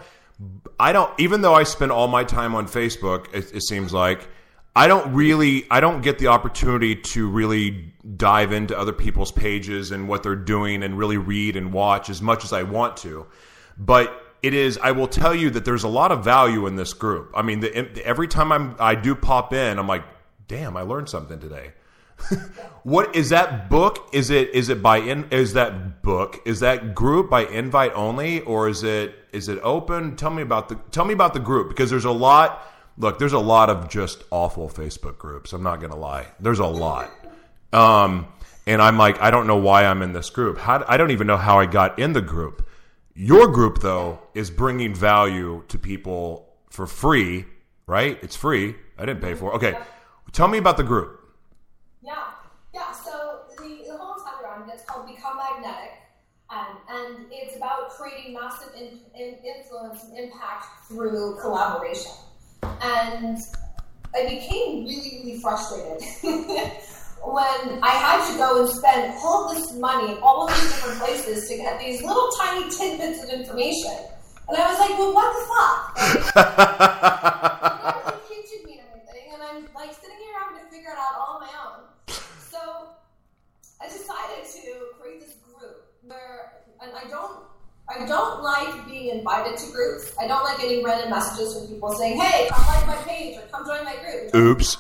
I 0.80 0.92
don't. 0.92 1.12
Even 1.20 1.42
though 1.42 1.56
I 1.56 1.64
spend 1.64 1.92
all 1.92 2.08
my 2.08 2.24
time 2.24 2.54
on 2.54 2.68
Facebook, 2.68 3.34
it, 3.34 3.52
it 3.52 3.64
seems 3.64 3.92
like 3.92 4.28
I 4.76 4.88
don't 4.88 5.14
really. 5.14 5.66
I 5.70 5.80
don't 5.80 6.02
get 6.02 6.20
the 6.20 6.28
opportunity 6.28 6.96
to 6.96 7.28
really 7.28 7.94
dive 8.16 8.52
into 8.52 8.78
other 8.78 8.94
people's 8.94 9.32
pages 9.32 9.92
and 9.92 10.08
what 10.08 10.24
they're 10.24 10.36
doing 10.36 10.84
and 10.84 10.98
really 10.98 11.18
read 11.18 11.56
and 11.56 11.74
watch 11.74 12.10
as 12.10 12.22
much 12.22 12.44
as 12.44 12.54
I 12.54 12.64
want 12.64 12.98
to. 12.98 13.28
But 13.78 14.36
it 14.42 14.54
is. 14.54 14.78
I 14.82 14.92
will 14.92 15.08
tell 15.08 15.36
you 15.36 15.50
that 15.52 15.66
there's 15.66 15.84
a 15.84 15.90
lot 15.90 16.12
of 16.12 16.24
value 16.24 16.68
in 16.68 16.76
this 16.76 16.94
group. 16.94 17.32
I 17.36 17.42
mean, 17.42 17.60
the, 17.62 18.06
every 18.06 18.28
time 18.28 18.52
I'm 18.52 18.76
I 18.80 18.96
do 18.96 19.16
pop 19.16 19.54
in, 19.54 19.80
I'm 19.80 19.88
like, 19.88 20.04
damn, 20.48 20.78
I 20.78 20.82
learned 20.82 21.10
something 21.10 21.40
today. 21.40 21.74
what 22.84 23.16
is 23.16 23.30
that 23.30 23.70
book? 23.70 24.10
Is 24.14 24.30
it 24.30 24.50
is 24.54 24.70
it 24.70 24.82
by 24.82 24.98
in 24.98 25.28
is 25.32 25.54
that 25.54 26.02
book? 26.02 26.40
Is 26.46 26.60
that 26.60 26.94
group 26.94 27.30
by 27.30 27.46
invite 27.46 27.94
only 27.96 28.42
or 28.42 28.70
is 28.70 28.84
it 28.84 29.16
is 29.32 29.50
it 29.50 29.60
open? 29.64 30.16
Tell 30.16 30.30
me 30.30 30.42
about 30.42 30.70
the 30.70 30.76
tell 30.92 31.06
me 31.06 31.14
about 31.14 31.34
the 31.34 31.40
group 31.40 31.70
because 31.70 31.90
there's 31.90 32.06
a 32.06 32.12
lot 32.12 32.66
look, 33.00 33.18
there's 33.18 33.34
a 33.34 33.40
lot 33.40 33.70
of 33.72 33.90
just 33.90 34.24
awful 34.30 34.70
Facebook 34.70 35.18
groups. 35.18 35.52
I'm 35.54 35.64
not 35.64 35.80
going 35.80 35.92
to 35.92 35.98
lie. 35.98 36.28
There's 36.40 36.60
a 36.60 36.68
lot. 36.68 37.12
Um 37.74 38.28
and 38.68 38.82
I'm 38.82 38.98
like 38.98 39.20
I 39.22 39.32
don't 39.32 39.48
know 39.48 39.58
why 39.58 39.86
I'm 39.86 40.02
in 40.04 40.14
this 40.14 40.30
group. 40.30 40.60
How 40.60 40.84
I 40.88 40.98
don't 40.98 41.12
even 41.12 41.26
know 41.26 41.38
how 41.38 41.60
I 41.60 41.66
got 41.66 41.98
in 41.98 42.14
the 42.14 42.22
group. 42.22 42.68
Your 43.16 43.48
group 43.48 43.82
though 43.82 44.20
is 44.34 44.52
bringing 44.52 44.94
value 44.94 45.64
to 45.68 45.78
people 45.78 46.54
for 46.70 46.86
free, 46.86 47.46
right? 47.88 48.18
It's 48.22 48.36
free. 48.36 48.76
I 48.98 49.06
didn't 49.06 49.22
pay 49.22 49.34
for 49.34 49.52
it. 49.52 49.56
Okay. 49.56 49.78
Tell 50.32 50.48
me 50.48 50.58
about 50.58 50.78
the 50.78 50.84
group. 50.84 51.20
Yeah, 52.02 52.14
yeah. 52.74 52.92
So 52.92 53.42
the, 53.58 53.84
the 53.88 53.98
whole 53.98 54.16
time 54.24 54.44
around 54.44 54.70
it's 54.70 54.84
called 54.86 55.08
Become 55.08 55.38
Magnetic, 55.38 55.94
um, 56.50 56.78
and 56.90 57.26
it's 57.32 57.56
about 57.56 57.90
creating 57.90 58.34
massive 58.34 58.74
in, 58.76 59.00
in, 59.20 59.38
influence 59.44 60.04
and 60.04 60.18
impact 60.18 60.66
through 60.88 61.40
collaboration. 61.42 62.12
And 62.64 63.38
I 64.16 64.24
became 64.24 64.86
really, 64.86 65.22
really 65.24 65.40
frustrated 65.40 66.02
when 67.24 67.80
I 67.84 67.90
had 67.90 68.32
to 68.32 68.38
go 68.38 68.62
and 68.62 68.70
spend 68.70 69.14
all 69.24 69.54
this 69.54 69.74
money 69.76 70.14
in 70.14 70.18
all 70.20 70.48
of 70.48 70.54
these 70.54 70.72
different 70.74 71.00
places 71.00 71.48
to 71.50 71.58
get 71.58 71.80
these 71.80 72.02
little 72.02 72.30
tiny 72.40 72.70
tidbits 72.70 73.24
of 73.24 73.30
information. 73.30 73.92
And 74.48 74.58
I 74.58 74.72
was 74.72 74.80
like, 74.80 74.98
well, 74.98 75.14
what 75.14 75.34
the 75.36 75.46
fuck? 75.46 76.36
Like, 78.00 78.28
teaching 78.28 78.66
me 78.66 78.82
anything, 78.94 79.34
and 79.34 79.44
I'm 79.44 79.68
like 79.76 79.94
sitting 79.94 80.18
here 80.18 80.34
having 80.40 80.64
to 80.64 80.72
figure 80.72 80.90
it 80.90 80.98
out 80.98 81.16
all 81.20 81.36
on 81.36 81.42
my 81.42 81.54
own. 81.66 81.84
So 82.50 82.90
I 83.80 83.88
decided 83.88 84.46
to 84.46 84.98
create 85.00 85.22
this 85.22 85.36
group 85.46 85.86
where, 86.04 86.64
and 86.82 86.92
I 86.96 87.08
don't, 87.10 87.44
I 87.90 88.06
don't 88.06 88.44
like 88.44 88.88
being 88.88 89.18
invited 89.18 89.58
to 89.58 89.72
groups. 89.72 90.12
I 90.22 90.28
don't 90.28 90.44
like 90.44 90.60
getting 90.60 90.84
random 90.84 91.10
messages 91.10 91.58
from 91.58 91.68
people 91.68 91.92
saying, 91.96 92.20
"Hey, 92.20 92.48
come 92.50 92.66
like 92.68 92.88
my 92.88 92.96
page 93.04 93.38
or 93.38 93.42
come 93.52 93.66
join 93.66 93.84
my 93.84 93.96
group." 93.96 94.36
Oops. 94.36 94.78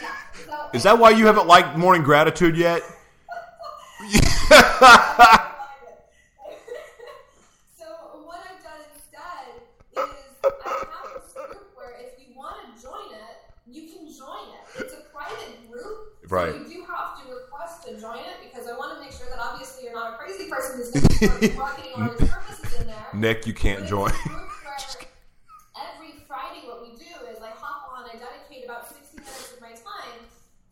Yeah. 0.00 0.08
So, 0.46 0.52
Is 0.74 0.82
that 0.82 0.98
why 0.98 1.10
you 1.10 1.26
haven't 1.26 1.46
liked 1.46 1.76
Morning 1.76 2.02
Gratitude 2.02 2.56
yet? 2.56 2.82
so 4.10 4.18
what 8.24 8.44
you're 20.48 20.58
not 20.58 20.64
a 20.64 20.72
crazy 20.72 20.72
person 20.72 20.76
who's 20.76 20.90
going 20.90 21.38
to 21.38 21.48
start 21.48 21.56
marketing 21.56 22.28
purposes 22.28 22.80
in 22.80 22.86
there. 22.86 23.06
Nick, 23.12 23.46
you 23.46 23.52
can't 23.54 23.86
join. 23.86 24.10
a 24.10 24.12
group 24.14 24.48
where 24.64 25.08
every 25.94 26.20
Friday, 26.26 26.66
what 26.66 26.82
we 26.82 26.96
do 26.96 27.04
is 27.30 27.38
I 27.42 27.50
hop 27.50 27.90
on, 27.92 28.04
I 28.08 28.12
dedicate 28.18 28.64
about 28.64 28.88
60 28.88 29.16
minutes 29.18 29.52
of 29.54 29.60
my 29.60 29.70
time, 29.70 30.18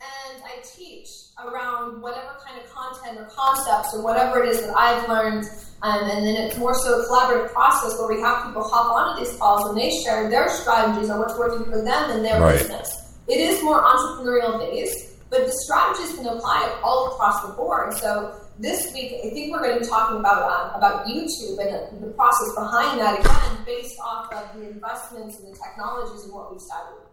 and 0.00 0.42
I 0.44 0.62
teach 0.76 1.08
around 1.44 2.00
whatever 2.02 2.36
kind 2.46 2.60
of 2.62 2.70
content 2.70 3.18
or 3.18 3.24
concepts 3.26 3.94
or 3.94 4.02
whatever 4.02 4.42
it 4.42 4.48
is 4.48 4.60
that 4.62 4.74
I've 4.78 5.08
learned. 5.08 5.44
Um, 5.82 6.08
and 6.08 6.26
then 6.26 6.36
it's 6.36 6.56
more 6.56 6.74
so 6.74 7.00
a 7.02 7.06
collaborative 7.06 7.52
process 7.52 7.98
where 7.98 8.08
we 8.08 8.20
have 8.22 8.46
people 8.46 8.62
hop 8.64 8.92
onto 8.94 9.24
these 9.24 9.36
calls 9.36 9.68
and 9.68 9.76
they 9.78 9.90
share 10.02 10.30
their 10.30 10.48
strategies 10.48 11.10
on 11.10 11.18
what's 11.20 11.36
working 11.38 11.64
for 11.66 11.82
them 11.82 12.10
and 12.10 12.24
their 12.24 12.40
Right. 12.40 12.58
business. 12.58 12.88
It 13.28 13.38
is 13.40 13.62
more 13.62 13.82
entrepreneurial 13.82 14.58
based, 14.58 15.28
but 15.30 15.44
the 15.46 15.52
strategies 15.64 16.16
can 16.16 16.26
apply 16.26 16.78
all 16.82 17.12
across 17.12 17.42
the 17.42 17.48
board. 17.52 17.92
So 17.94 18.34
this 18.58 18.92
week, 18.92 19.14
I 19.24 19.30
think 19.30 19.52
we're 19.52 19.62
going 19.62 19.74
to 19.74 19.80
be 19.80 19.86
talking 19.86 20.18
about 20.18 20.50
um, 20.50 20.78
about 20.78 21.06
YouTube 21.06 21.58
and 21.58 22.00
the, 22.02 22.06
the 22.06 22.12
process 22.12 22.54
behind 22.54 23.00
that 23.00 23.20
again, 23.20 23.64
based 23.64 23.98
off 24.00 24.32
of 24.32 24.58
the 24.58 24.68
investments 24.68 25.38
and 25.38 25.52
the 25.52 25.58
technologies 25.58 26.24
and 26.24 26.32
what 26.32 26.50
we've 26.50 26.60
studied. 26.60 27.06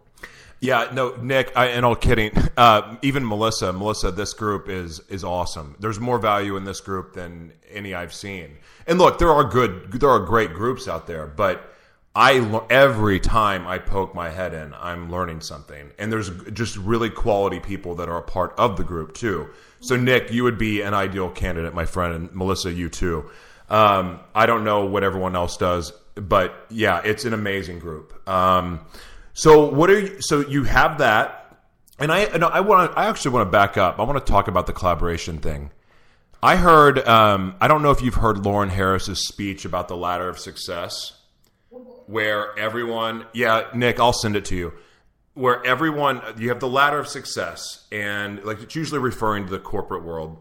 Yeah, 0.60 0.88
no, 0.94 1.14
Nick, 1.16 1.52
I, 1.54 1.66
and 1.66 1.84
all 1.84 1.96
kidding. 1.96 2.32
Uh, 2.56 2.96
even 3.02 3.26
Melissa, 3.26 3.72
Melissa, 3.72 4.12
this 4.12 4.32
group 4.32 4.68
is 4.68 5.00
is 5.08 5.24
awesome. 5.24 5.74
There's 5.80 5.98
more 5.98 6.20
value 6.20 6.56
in 6.56 6.62
this 6.62 6.80
group 6.80 7.12
than 7.12 7.52
any 7.68 7.94
I've 7.94 8.14
seen. 8.14 8.58
And 8.86 8.96
look, 8.96 9.18
there 9.18 9.32
are 9.32 9.42
good, 9.42 9.90
there 9.90 10.08
are 10.08 10.20
great 10.20 10.54
groups 10.54 10.86
out 10.86 11.08
there, 11.08 11.26
but 11.26 11.74
I 12.14 12.62
every 12.70 13.18
time 13.18 13.66
I 13.66 13.78
poke 13.78 14.14
my 14.14 14.30
head 14.30 14.54
in, 14.54 14.72
I'm 14.74 15.10
learning 15.10 15.40
something. 15.40 15.90
And 15.98 16.12
there's 16.12 16.30
just 16.52 16.76
really 16.76 17.10
quality 17.10 17.58
people 17.58 17.96
that 17.96 18.08
are 18.08 18.18
a 18.18 18.22
part 18.22 18.54
of 18.56 18.76
the 18.76 18.84
group 18.84 19.14
too. 19.14 19.50
So 19.84 19.96
Nick, 19.96 20.32
you 20.32 20.44
would 20.44 20.56
be 20.56 20.80
an 20.80 20.94
ideal 20.94 21.28
candidate, 21.28 21.74
my 21.74 21.84
friend, 21.84 22.14
and 22.14 22.34
Melissa, 22.34 22.72
you 22.72 22.88
too. 22.88 23.28
Um, 23.68 24.20
I 24.34 24.46
don't 24.46 24.64
know 24.64 24.86
what 24.86 25.04
everyone 25.04 25.36
else 25.36 25.58
does, 25.58 25.92
but 26.14 26.54
yeah, 26.70 27.02
it's 27.04 27.26
an 27.26 27.34
amazing 27.34 27.80
group. 27.80 28.26
Um, 28.28 28.80
so 29.34 29.68
what 29.68 29.90
are 29.90 30.00
you? 30.00 30.20
So 30.22 30.40
you 30.40 30.64
have 30.64 30.98
that, 30.98 31.58
and 31.98 32.10
I 32.10 32.24
no, 32.38 32.46
I 32.46 32.60
want. 32.60 32.96
I 32.96 33.08
actually 33.08 33.32
want 33.32 33.46
to 33.46 33.50
back 33.50 33.76
up. 33.76 33.98
I 33.98 34.04
want 34.04 34.24
to 34.24 34.32
talk 34.32 34.48
about 34.48 34.66
the 34.66 34.72
collaboration 34.72 35.38
thing. 35.38 35.70
I 36.42 36.56
heard. 36.56 37.06
Um, 37.06 37.54
I 37.60 37.68
don't 37.68 37.82
know 37.82 37.90
if 37.90 38.00
you've 38.00 38.14
heard 38.14 38.44
Lauren 38.44 38.70
Harris's 38.70 39.26
speech 39.26 39.66
about 39.66 39.88
the 39.88 39.96
ladder 39.96 40.28
of 40.28 40.38
success, 40.38 41.12
where 42.06 42.58
everyone. 42.58 43.26
Yeah, 43.34 43.66
Nick, 43.74 44.00
I'll 44.00 44.14
send 44.14 44.36
it 44.36 44.46
to 44.46 44.56
you. 44.56 44.72
Where 45.34 45.64
everyone, 45.66 46.22
you 46.38 46.48
have 46.50 46.60
the 46.60 46.68
ladder 46.68 46.98
of 46.98 47.08
success, 47.08 47.86
and 47.90 48.42
like 48.44 48.62
it's 48.62 48.76
usually 48.76 49.00
referring 49.00 49.46
to 49.46 49.50
the 49.50 49.58
corporate 49.58 50.04
world, 50.04 50.38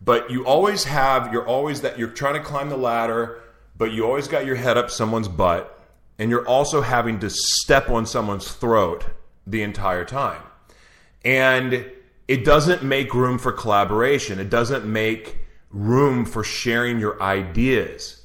but 0.00 0.30
you 0.30 0.44
always 0.44 0.84
have. 0.84 1.32
You're 1.32 1.46
always 1.46 1.80
that 1.80 1.98
you're 1.98 2.08
trying 2.08 2.34
to 2.34 2.40
climb 2.40 2.68
the 2.68 2.76
ladder, 2.76 3.40
but 3.78 3.92
you 3.92 4.04
always 4.04 4.28
got 4.28 4.44
your 4.44 4.56
head 4.56 4.76
up 4.76 4.90
someone's 4.90 5.28
butt 5.28 5.76
and 6.18 6.30
you're 6.30 6.46
also 6.46 6.80
having 6.80 7.20
to 7.20 7.30
step 7.30 7.90
on 7.90 8.06
someone's 8.06 8.50
throat 8.50 9.04
the 9.46 9.62
entire 9.62 10.04
time. 10.04 10.42
And 11.24 11.90
it 12.28 12.44
doesn't 12.44 12.82
make 12.82 13.14
room 13.14 13.38
for 13.38 13.52
collaboration. 13.52 14.38
It 14.38 14.50
doesn't 14.50 14.84
make 14.84 15.38
room 15.70 16.24
for 16.24 16.42
sharing 16.42 16.98
your 16.98 17.22
ideas. 17.22 18.22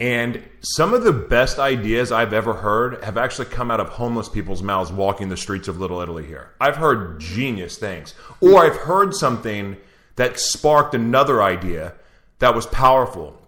And 0.00 0.42
some 0.60 0.94
of 0.94 1.02
the 1.02 1.12
best 1.12 1.58
ideas 1.58 2.12
I've 2.12 2.32
ever 2.32 2.54
heard 2.54 3.02
have 3.02 3.16
actually 3.16 3.46
come 3.46 3.70
out 3.70 3.80
of 3.80 3.88
homeless 3.88 4.28
people's 4.28 4.62
mouths 4.62 4.92
walking 4.92 5.28
the 5.28 5.36
streets 5.36 5.66
of 5.66 5.80
Little 5.80 6.00
Italy 6.00 6.24
here. 6.24 6.50
I've 6.60 6.76
heard 6.76 7.20
genius 7.20 7.78
things. 7.78 8.14
Or 8.40 8.64
I've 8.64 8.76
heard 8.76 9.14
something 9.14 9.76
that 10.16 10.38
sparked 10.38 10.94
another 10.94 11.42
idea 11.42 11.94
that 12.38 12.54
was 12.54 12.66
powerful. 12.66 13.40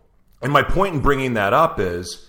And 0.43 0.53
my 0.53 0.63
point 0.63 0.97
in 0.97 1.01
bringing 1.01 1.35
that 1.35 1.53
up 1.53 1.79
is 1.79 2.29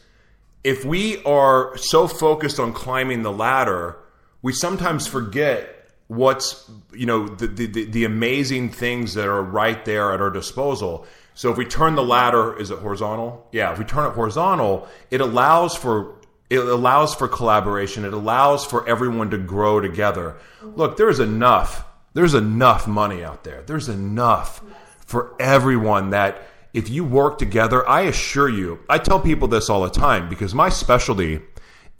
if 0.63 0.86
we 0.86 1.24
are 1.24 1.76
so 1.78 2.07
focused 2.07 2.59
on 2.59 2.74
climbing 2.74 3.24
the 3.24 3.32
ladder, 3.32 3.97
we 4.41 4.53
sometimes 4.53 5.07
forget 5.07 5.78
what's 6.07 6.69
you 6.91 7.05
know 7.05 7.26
the, 7.28 7.47
the 7.47 7.86
the 7.86 8.03
amazing 8.03 8.69
things 8.69 9.13
that 9.13 9.28
are 9.28 9.41
right 9.41 9.86
there 9.86 10.11
at 10.11 10.22
our 10.22 10.30
disposal. 10.30 11.07
So 11.34 11.52
if 11.52 11.58
we 11.58 11.66
turn 11.66 11.96
the 11.96 12.04
ladder, 12.04 12.58
is 12.60 12.72
it 12.72 12.80
horizontal? 12.80 13.48
Yeah, 13.52 13.72
if 13.72 13.80
we 13.80 13.86
turn 13.86 14.10
it 14.10 14.14
horizontal, 14.14 14.88
it 15.10 15.22
allows 15.22 15.76
for 15.76 16.16
it 16.50 16.60
allows 16.60 17.16
for 17.16 17.30
collaboration. 17.30 18.04
It 18.04 18.14
allows 18.14 18.66
for 18.66 18.88
everyone 18.88 19.30
to 19.32 19.38
grow 19.38 19.80
together. 19.80 20.36
Look, 20.62 20.98
there's 20.98 21.20
enough. 21.20 21.86
There's 22.14 22.34
enough 22.34 22.88
money 22.88 23.24
out 23.24 23.46
there. 23.46 23.62
There's 23.62 23.88
enough 23.88 24.62
for 25.06 25.34
everyone 25.40 26.10
that 26.10 26.42
if 26.74 26.90
you 26.90 27.06
work 27.06 27.38
together, 27.38 27.88
I 27.88 28.02
assure 28.02 28.50
you, 28.50 28.80
I 28.90 28.98
tell 28.98 29.20
people 29.20 29.48
this 29.48 29.70
all 29.70 29.82
the 29.82 29.90
time 29.90 30.28
because 30.30 30.54
my 30.54 30.68
specialty 30.70 31.42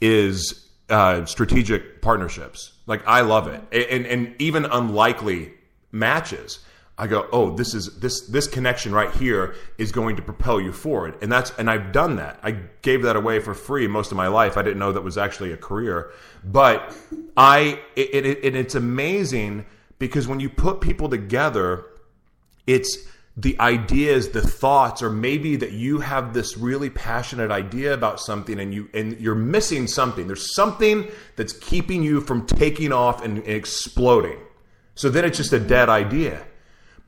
is 0.02 0.68
uh, 0.90 1.24
strategic 1.24 2.02
partnerships. 2.02 2.72
Like 2.86 3.06
I 3.06 3.22
love 3.22 3.48
it, 3.48 3.62
and 3.90 4.06
and 4.06 4.34
even 4.38 4.66
unlikely 4.66 5.52
matches. 5.92 6.58
I 7.02 7.08
go, 7.08 7.26
oh, 7.32 7.52
this 7.56 7.74
is 7.74 7.98
this 7.98 8.20
this 8.28 8.46
connection 8.46 8.92
right 8.92 9.12
here 9.16 9.56
is 9.76 9.90
going 9.90 10.14
to 10.14 10.22
propel 10.22 10.60
you 10.60 10.72
forward, 10.72 11.18
and 11.20 11.32
that's 11.32 11.50
and 11.58 11.68
I've 11.68 11.90
done 11.90 12.14
that. 12.14 12.38
I 12.44 12.52
gave 12.82 13.02
that 13.02 13.16
away 13.16 13.40
for 13.40 13.54
free 13.54 13.88
most 13.88 14.12
of 14.12 14.16
my 14.16 14.28
life. 14.28 14.56
I 14.56 14.62
didn't 14.62 14.78
know 14.78 14.92
that 14.92 15.02
was 15.02 15.18
actually 15.18 15.50
a 15.50 15.56
career, 15.56 16.12
but 16.44 16.96
I 17.36 17.80
it, 17.96 18.24
it, 18.24 18.44
it 18.44 18.54
it's 18.54 18.76
amazing 18.76 19.66
because 19.98 20.28
when 20.28 20.38
you 20.38 20.48
put 20.48 20.80
people 20.80 21.08
together, 21.08 21.86
it's 22.68 22.96
the 23.36 23.58
ideas 23.58 24.28
the 24.28 24.40
thoughts 24.40 25.02
or 25.02 25.10
maybe 25.10 25.56
that 25.56 25.72
you 25.72 25.98
have 25.98 26.32
this 26.32 26.56
really 26.56 26.90
passionate 26.90 27.50
idea 27.50 27.94
about 27.94 28.20
something 28.20 28.60
and 28.60 28.72
you 28.72 28.88
and 28.94 29.20
you're 29.20 29.34
missing 29.34 29.88
something. 29.88 30.28
There's 30.28 30.54
something 30.54 31.10
that's 31.34 31.52
keeping 31.52 32.04
you 32.04 32.20
from 32.20 32.46
taking 32.46 32.92
off 32.92 33.24
and, 33.24 33.38
and 33.38 33.48
exploding. 33.48 34.38
So 34.94 35.10
then 35.10 35.24
it's 35.24 35.38
just 35.38 35.52
a 35.52 35.58
dead 35.58 35.88
idea 35.88 36.46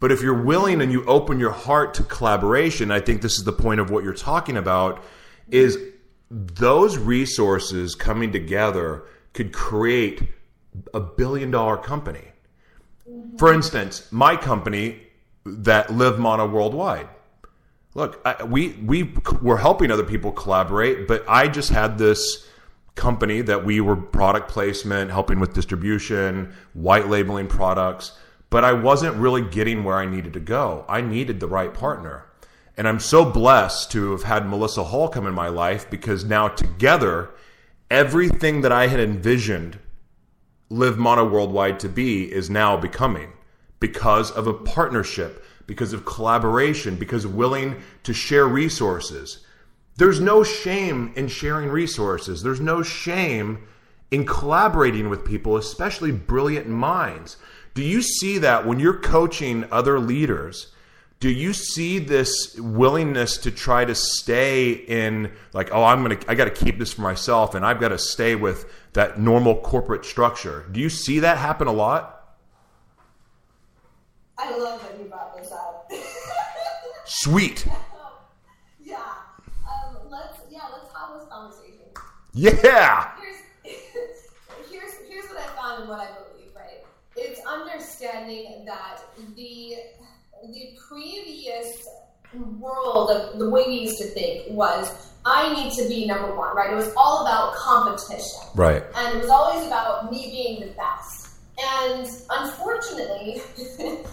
but 0.01 0.12
if 0.12 0.20
you're 0.22 0.42
willing 0.42 0.80
and 0.82 0.92
you 0.92 1.05
open 1.07 1.38
your 1.40 1.53
heart 1.53 1.95
to 1.95 2.03
collaboration 2.05 2.90
i 2.90 3.01
think 3.01 3.22
this 3.22 3.36
is 3.38 3.45
the 3.45 3.53
point 3.53 3.80
of 3.80 3.90
what 3.90 4.05
you're 4.05 4.12
talking 4.12 4.57
about 4.57 5.03
is 5.51 5.78
those 6.30 6.99
resources 6.99 7.95
coming 7.95 8.32
together 8.32 9.05
could 9.32 9.53
create 9.53 10.22
a 10.92 11.01
billion 11.01 11.51
dollar 11.51 11.76
company 11.76 12.28
for 13.38 13.53
instance 13.53 14.11
my 14.12 14.36
company 14.36 15.01
that 15.45 15.92
Live 15.92 16.18
Mana 16.18 16.47
Worldwide. 16.47 17.09
Look, 17.95 18.20
I, 18.24 18.42
we 18.42 18.70
we 18.84 19.14
were 19.40 19.59
helping 19.59 19.90
other 19.90 20.05
people 20.05 20.32
collaborate, 20.32 21.07
but 21.07 21.24
I 21.28 21.49
just 21.49 21.70
had 21.70 21.99
this 21.99 22.49
company 22.97 23.40
that 23.42 23.64
we 23.64 23.80
were 23.80 23.97
product 23.97 24.49
placement, 24.49 25.11
helping 25.11 25.38
with 25.38 25.53
distribution, 25.53 26.53
white 26.72 27.09
labeling 27.09 27.47
products, 27.47 28.12
but 28.55 28.62
I 28.62 28.72
wasn't 28.72 29.16
really 29.16 29.42
getting 29.42 29.82
where 29.82 29.96
I 29.96 30.07
needed 30.07 30.32
to 30.34 30.38
go. 30.38 30.84
I 30.88 31.00
needed 31.00 31.40
the 31.40 31.48
right 31.48 31.74
partner. 31.74 32.26
And 32.76 32.86
I'm 32.86 33.00
so 33.00 33.24
blessed 33.24 33.90
to 33.90 34.12
have 34.12 34.22
had 34.22 34.46
Melissa 34.46 34.84
Hall 34.84 35.09
come 35.09 35.26
in 35.26 35.34
my 35.34 35.48
life 35.48 35.90
because 35.90 36.24
now 36.24 36.46
together, 36.46 37.30
everything 37.90 38.61
that 38.61 38.70
I 38.70 38.86
had 38.86 39.00
envisioned 39.00 39.80
Live 40.70 40.98
Mana 40.98 41.24
Worldwide 41.24 41.80
to 41.80 41.88
be 41.88 42.32
is 42.32 42.48
now 42.48 42.76
becoming 42.76 43.32
because 43.80 44.30
of 44.30 44.46
a 44.46 44.55
partnership, 44.55 45.44
because 45.66 45.92
of 45.92 46.05
collaboration, 46.05 46.94
because 46.94 47.26
willing 47.26 47.82
to 48.05 48.14
share 48.14 48.46
resources. 48.46 49.44
There's 49.96 50.20
no 50.20 50.44
shame 50.44 51.12
in 51.16 51.26
sharing 51.26 51.70
resources. 51.70 52.44
There's 52.44 52.61
no 52.61 52.84
shame 52.84 53.66
in 54.12 54.24
collaborating 54.24 55.09
with 55.11 55.24
people, 55.24 55.57
especially 55.57 56.12
brilliant 56.12 56.68
minds. 56.68 57.36
Do 57.75 57.83
you 57.83 58.03
see 58.03 58.39
that 58.39 58.66
when 58.66 58.79
you're 58.79 58.99
coaching 58.99 59.66
other 59.70 59.99
leaders? 59.99 60.68
Do 61.20 61.31
you 61.31 61.53
see 61.53 61.99
this 61.99 62.55
willingness 62.59 63.39
to 63.39 63.51
try 63.51 63.85
to 63.85 63.95
stay 63.95 64.72
in 64.72 65.33
like, 65.53 65.70
oh, 65.72 65.83
I'm 65.83 66.03
gonna, 66.03 66.18
I 66.29 66.35
got 66.35 66.45
to 66.45 66.51
keep 66.51 66.79
this 66.79 66.93
for 66.93 67.03
myself, 67.03 67.55
and 67.55 67.64
I've 67.64 67.81
got 67.81 67.89
to 67.89 67.99
stay 67.99 68.35
with 68.35 68.70
that 68.93 69.18
normal 69.18 69.57
corporate 69.61 70.05
structure? 70.05 70.66
Do 70.70 70.81
you 70.81 70.91
see 70.91 71.20
that 71.20 71.39
happen 71.39 71.66
a 71.66 71.72
lot? 71.72 72.37
I 74.37 74.57
love 74.57 74.83
that 74.83 74.99
you 74.99 75.07
brought 75.07 75.37
this 75.37 75.51
up. 75.53 75.91
Sweet. 77.07 77.66
yeah. 78.83 78.97
Um, 79.66 79.97
let's 80.11 80.39
yeah, 80.51 80.61
let's 80.72 80.93
have 80.95 81.18
this 81.18 81.29
conversation. 81.29 81.87
Yeah 82.35 83.14
here's, 84.70 84.95
here's 85.09 85.29
what 85.29 85.39
I 85.39 85.47
found 85.57 85.81
and 85.81 85.89
what 85.89 86.01
I 86.01 86.09
believe, 86.12 86.51
right? 86.55 86.85
It's 87.16 87.41
understanding 88.25 88.64
that 88.64 89.01
the 89.37 89.77
the 90.53 90.77
previous 90.89 91.87
world 92.59 93.11
of 93.11 93.39
the 93.39 93.49
way 93.49 93.64
we 93.66 93.81
used 93.81 93.99
to 93.99 94.05
think 94.09 94.51
was 94.51 95.11
I 95.25 95.55
need 95.55 95.72
to 95.75 95.89
be 95.89 96.07
number 96.07 96.35
one, 96.35 96.55
right? 96.55 96.70
It 96.70 96.77
was 96.77 96.93
all 96.97 97.22
about 97.22 97.55
competition. 97.55 98.41
Right. 98.55 98.83
And 98.97 99.16
it 99.16 99.22
was 99.22 99.31
always 99.31 99.66
about 99.66 100.11
me 100.11 100.31
being 100.31 100.61
the 100.61 100.75
best. 100.75 101.39
And 101.59 102.07
unfortunately, 102.31 103.41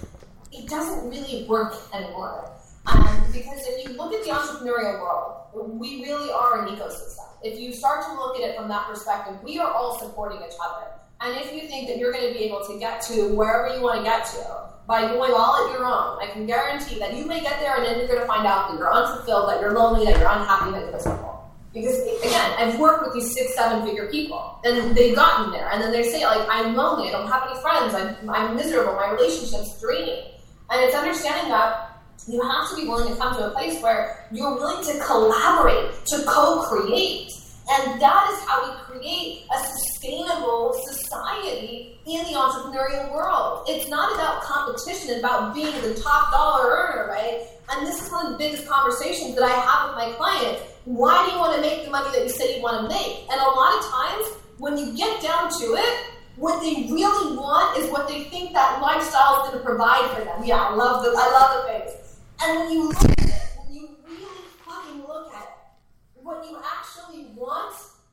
it 0.53 0.69
doesn't 0.69 1.09
really 1.09 1.45
work 1.49 1.75
anymore. 1.93 2.49
Um, 2.85 3.23
because 3.33 3.59
if 3.67 3.89
you 3.89 3.97
look 3.97 4.13
at 4.13 4.23
the 4.23 4.29
entrepreneurial 4.29 5.01
world, 5.01 5.79
we 5.79 6.01
really 6.03 6.31
are 6.31 6.65
an 6.65 6.73
ecosystem. 6.73 7.27
If 7.43 7.59
you 7.59 7.73
start 7.73 8.05
to 8.05 8.13
look 8.13 8.37
at 8.37 8.49
it 8.49 8.55
from 8.55 8.69
that 8.69 8.87
perspective, 8.87 9.35
we 9.43 9.59
are 9.59 9.71
all 9.71 9.99
supporting 9.99 10.37
each 10.37 10.55
other. 10.63 10.87
And 11.23 11.37
if 11.37 11.53
you 11.53 11.67
think 11.67 11.87
that 11.87 11.99
you're 11.99 12.11
going 12.11 12.27
to 12.27 12.33
be 12.33 12.45
able 12.45 12.65
to 12.65 12.79
get 12.79 13.01
to 13.03 13.29
wherever 13.35 13.75
you 13.75 13.81
want 13.81 13.99
to 13.99 14.03
get 14.03 14.25
to 14.25 14.69
by 14.87 15.01
doing 15.07 15.31
all 15.31 15.67
at 15.67 15.71
your 15.71 15.85
own, 15.85 16.17
I 16.19 16.27
can 16.33 16.47
guarantee 16.47 16.97
that 16.97 17.15
you 17.15 17.25
may 17.25 17.41
get 17.41 17.59
there 17.59 17.77
and 17.77 17.85
then 17.85 17.99
you're 17.99 18.07
going 18.07 18.21
to 18.21 18.25
find 18.25 18.47
out 18.47 18.71
that 18.71 18.79
you're 18.79 18.91
unfulfilled, 18.91 19.49
that 19.49 19.61
you're 19.61 19.73
lonely, 19.73 20.05
that 20.05 20.17
you're 20.17 20.27
unhappy, 20.27 20.71
that 20.71 20.81
you're 20.81 20.91
miserable. 20.91 21.31
Because 21.73 22.01
again, 22.25 22.51
I've 22.57 22.79
worked 22.79 23.05
with 23.05 23.13
these 23.13 23.33
six, 23.33 23.55
seven 23.55 23.85
figure 23.85 24.09
people, 24.11 24.59
and 24.65 24.95
they've 24.97 25.15
gotten 25.15 25.53
there, 25.53 25.69
and 25.71 25.81
then 25.81 25.93
they 25.93 26.03
say 26.03 26.25
like, 26.25 26.45
"I'm 26.49 26.75
lonely. 26.75 27.07
I 27.07 27.11
don't 27.11 27.31
have 27.31 27.47
any 27.49 27.61
friends. 27.61 27.93
I'm, 27.93 28.29
I'm 28.29 28.57
miserable. 28.57 28.93
My 28.95 29.11
relationship's 29.11 29.79
draining." 29.79 30.33
And 30.69 30.83
it's 30.83 30.93
understanding 30.93 31.49
that 31.49 32.01
you 32.27 32.41
have 32.41 32.69
to 32.71 32.75
be 32.75 32.89
willing 32.89 33.13
to 33.13 33.17
come 33.17 33.37
to 33.37 33.47
a 33.47 33.51
place 33.51 33.81
where 33.81 34.27
you're 34.33 34.53
willing 34.55 34.83
to 34.85 34.99
collaborate, 35.05 36.05
to 36.07 36.23
co-create, 36.27 37.31
and 37.71 38.01
that 38.01 38.29
is 38.31 38.39
how 38.43 38.67
we 38.67 38.75
create 38.83 39.45
a 39.47 39.57
sustainable 39.63 40.73
society 40.83 41.97
in 42.05 42.25
the 42.25 42.37
entrepreneurial 42.37 43.13
world. 43.13 43.65
It's 43.69 43.87
not 43.87 44.13
about 44.13 44.43
competition, 44.43 45.19
about 45.19 45.55
being 45.55 45.73
the 45.81 45.95
top 45.95 46.31
dollar 46.31 46.69
earner, 46.69 47.07
right? 47.07 47.47
And 47.71 47.87
this 47.87 48.03
is 48.03 48.11
one 48.11 48.25
of 48.25 48.31
the 48.33 48.37
biggest 48.37 48.67
conversations 48.67 49.35
that 49.35 49.43
I 49.43 49.53
have 49.53 49.89
with 49.89 50.03
my 50.03 50.11
clients. 50.17 50.63
Why 50.83 51.25
do 51.25 51.31
you 51.31 51.39
want 51.39 51.55
to 51.55 51.61
make 51.61 51.85
the 51.85 51.91
money 51.91 52.11
that 52.11 52.23
you 52.23 52.29
said 52.29 52.55
you 52.57 52.61
want 52.61 52.81
to 52.83 52.89
make? 52.89 53.23
And 53.31 53.39
a 53.39 53.51
lot 53.55 53.79
of 53.79 53.85
times, 53.89 54.27
when 54.57 54.77
you 54.77 54.97
get 54.97 55.21
down 55.21 55.49
to 55.49 55.65
it, 55.79 56.05
what 56.35 56.59
they 56.61 56.91
really 56.91 57.37
want 57.37 57.77
is 57.77 57.89
what 57.89 58.07
they 58.09 58.25
think 58.25 58.51
that 58.53 58.81
lifestyle 58.81 59.43
is 59.43 59.49
going 59.49 59.59
to 59.59 59.63
provide 59.63 60.09
for 60.11 60.25
them. 60.25 60.43
Yeah, 60.43 60.57
I 60.57 60.75
love 60.75 61.05
the 61.05 61.11
I 61.15 61.31
love 61.31 61.63
the 61.63 61.71
face. 61.71 62.17
And 62.43 62.59
when 62.59 62.71
you 62.71 62.87
look 62.89 62.97
at 62.97 63.19
it, 63.19 63.33
when 63.55 63.73
you 63.73 63.89
really 64.05 64.43
fucking 64.65 65.07
look 65.07 65.33
at 65.33 65.43
it, 65.43 66.23
what 66.23 66.43
you 66.43 66.57
actually 66.57 66.90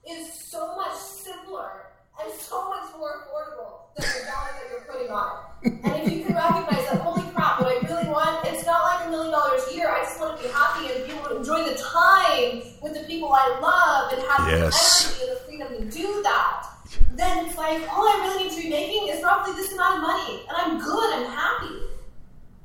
is 0.08 0.32
so 0.32 0.74
much 0.76 0.96
simpler 0.96 1.86
and 2.20 2.32
so 2.40 2.68
much 2.70 2.90
more 2.98 3.22
affordable 3.22 3.94
than 3.96 4.06
the 4.08 4.26
dollar 4.26 4.50
that 4.58 4.66
you're 4.70 4.86
putting 4.92 5.10
on 5.10 5.38
it. 5.62 5.72
And 5.84 6.02
if 6.02 6.12
you 6.12 6.24
can 6.24 6.34
recognize 6.34 6.86
that, 6.90 7.00
holy 7.00 7.22
crap, 7.32 7.60
what 7.60 7.68
I 7.68 7.86
really 7.86 8.08
want, 8.08 8.44
it's 8.46 8.66
not 8.66 8.82
like 8.82 9.06
a 9.06 9.10
million 9.10 9.30
dollars 9.30 9.62
a 9.70 9.74
year. 9.76 9.88
I 9.88 10.00
just 10.02 10.18
want 10.18 10.36
to 10.40 10.42
be 10.42 10.50
happy 10.52 10.92
and 10.92 11.06
be 11.06 11.12
able 11.12 11.28
to 11.30 11.36
enjoy 11.36 11.62
the 11.64 11.76
time 11.78 12.62
with 12.82 12.94
the 12.94 13.04
people 13.06 13.30
I 13.32 13.46
love 13.60 14.12
and 14.12 14.22
have 14.28 14.48
Yes. 14.50 14.74
the 15.18 15.24
energy 15.26 15.30
and 15.30 15.36
the 15.36 15.40
freedom 15.44 15.90
to 15.90 15.96
do 15.96 16.22
that. 16.22 16.66
Then 17.12 17.46
it's 17.46 17.56
like, 17.56 17.82
all 17.92 18.08
I 18.08 18.16
really 18.26 18.44
need 18.48 18.56
to 18.56 18.62
be 18.62 18.70
making 18.70 19.08
is 19.08 19.22
roughly 19.22 19.52
this 19.54 19.72
amount 19.72 19.96
of 19.96 20.02
money, 20.02 20.42
and 20.48 20.56
I'm 20.56 20.78
good, 20.80 21.14
I'm 21.14 21.26
happy. 21.30 21.74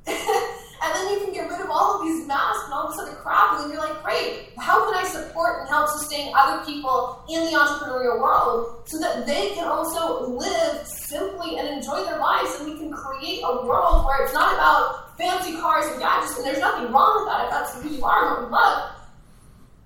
and 0.83 0.95
then 0.95 1.13
you 1.13 1.19
can 1.23 1.33
get 1.33 1.49
rid 1.49 1.61
of 1.61 1.69
all 1.69 1.99
of 1.99 2.05
these 2.05 2.27
masks 2.27 2.65
and 2.65 2.73
all 2.73 2.89
this 2.89 2.99
other 2.99 3.15
crap, 3.15 3.53
and 3.53 3.63
then 3.63 3.69
you're 3.71 3.79
like, 3.79 4.03
great, 4.03 4.49
how 4.57 4.83
can 4.85 4.95
I 4.95 5.07
support 5.07 5.61
and 5.61 5.69
help 5.69 5.89
sustain 5.89 6.33
other 6.35 6.63
people 6.65 7.23
in 7.29 7.45
the 7.45 7.51
entrepreneurial 7.51 8.19
world 8.19 8.83
so 8.85 8.99
that 8.99 9.25
they 9.25 9.49
can 9.55 9.67
also 9.67 10.27
live 10.27 10.85
simply 10.85 11.57
and 11.57 11.67
enjoy 11.67 12.03
their 12.03 12.19
lives, 12.19 12.59
and 12.59 12.71
we 12.71 12.79
can 12.79 12.91
create 12.91 13.41
a 13.43 13.65
world 13.65 14.05
where 14.05 14.23
it's 14.23 14.33
not 14.33 14.53
about 14.53 15.17
fancy 15.17 15.53
cars 15.59 15.85
and 15.87 15.99
gadgets, 15.99 16.37
and 16.37 16.45
there's 16.45 16.59
nothing 16.59 16.91
wrong 16.91 17.23
with 17.23 17.31
that 17.31 17.45
if 17.45 17.51
that's 17.51 17.81
who 17.81 17.89
you 17.89 18.03
are 18.03 18.27
and 18.27 18.35
what 18.35 18.45
you 18.45 18.51
love. 18.51 18.89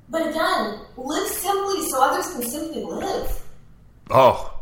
But 0.10 0.28
again, 0.28 0.80
live 0.96 1.28
simply 1.28 1.90
so 1.90 2.04
others 2.04 2.32
can 2.34 2.44
simply 2.44 2.84
live. 2.84 3.44
Oh, 4.10 4.54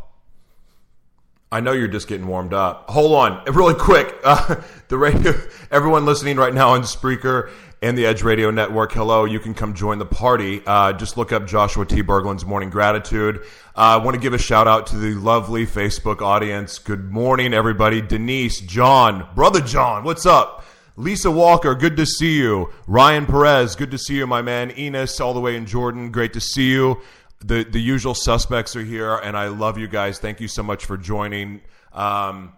I 1.52 1.60
know 1.60 1.72
you're 1.72 1.86
just 1.88 2.08
getting 2.08 2.26
warmed 2.26 2.52
up. 2.52 2.90
Hold 2.90 3.12
on, 3.12 3.54
really 3.54 3.74
quick. 3.74 4.14
Uh, 4.24 4.56
the 4.88 4.98
radio, 4.98 5.32
everyone 5.70 6.04
listening 6.04 6.36
right 6.36 6.52
now 6.52 6.70
on 6.70 6.82
Spreaker 6.82 7.50
and 7.82 7.96
the 7.96 8.06
Edge 8.06 8.22
Radio 8.22 8.50
Network. 8.50 8.92
Hello, 8.92 9.24
you 9.24 9.40
can 9.40 9.54
come 9.54 9.74
join 9.74 9.98
the 9.98 10.06
party. 10.06 10.62
Uh, 10.66 10.92
just 10.92 11.16
look 11.16 11.32
up 11.32 11.46
Joshua 11.46 11.84
T. 11.84 12.02
Berglan's 12.02 12.44
Morning 12.44 12.70
Gratitude. 12.70 13.38
Uh, 13.38 13.40
I 13.76 13.96
want 13.98 14.14
to 14.14 14.20
give 14.20 14.34
a 14.34 14.38
shout 14.38 14.66
out 14.66 14.86
to 14.88 14.96
the 14.96 15.14
lovely 15.14 15.66
Facebook 15.66 16.22
audience. 16.22 16.78
Good 16.78 17.10
morning, 17.10 17.52
everybody. 17.52 18.00
Denise, 18.00 18.60
John, 18.60 19.28
brother 19.34 19.60
John, 19.60 20.04
what's 20.04 20.26
up? 20.26 20.64
Lisa 20.96 21.30
Walker, 21.30 21.74
good 21.74 21.96
to 21.98 22.06
see 22.06 22.36
you. 22.36 22.72
Ryan 22.86 23.26
Perez, 23.26 23.76
good 23.76 23.90
to 23.90 23.98
see 23.98 24.16
you, 24.16 24.26
my 24.26 24.40
man. 24.40 24.72
Enos, 24.78 25.20
all 25.20 25.34
the 25.34 25.40
way 25.40 25.56
in 25.56 25.66
Jordan, 25.66 26.10
great 26.10 26.32
to 26.32 26.40
see 26.40 26.70
you 26.70 27.00
the 27.44 27.64
the 27.64 27.80
usual 27.80 28.14
suspects 28.14 28.74
are 28.76 28.82
here, 28.82 29.14
and 29.16 29.36
I 29.36 29.48
love 29.48 29.78
you 29.78 29.88
guys. 29.88 30.18
Thank 30.18 30.40
you 30.40 30.48
so 30.48 30.62
much 30.62 30.86
for 30.86 30.96
joining. 30.96 31.60
Um, 31.92 32.52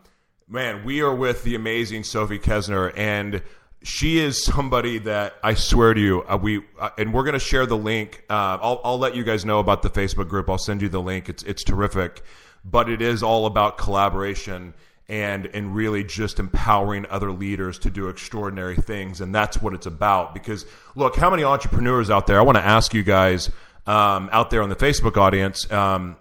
man, 0.48 0.84
we 0.84 1.02
are 1.02 1.14
with 1.14 1.44
the 1.44 1.54
amazing 1.54 2.04
Sophie 2.04 2.38
Kessner, 2.38 2.92
and 2.96 3.42
she 3.82 4.18
is 4.18 4.42
somebody 4.42 4.98
that 4.98 5.34
I 5.42 5.54
swear 5.54 5.94
to 5.94 6.00
you, 6.00 6.22
uh, 6.22 6.38
we 6.40 6.62
uh, 6.78 6.90
and 6.98 7.12
we're 7.12 7.22
going 7.22 7.34
to 7.34 7.38
share 7.38 7.66
the 7.66 7.76
link. 7.76 8.24
Uh, 8.28 8.58
I'll 8.60 8.80
I'll 8.82 8.98
let 8.98 9.14
you 9.14 9.24
guys 9.24 9.44
know 9.44 9.60
about 9.60 9.82
the 9.82 9.90
Facebook 9.90 10.28
group. 10.28 10.48
I'll 10.48 10.58
send 10.58 10.82
you 10.82 10.88
the 10.88 11.00
link. 11.00 11.28
It's 11.28 11.42
it's 11.44 11.62
terrific, 11.62 12.22
but 12.64 12.88
it 12.88 13.02
is 13.02 13.22
all 13.22 13.46
about 13.46 13.78
collaboration 13.78 14.74
and 15.08 15.46
and 15.46 15.74
really 15.74 16.02
just 16.02 16.38
empowering 16.38 17.06
other 17.10 17.30
leaders 17.30 17.78
to 17.80 17.90
do 17.90 18.08
extraordinary 18.08 18.76
things 18.76 19.22
and 19.22 19.34
that's 19.34 19.62
what 19.62 19.72
it's 19.72 19.86
about 19.86 20.34
because 20.34 20.66
look 20.96 21.16
how 21.16 21.30
many 21.30 21.42
entrepreneurs 21.42 22.10
out 22.10 22.26
there 22.26 22.38
i 22.38 22.42
want 22.42 22.58
to 22.58 22.62
ask 22.62 22.92
you 22.92 23.02
guys 23.02 23.48
um, 23.86 24.28
out 24.32 24.50
there 24.50 24.60
on 24.60 24.68
the 24.68 24.76
facebook 24.76 25.16
audience 25.16 25.70
um, 25.72 26.14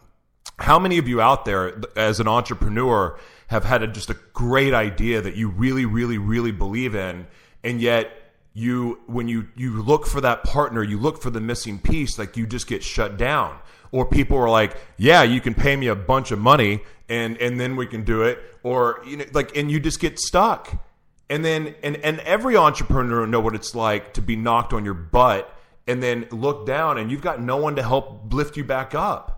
how 0.57 0.79
many 0.79 0.99
of 0.99 1.05
you 1.05 1.19
out 1.19 1.43
there 1.43 1.81
as 1.97 2.21
an 2.21 2.29
entrepreneur 2.29 3.19
have 3.47 3.65
had 3.65 3.83
a, 3.83 3.87
just 3.87 4.09
a 4.09 4.17
great 4.33 4.73
idea 4.73 5.21
that 5.21 5.35
you 5.35 5.49
really 5.49 5.85
really 5.85 6.17
really 6.17 6.51
believe 6.51 6.95
in 6.95 7.27
and 7.63 7.81
yet 7.81 8.11
you 8.57 8.99
when 9.05 9.27
you 9.27 9.47
you 9.55 9.83
look 9.83 10.07
for 10.07 10.19
that 10.19 10.43
partner 10.43 10.81
you 10.81 10.97
look 10.97 11.21
for 11.21 11.29
the 11.29 11.39
missing 11.39 11.77
piece 11.77 12.17
like 12.17 12.35
you 12.35 12.47
just 12.47 12.65
get 12.65 12.83
shut 12.83 13.15
down. 13.15 13.59
Or 13.91 14.03
people 14.03 14.35
are 14.37 14.49
like 14.49 14.75
yeah 14.97 15.21
you 15.21 15.39
can 15.41 15.53
pay 15.53 15.75
me 15.75 15.87
a 15.87 15.95
bunch 15.95 16.31
of 16.31 16.39
money 16.39 16.81
and 17.07 17.37
and 17.37 17.59
then 17.59 17.75
we 17.75 17.85
can 17.85 18.03
do 18.03 18.23
it. 18.23 18.39
Or 18.63 19.03
you 19.05 19.17
know 19.17 19.25
like 19.31 19.55
and 19.55 19.69
you 19.69 19.79
just 19.79 19.99
get 19.99 20.17
stuck. 20.17 20.83
And 21.29 21.45
then 21.45 21.75
and 21.83 21.97
and 21.97 22.19
every 22.21 22.57
entrepreneur 22.57 23.27
know 23.27 23.39
what 23.39 23.53
it's 23.53 23.75
like 23.75 24.15
to 24.15 24.23
be 24.23 24.35
knocked 24.35 24.73
on 24.73 24.83
your 24.83 24.95
butt 24.95 25.53
and 25.85 26.01
then 26.01 26.27
look 26.31 26.65
down 26.65 26.97
and 26.97 27.11
you've 27.11 27.21
got 27.21 27.39
no 27.39 27.57
one 27.57 27.75
to 27.75 27.83
help 27.83 28.33
lift 28.33 28.57
you 28.57 28.63
back 28.63 28.95
up 28.95 29.36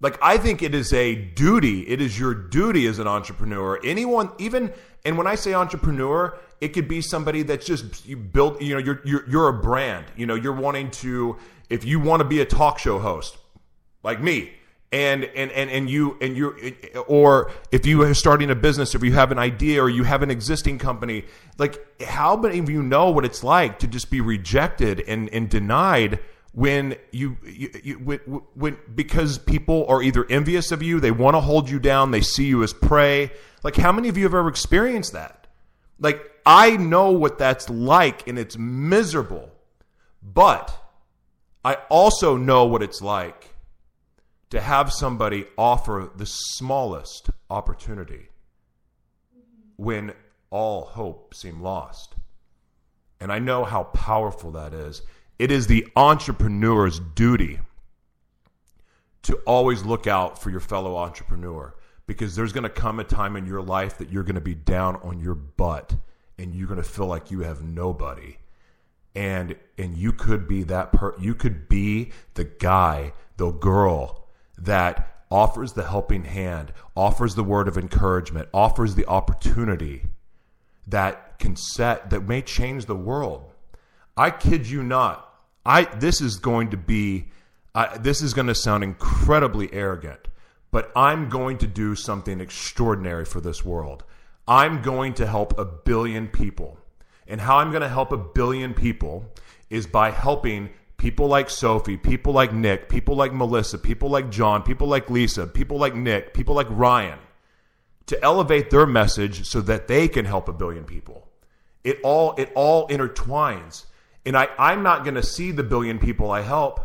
like 0.00 0.18
i 0.22 0.36
think 0.36 0.62
it 0.62 0.74
is 0.74 0.92
a 0.92 1.14
duty 1.14 1.88
it 1.88 2.00
is 2.00 2.18
your 2.18 2.34
duty 2.34 2.86
as 2.86 2.98
an 2.98 3.06
entrepreneur. 3.06 3.78
Anyone 3.84 4.30
even 4.38 4.72
and 5.04 5.16
when 5.16 5.26
i 5.26 5.34
say 5.34 5.54
entrepreneur 5.54 6.38
it 6.60 6.68
could 6.68 6.88
be 6.88 7.00
somebody 7.00 7.42
that's 7.42 7.66
just 7.66 8.06
you 8.06 8.16
build 8.16 8.60
you 8.60 8.74
know 8.74 8.80
you're 8.80 9.00
you're, 9.04 9.28
you're 9.28 9.48
a 9.48 9.52
brand. 9.52 10.06
You 10.16 10.26
know 10.26 10.34
you're 10.34 10.52
wanting 10.52 10.90
to 11.02 11.36
if 11.70 11.84
you 11.84 12.00
want 12.00 12.20
to 12.20 12.28
be 12.28 12.40
a 12.40 12.44
talk 12.44 12.78
show 12.78 12.98
host 12.98 13.38
like 14.02 14.20
me 14.20 14.52
and 14.90 15.24
and 15.24 15.50
and 15.52 15.70
and 15.70 15.90
you 15.90 16.16
and 16.20 16.36
you 16.36 16.74
or 17.06 17.50
if 17.70 17.84
you 17.84 18.02
are 18.02 18.14
starting 18.14 18.50
a 18.50 18.54
business 18.54 18.94
if 18.94 19.02
you 19.02 19.12
have 19.12 19.30
an 19.30 19.38
idea 19.38 19.82
or 19.82 19.90
you 19.90 20.02
have 20.02 20.22
an 20.22 20.30
existing 20.30 20.78
company 20.78 21.24
like 21.58 21.78
how 22.02 22.36
many 22.36 22.58
of 22.58 22.70
you 22.70 22.82
know 22.82 23.10
what 23.10 23.24
it's 23.24 23.44
like 23.44 23.78
to 23.78 23.86
just 23.86 24.10
be 24.10 24.20
rejected 24.20 25.00
and 25.06 25.28
and 25.30 25.50
denied 25.50 26.18
when 26.58 26.96
you, 27.12 27.36
you, 27.44 27.70
you 27.82 27.94
when, 27.98 28.18
when 28.54 28.76
because 28.94 29.38
people 29.38 29.86
are 29.88 30.02
either 30.02 30.26
envious 30.30 30.72
of 30.72 30.82
you 30.82 30.98
they 30.98 31.10
want 31.10 31.34
to 31.34 31.40
hold 31.40 31.70
you 31.70 31.78
down 31.78 32.10
they 32.10 32.20
see 32.20 32.46
you 32.46 32.62
as 32.62 32.72
prey 32.72 33.30
like 33.62 33.76
how 33.76 33.92
many 33.92 34.08
of 34.08 34.16
you 34.16 34.24
have 34.24 34.34
ever 34.34 34.48
experienced 34.48 35.12
that 35.12 35.46
like 36.00 36.20
i 36.44 36.76
know 36.76 37.10
what 37.10 37.38
that's 37.38 37.70
like 37.70 38.26
and 38.26 38.38
it's 38.38 38.58
miserable 38.58 39.50
but 40.22 40.76
i 41.64 41.74
also 41.88 42.36
know 42.36 42.64
what 42.64 42.82
it's 42.82 43.00
like 43.00 43.54
to 44.50 44.60
have 44.60 44.92
somebody 44.92 45.44
offer 45.56 46.10
the 46.16 46.26
smallest 46.26 47.30
opportunity 47.50 48.28
when 49.76 50.12
all 50.50 50.86
hope 50.86 51.34
seemed 51.34 51.60
lost. 51.60 52.14
And 53.20 53.32
I 53.32 53.38
know 53.38 53.64
how 53.64 53.84
powerful 53.84 54.52
that 54.52 54.72
is. 54.72 55.02
It 55.38 55.52
is 55.52 55.66
the 55.66 55.86
entrepreneur's 55.94 56.98
duty 57.00 57.60
to 59.22 59.36
always 59.46 59.84
look 59.84 60.06
out 60.06 60.42
for 60.42 60.50
your 60.50 60.60
fellow 60.60 60.96
entrepreneur 60.96 61.74
because 62.06 62.34
there's 62.34 62.52
going 62.52 62.64
to 62.64 62.70
come 62.70 62.98
a 62.98 63.04
time 63.04 63.36
in 63.36 63.46
your 63.46 63.60
life 63.60 63.98
that 63.98 64.10
you're 64.10 64.22
going 64.22 64.34
to 64.34 64.40
be 64.40 64.54
down 64.54 64.96
on 64.96 65.20
your 65.20 65.34
butt 65.34 65.94
and 66.38 66.54
you're 66.54 66.66
going 66.66 66.82
to 66.82 66.88
feel 66.88 67.06
like 67.06 67.30
you 67.30 67.40
have 67.40 67.62
nobody. 67.62 68.38
and 69.14 69.56
and 69.76 69.96
you 69.96 70.12
could 70.12 70.46
be 70.46 70.62
that 70.62 70.92
per 70.92 71.14
you 71.18 71.34
could 71.34 71.68
be 71.68 72.10
the 72.34 72.44
guy 72.44 73.12
the 73.36 73.50
girl 73.50 74.28
that 74.56 75.22
offers 75.30 75.72
the 75.72 75.86
helping 75.88 76.24
hand 76.24 76.72
offers 76.96 77.34
the 77.34 77.44
word 77.44 77.68
of 77.68 77.78
encouragement 77.78 78.48
offers 78.52 78.94
the 78.94 79.06
opportunity 79.06 80.08
that 80.86 81.38
can 81.38 81.56
set 81.56 82.10
that 82.10 82.26
may 82.28 82.40
change 82.42 82.86
the 82.86 82.96
world 82.96 83.52
i 84.16 84.30
kid 84.30 84.66
you 84.66 84.82
not 84.82 85.27
i 85.68 85.84
this 85.96 86.20
is 86.20 86.36
going 86.36 86.70
to 86.70 86.76
be 86.76 87.28
uh, 87.74 87.96
this 87.98 88.22
is 88.22 88.34
going 88.34 88.48
to 88.48 88.54
sound 88.54 88.82
incredibly 88.82 89.72
arrogant 89.72 90.26
but 90.72 90.90
i'm 90.96 91.28
going 91.28 91.56
to 91.56 91.66
do 91.66 91.94
something 91.94 92.40
extraordinary 92.40 93.24
for 93.24 93.40
this 93.40 93.64
world 93.64 94.02
i'm 94.48 94.82
going 94.82 95.14
to 95.14 95.26
help 95.26 95.56
a 95.58 95.64
billion 95.64 96.26
people 96.26 96.78
and 97.28 97.40
how 97.40 97.58
I'm 97.58 97.70
going 97.70 97.82
to 97.82 97.88
help 97.88 98.10
a 98.10 98.16
billion 98.16 98.74
people 98.74 99.30
is 99.68 99.86
by 99.86 100.10
helping 100.10 100.70
people 100.96 101.28
like 101.28 101.50
Sophie, 101.50 101.98
people 101.98 102.32
like 102.32 102.52
Nick, 102.52 102.88
people 102.88 103.14
like 103.14 103.32
Melissa, 103.32 103.78
people 103.78 104.08
like 104.08 104.30
John, 104.30 104.62
people 104.62 104.88
like 104.88 105.10
Lisa, 105.10 105.46
people 105.46 105.78
like 105.78 105.94
Nick, 105.94 106.32
people 106.32 106.54
like 106.54 106.66
Ryan 106.70 107.18
to 108.06 108.20
elevate 108.24 108.70
their 108.70 108.86
message 108.86 109.46
so 109.46 109.60
that 109.60 109.86
they 109.86 110.08
can 110.08 110.24
help 110.24 110.48
a 110.48 110.52
billion 110.52 110.84
people. 110.84 111.28
It 111.84 112.00
all 112.02 112.34
it 112.36 112.50
all 112.54 112.88
intertwines. 112.88 113.84
And 114.26 114.36
I, 114.36 114.48
I'm 114.58 114.82
not 114.82 115.04
going 115.04 115.14
to 115.14 115.22
see 115.22 115.50
the 115.52 115.62
billion 115.62 115.98
people 115.98 116.30
I 116.30 116.42
help 116.42 116.80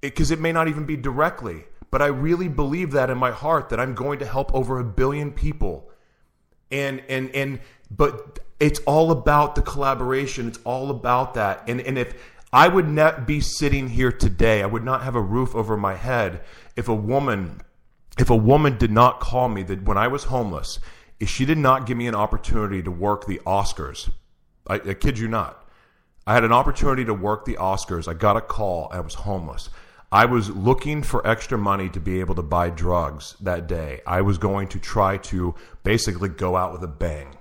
because 0.00 0.30
it, 0.30 0.38
it 0.38 0.42
may 0.42 0.52
not 0.52 0.68
even 0.68 0.84
be 0.84 0.96
directly. 0.96 1.64
But 1.90 2.02
I 2.02 2.06
really 2.06 2.48
believe 2.48 2.92
that 2.92 3.10
in 3.10 3.18
my 3.18 3.32
heart 3.32 3.68
that 3.70 3.80
I'm 3.80 3.94
going 3.94 4.20
to 4.20 4.26
help 4.26 4.54
over 4.54 4.78
a 4.78 4.84
billion 4.84 5.32
people. 5.32 5.90
And 6.70 7.02
and 7.08 7.34
and 7.34 7.60
but 7.90 8.38
it's 8.60 8.78
all 8.80 9.10
about 9.10 9.56
the 9.56 9.62
collaboration. 9.62 10.46
It's 10.46 10.60
all 10.64 10.90
about 10.90 11.34
that. 11.34 11.64
And 11.66 11.80
and 11.80 11.98
if 11.98 12.14
I 12.52 12.68
would 12.68 12.88
not 12.88 13.26
be 13.26 13.40
sitting 13.40 13.88
here 13.88 14.12
today, 14.12 14.62
I 14.62 14.66
would 14.66 14.84
not 14.84 15.02
have 15.02 15.16
a 15.16 15.20
roof 15.20 15.54
over 15.54 15.76
my 15.76 15.94
head 15.94 16.42
if 16.76 16.88
a 16.88 16.94
woman 16.94 17.60
if 18.18 18.30
a 18.30 18.36
woman 18.36 18.76
did 18.76 18.90
not 18.90 19.18
call 19.18 19.48
me 19.48 19.62
that 19.64 19.82
when 19.82 19.96
I 19.96 20.08
was 20.08 20.24
homeless, 20.24 20.78
if 21.18 21.28
she 21.28 21.44
did 21.44 21.58
not 21.58 21.86
give 21.86 21.96
me 21.96 22.06
an 22.06 22.14
opportunity 22.14 22.82
to 22.82 22.90
work 22.90 23.26
the 23.26 23.40
Oscars. 23.46 24.10
I, 24.66 24.74
I 24.74 24.94
kid 24.94 25.18
you 25.18 25.28
not. 25.28 25.59
I 26.30 26.34
had 26.34 26.44
an 26.44 26.52
opportunity 26.52 27.04
to 27.06 27.12
work 27.12 27.44
the 27.44 27.56
Oscars. 27.56 28.06
I 28.06 28.14
got 28.14 28.36
a 28.36 28.40
call. 28.40 28.88
I 28.92 29.00
was 29.00 29.14
homeless. 29.14 29.68
I 30.12 30.26
was 30.26 30.48
looking 30.48 31.02
for 31.02 31.26
extra 31.26 31.58
money 31.58 31.88
to 31.88 31.98
be 31.98 32.20
able 32.20 32.36
to 32.36 32.42
buy 32.42 32.70
drugs 32.70 33.34
that 33.40 33.66
day. 33.66 34.00
I 34.06 34.20
was 34.20 34.38
going 34.38 34.68
to 34.68 34.78
try 34.78 35.16
to 35.16 35.56
basically 35.82 36.28
go 36.28 36.54
out 36.54 36.72
with 36.72 36.84
a 36.84 36.86
bang. 36.86 37.36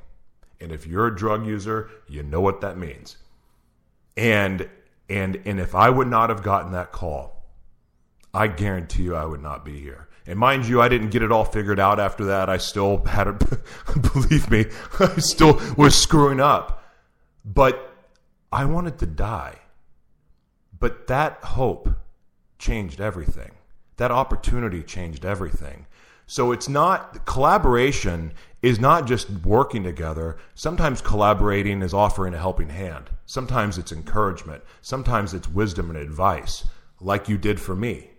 And 0.59 0.71
if 0.71 0.87
you're 0.87 1.05
a 1.05 1.15
drug 1.15 1.45
user, 1.45 1.91
you 2.07 2.23
know 2.23 2.41
what 2.41 2.61
that 2.61 2.79
means. 2.79 3.17
And 4.17 4.67
and 5.07 5.39
and 5.45 5.59
if 5.59 5.75
I 5.75 5.91
would 5.91 6.07
not 6.07 6.31
have 6.31 6.41
gotten 6.41 6.71
that 6.71 6.91
call, 6.91 7.45
I 8.33 8.47
guarantee 8.47 9.03
you 9.03 9.15
I 9.15 9.25
would 9.25 9.43
not 9.43 9.63
be 9.63 9.79
here. 9.79 10.07
And 10.25 10.39
mind 10.39 10.67
you, 10.67 10.81
I 10.81 10.89
didn't 10.89 11.11
get 11.11 11.21
it 11.21 11.31
all 11.31 11.45
figured 11.45 11.79
out 11.79 11.99
after 11.99 12.25
that. 12.25 12.49
I 12.49 12.57
still 12.57 13.05
had 13.05 13.27
a 13.27 13.33
believe 14.13 14.49
me, 14.49 14.65
I 14.99 15.17
still 15.17 15.61
was 15.77 15.93
screwing 15.93 16.39
up. 16.39 16.83
But 17.45 17.88
I 18.51 18.65
wanted 18.65 18.97
to 18.99 19.05
die. 19.05 19.59
But 20.79 21.07
that 21.07 21.43
hope 21.43 21.89
changed 22.57 23.01
everything. 23.01 23.51
That 23.97 24.11
opportunity 24.11 24.81
changed 24.81 25.25
everything. 25.25 25.85
So 26.25 26.51
it's 26.51 26.69
not 26.69 27.25
collaboration 27.25 28.33
is 28.61 28.79
not 28.79 29.07
just 29.07 29.29
working 29.29 29.83
together. 29.83 30.37
Sometimes 30.53 31.01
collaborating 31.01 31.81
is 31.81 31.93
offering 31.93 32.33
a 32.33 32.37
helping 32.37 32.69
hand. 32.69 33.09
Sometimes 33.25 33.77
it's 33.77 33.91
encouragement. 33.91 34.63
Sometimes 34.81 35.33
it's 35.33 35.49
wisdom 35.49 35.89
and 35.89 35.97
advice, 35.97 36.65
like 37.01 37.29
you 37.29 37.37
did 37.37 37.59
for 37.59 37.75
me. 37.75 38.11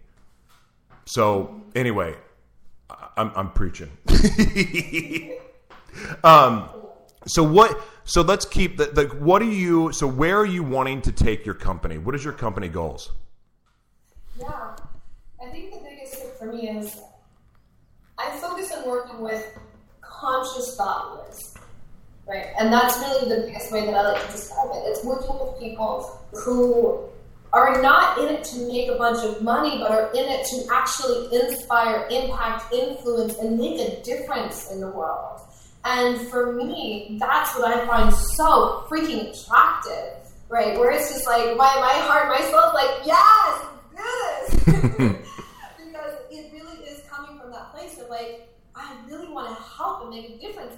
So, 1.04 1.62
anyway, 1.74 2.16
I'm, 3.16 3.32
I'm 3.34 3.50
preaching. 3.52 3.90
um, 6.24 6.68
so 7.26 7.42
what? 7.42 7.80
So 8.04 8.22
let's 8.22 8.44
keep 8.44 8.76
the, 8.76 8.86
the. 8.86 9.04
What 9.06 9.42
are 9.42 9.44
you? 9.44 9.92
So 9.92 10.06
where 10.06 10.38
are 10.38 10.46
you 10.46 10.62
wanting 10.62 11.02
to 11.02 11.12
take 11.12 11.44
your 11.44 11.54
company? 11.54 11.98
What 11.98 12.14
is 12.14 12.24
your 12.24 12.32
company 12.32 12.68
goals? 12.68 13.12
Yeah, 14.38 14.76
I 15.42 15.50
think 15.50 15.72
the 15.72 15.80
biggest 15.80 16.14
thing 16.14 16.30
for 16.38 16.52
me 16.52 16.68
is 16.68 16.96
I 18.18 18.30
focus 18.38 18.72
on 18.72 18.88
working 18.88 19.20
with 19.20 19.46
conscious 20.00 20.76
thought 20.76 21.18
leaders, 21.18 21.54
right? 22.26 22.46
And 22.58 22.72
that's 22.72 22.98
really 22.98 23.28
the 23.28 23.46
biggest 23.46 23.72
way 23.72 23.86
that 23.86 23.94
I 23.94 24.12
like 24.12 24.26
to 24.26 24.32
describe 24.32 24.70
it. 24.72 24.82
It's 24.86 25.04
working 25.04 25.38
with 25.38 25.58
people 25.60 26.20
who 26.32 27.10
are 27.52 27.82
not 27.82 28.18
in 28.18 28.34
it 28.34 28.44
to 28.44 28.68
make 28.68 28.88
a 28.88 28.94
bunch 28.94 29.24
of 29.24 29.42
money, 29.42 29.78
but 29.78 29.90
are 29.90 30.10
in 30.12 30.24
it 30.24 30.46
to 30.46 30.66
actually 30.72 31.34
inspire, 31.40 32.06
impact, 32.10 32.72
influence, 32.72 33.36
and 33.38 33.58
make 33.58 33.80
a 33.80 34.02
difference 34.02 34.70
in 34.70 34.80
the 34.80 34.88
world. 34.88 35.40
And 35.84 36.20
for 36.28 36.52
me, 36.52 37.16
that's 37.18 37.56
what 37.58 37.72
I 37.72 37.86
find 37.86 38.14
so 38.14 38.86
freaking 38.88 39.30
attractive, 39.30 40.30
right? 40.48 40.78
Where 40.78 40.90
it's 40.90 41.12
just 41.12 41.26
like 41.26 41.56
my, 41.56 41.74
my 41.76 41.94
heart, 42.06 42.28
my 42.28 42.40
soul, 42.50 42.74
like, 42.74 43.06
yes, 43.06 43.66
do 43.96 44.02
this. 44.28 44.64
because 45.86 46.14
it 46.30 46.52
really 46.52 46.84
is 46.84 47.02
coming 47.08 47.40
from 47.40 47.50
that 47.52 47.72
place 47.72 47.98
of 47.98 48.10
like, 48.10 48.48
I 48.74 48.96
really 49.08 49.28
want 49.28 49.56
to 49.56 49.62
help 49.62 50.02
and 50.02 50.10
make 50.10 50.28
a 50.28 50.38
difference. 50.38 50.74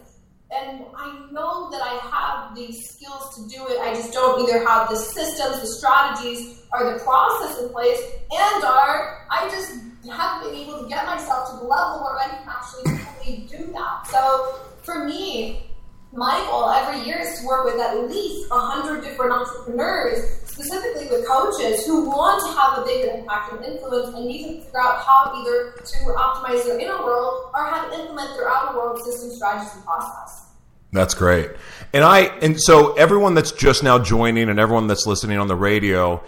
And 0.54 0.84
I 0.94 1.28
know 1.32 1.70
that 1.70 1.80
I 1.82 1.98
have 2.10 2.54
the 2.54 2.72
skills 2.72 3.34
to 3.36 3.56
do 3.56 3.66
it. 3.68 3.80
I 3.80 3.94
just 3.94 4.12
don't 4.12 4.46
either 4.46 4.66
have 4.68 4.90
the 4.90 4.96
systems, 4.96 5.62
the 5.62 5.66
strategies, 5.66 6.62
or 6.72 6.92
the 6.92 6.98
process 7.02 7.58
in 7.62 7.70
place, 7.70 7.98
and 8.30 8.64
are 8.64 9.26
I 9.30 9.48
just 9.50 9.78
haven't 10.10 10.50
been 10.50 10.60
able 10.60 10.82
to 10.82 10.88
get 10.88 11.06
myself 11.06 11.50
to 11.50 11.56
the 11.56 11.64
level 11.64 12.02
where 12.02 12.18
I 12.18 12.28
can 12.28 12.48
actually 12.48 12.98
fully 12.98 13.48
do 13.50 13.72
that. 13.72 14.06
So 14.08 14.71
for 14.82 15.04
me, 15.04 15.66
my 16.12 16.44
goal 16.50 16.68
every 16.68 17.06
year 17.06 17.20
is 17.20 17.40
to 17.40 17.46
work 17.46 17.64
with 17.64 17.80
at 17.80 18.08
least 18.08 18.50
100 18.50 19.02
different 19.02 19.32
entrepreneurs, 19.32 20.42
specifically 20.44 21.08
with 21.08 21.26
coaches 21.26 21.86
who 21.86 22.10
want 22.10 22.44
to 22.44 22.60
have 22.60 22.78
a 22.78 22.84
bigger 22.84 23.16
impact 23.16 23.52
and 23.52 23.64
influence 23.64 24.14
and 24.14 24.26
need 24.26 24.44
to 24.44 24.64
figure 24.64 24.80
out 24.80 25.02
how 25.02 25.32
either 25.34 25.72
to 25.72 25.96
optimize 26.14 26.64
their 26.64 26.78
inner 26.78 27.02
world 27.02 27.50
or 27.54 27.64
how 27.64 27.88
to 27.88 27.98
implement 27.98 28.36
their 28.36 28.48
outer 28.48 28.76
world 28.76 29.02
system, 29.02 29.30
strategies, 29.30 29.74
and 29.74 29.84
process. 29.84 30.48
That's 30.92 31.14
great. 31.14 31.50
And 31.94 32.04
I 32.04 32.24
and 32.42 32.60
so 32.60 32.92
everyone 32.94 33.34
that's 33.34 33.52
just 33.52 33.82
now 33.82 33.98
joining 33.98 34.50
and 34.50 34.60
everyone 34.60 34.88
that's 34.88 35.06
listening 35.06 35.38
on 35.38 35.48
the 35.48 35.56
radio, 35.56 36.22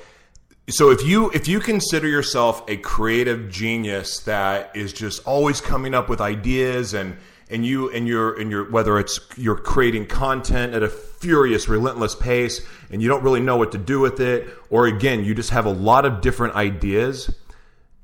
so 0.70 0.90
if 0.90 1.04
you 1.04 1.30
if 1.32 1.46
you 1.46 1.60
consider 1.60 2.08
yourself 2.08 2.64
a 2.68 2.78
creative 2.78 3.50
genius 3.50 4.20
that 4.20 4.74
is 4.74 4.94
just 4.94 5.22
always 5.26 5.60
coming 5.60 5.92
up 5.92 6.08
with 6.08 6.22
ideas 6.22 6.94
and 6.94 7.18
and 7.50 7.64
you 7.64 7.90
and 7.90 8.08
you're 8.08 8.38
and 8.40 8.50
you're 8.50 8.70
whether 8.70 8.98
it's 8.98 9.20
you're 9.36 9.56
creating 9.56 10.06
content 10.06 10.74
at 10.74 10.82
a 10.82 10.88
furious 10.88 11.68
relentless 11.68 12.14
pace 12.14 12.66
and 12.90 13.02
you 13.02 13.08
don't 13.08 13.22
really 13.22 13.40
know 13.40 13.56
what 13.56 13.72
to 13.72 13.78
do 13.78 14.00
with 14.00 14.20
it 14.20 14.48
or 14.70 14.86
again 14.86 15.24
you 15.24 15.34
just 15.34 15.50
have 15.50 15.66
a 15.66 15.70
lot 15.70 16.04
of 16.04 16.20
different 16.20 16.54
ideas 16.54 17.34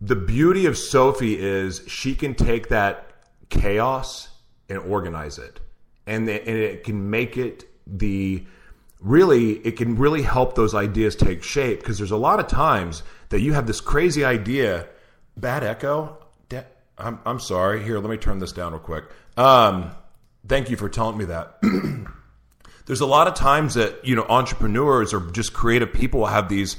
the 0.00 0.16
beauty 0.16 0.66
of 0.66 0.76
sophie 0.76 1.38
is 1.38 1.82
she 1.86 2.14
can 2.14 2.34
take 2.34 2.68
that 2.68 3.10
chaos 3.50 4.28
and 4.70 4.78
organize 4.78 5.38
it. 5.38 5.60
And, 6.06 6.26
the, 6.26 6.40
and 6.48 6.56
it 6.56 6.84
can 6.84 7.10
make 7.10 7.36
it 7.36 7.64
the 7.86 8.44
really 9.00 9.52
it 9.66 9.76
can 9.76 9.96
really 9.96 10.22
help 10.22 10.54
those 10.54 10.74
ideas 10.74 11.16
take 11.16 11.42
shape 11.42 11.80
because 11.80 11.96
there's 11.96 12.10
a 12.10 12.16
lot 12.16 12.38
of 12.38 12.46
times 12.46 13.02
that 13.30 13.40
you 13.40 13.54
have 13.54 13.66
this 13.66 13.80
crazy 13.80 14.24
idea 14.24 14.86
bad 15.38 15.64
echo 15.64 16.18
I'm, 16.98 17.18
I'm 17.24 17.40
sorry 17.40 17.82
here 17.82 17.98
let 17.98 18.10
me 18.10 18.18
turn 18.18 18.40
this 18.40 18.52
down 18.52 18.72
real 18.72 18.80
quick 18.80 19.04
um, 19.40 19.90
thank 20.46 20.68
you 20.68 20.76
for 20.76 20.88
telling 20.88 21.16
me 21.16 21.24
that. 21.26 21.58
There's 22.86 23.00
a 23.00 23.06
lot 23.06 23.26
of 23.26 23.34
times 23.34 23.74
that 23.74 24.04
you 24.04 24.14
know 24.14 24.26
entrepreneurs 24.28 25.14
or 25.14 25.30
just 25.30 25.54
creative 25.54 25.92
people 25.92 26.26
have 26.26 26.48
these 26.48 26.76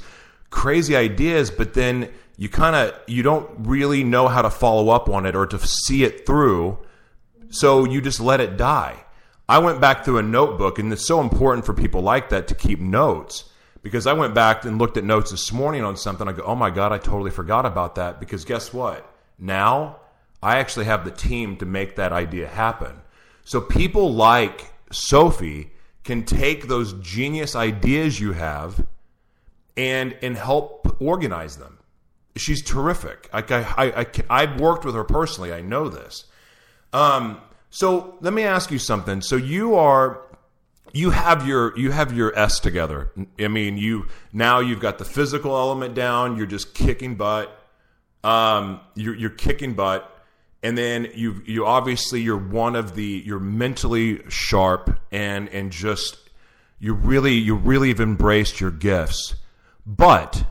crazy 0.50 0.94
ideas, 0.94 1.50
but 1.50 1.74
then 1.74 2.08
you 2.36 2.48
kind 2.48 2.76
of 2.76 2.94
you 3.08 3.24
don't 3.24 3.50
really 3.66 4.04
know 4.04 4.28
how 4.28 4.42
to 4.42 4.50
follow 4.50 4.90
up 4.90 5.08
on 5.08 5.26
it 5.26 5.34
or 5.34 5.46
to 5.46 5.58
see 5.58 6.04
it 6.04 6.24
through, 6.24 6.78
so 7.50 7.84
you 7.84 8.00
just 8.00 8.20
let 8.20 8.40
it 8.40 8.56
die. 8.56 9.04
I 9.48 9.58
went 9.58 9.80
back 9.80 10.04
through 10.04 10.18
a 10.18 10.22
notebook, 10.22 10.78
and 10.78 10.92
it's 10.92 11.06
so 11.06 11.20
important 11.20 11.66
for 11.66 11.74
people 11.74 12.00
like 12.00 12.28
that 12.28 12.46
to 12.48 12.54
keep 12.54 12.78
notes 12.78 13.50
because 13.82 14.06
I 14.06 14.12
went 14.12 14.34
back 14.34 14.64
and 14.64 14.78
looked 14.78 14.96
at 14.96 15.04
notes 15.04 15.32
this 15.32 15.52
morning 15.52 15.82
on 15.82 15.96
something. 15.96 16.28
I 16.28 16.32
go, 16.32 16.44
oh 16.44 16.54
my 16.54 16.70
god, 16.70 16.92
I 16.92 16.98
totally 16.98 17.32
forgot 17.32 17.66
about 17.66 17.96
that. 17.96 18.20
Because 18.20 18.44
guess 18.44 18.72
what? 18.72 19.04
Now 19.36 19.96
I 20.42 20.58
actually 20.58 20.86
have 20.86 21.04
the 21.04 21.10
team 21.10 21.56
to 21.58 21.66
make 21.66 21.96
that 21.96 22.12
idea 22.12 22.48
happen. 22.48 23.00
So 23.44 23.60
people 23.60 24.12
like 24.12 24.72
Sophie 24.90 25.70
can 26.04 26.24
take 26.24 26.68
those 26.68 26.94
genius 26.94 27.54
ideas 27.54 28.18
you 28.18 28.32
have 28.32 28.86
and 29.76 30.16
and 30.22 30.36
help 30.36 30.96
organize 31.00 31.56
them. 31.56 31.78
She's 32.36 32.62
terrific. 32.62 33.28
I, 33.32 33.42
I, 33.50 34.06
I, 34.30 34.46
have 34.46 34.58
worked 34.58 34.86
with 34.86 34.94
her 34.94 35.04
personally. 35.04 35.52
I 35.52 35.60
know 35.60 35.88
this. 35.88 36.24
Um, 36.92 37.38
so 37.68 38.16
let 38.20 38.32
me 38.32 38.42
ask 38.42 38.70
you 38.70 38.78
something. 38.78 39.20
So 39.20 39.36
you 39.36 39.74
are 39.74 40.22
you 40.92 41.10
have 41.10 41.46
your 41.46 41.78
you 41.78 41.90
have 41.90 42.12
your 42.12 42.36
S 42.38 42.58
together. 42.58 43.12
I 43.38 43.48
mean, 43.48 43.76
you 43.76 44.06
now 44.32 44.60
you've 44.60 44.80
got 44.80 44.98
the 44.98 45.04
physical 45.04 45.56
element 45.56 45.94
down. 45.94 46.36
You're 46.36 46.46
just 46.46 46.74
kicking 46.74 47.16
butt. 47.16 47.58
Um, 48.24 48.80
you're, 48.94 49.16
you're 49.16 49.30
kicking 49.30 49.74
butt, 49.74 50.11
and 50.62 50.76
then 50.76 51.08
you 51.14 51.42
you 51.46 51.66
obviously 51.66 52.20
you're 52.20 52.36
one 52.36 52.76
of 52.76 52.94
the 52.94 53.22
you're 53.24 53.40
mentally 53.40 54.22
sharp 54.28 54.98
and 55.10 55.48
and 55.48 55.72
just 55.72 56.18
you 56.78 56.94
really 56.94 57.34
you 57.34 57.54
really 57.54 57.88
have 57.88 58.00
embraced 58.00 58.60
your 58.60 58.70
gifts. 58.70 59.34
But 59.86 60.44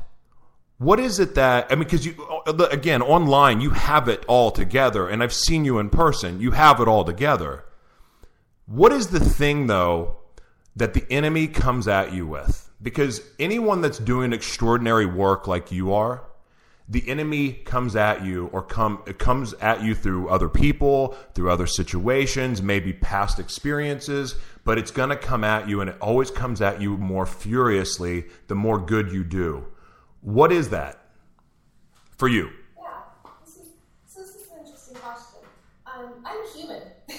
what 0.77 0.99
is 0.99 1.19
it 1.19 1.35
that 1.35 1.67
I 1.71 1.75
mean? 1.75 1.83
Because 1.83 2.05
you 2.05 2.15
uh, 2.45 2.67
again 2.71 3.01
online 3.01 3.61
you 3.61 3.71
have 3.71 4.07
it 4.07 4.23
all 4.27 4.51
together, 4.51 5.07
and 5.07 5.23
I've 5.23 5.33
seen 5.33 5.65
you 5.65 5.79
in 5.79 5.89
person. 5.89 6.39
You 6.39 6.51
have 6.51 6.79
it 6.79 6.87
all 6.87 7.03
together. 7.03 7.63
What 8.65 8.91
is 8.91 9.07
the 9.07 9.19
thing 9.19 9.67
though? 9.67 10.17
that 10.75 10.93
the 10.93 11.05
enemy 11.11 11.47
comes 11.47 11.87
at 11.87 12.13
you 12.13 12.27
with. 12.27 12.69
Because 12.81 13.21
anyone 13.39 13.81
that's 13.81 13.99
doing 13.99 14.33
extraordinary 14.33 15.05
work 15.05 15.47
like 15.47 15.71
you 15.71 15.93
are, 15.93 16.23
the 16.91 17.07
enemy 17.07 17.53
comes 17.53 17.95
at 17.95 18.25
you 18.25 18.47
or 18.47 18.61
come 18.61 18.97
comes 19.17 19.53
at 19.55 19.81
you 19.81 19.95
through 19.95 20.27
other 20.27 20.49
people, 20.49 21.15
through 21.33 21.49
other 21.49 21.65
situations, 21.65 22.61
maybe 22.61 22.91
past 22.91 23.39
experiences, 23.39 24.35
but 24.65 24.77
it's 24.77 24.91
going 24.91 25.07
to 25.07 25.15
come 25.15 25.45
at 25.45 25.69
you 25.69 25.79
and 25.79 25.89
it 25.89 25.95
always 26.01 26.29
comes 26.29 26.61
at 26.61 26.81
you 26.81 26.97
more 26.97 27.25
furiously 27.25 28.25
the 28.47 28.55
more 28.55 28.77
good 28.77 29.09
you 29.09 29.23
do. 29.23 29.65
What 30.19 30.51
is 30.51 30.69
that 30.69 30.99
for 32.17 32.27
you? 32.27 32.49
Yeah, 32.77 32.89
so 33.45 33.61
this 34.21 34.35
is 34.35 34.51
an 34.51 34.59
interesting 34.59 34.95
question. 34.95 35.39
Um, 35.87 36.11
I'm 36.25 36.45
human. 36.53 36.81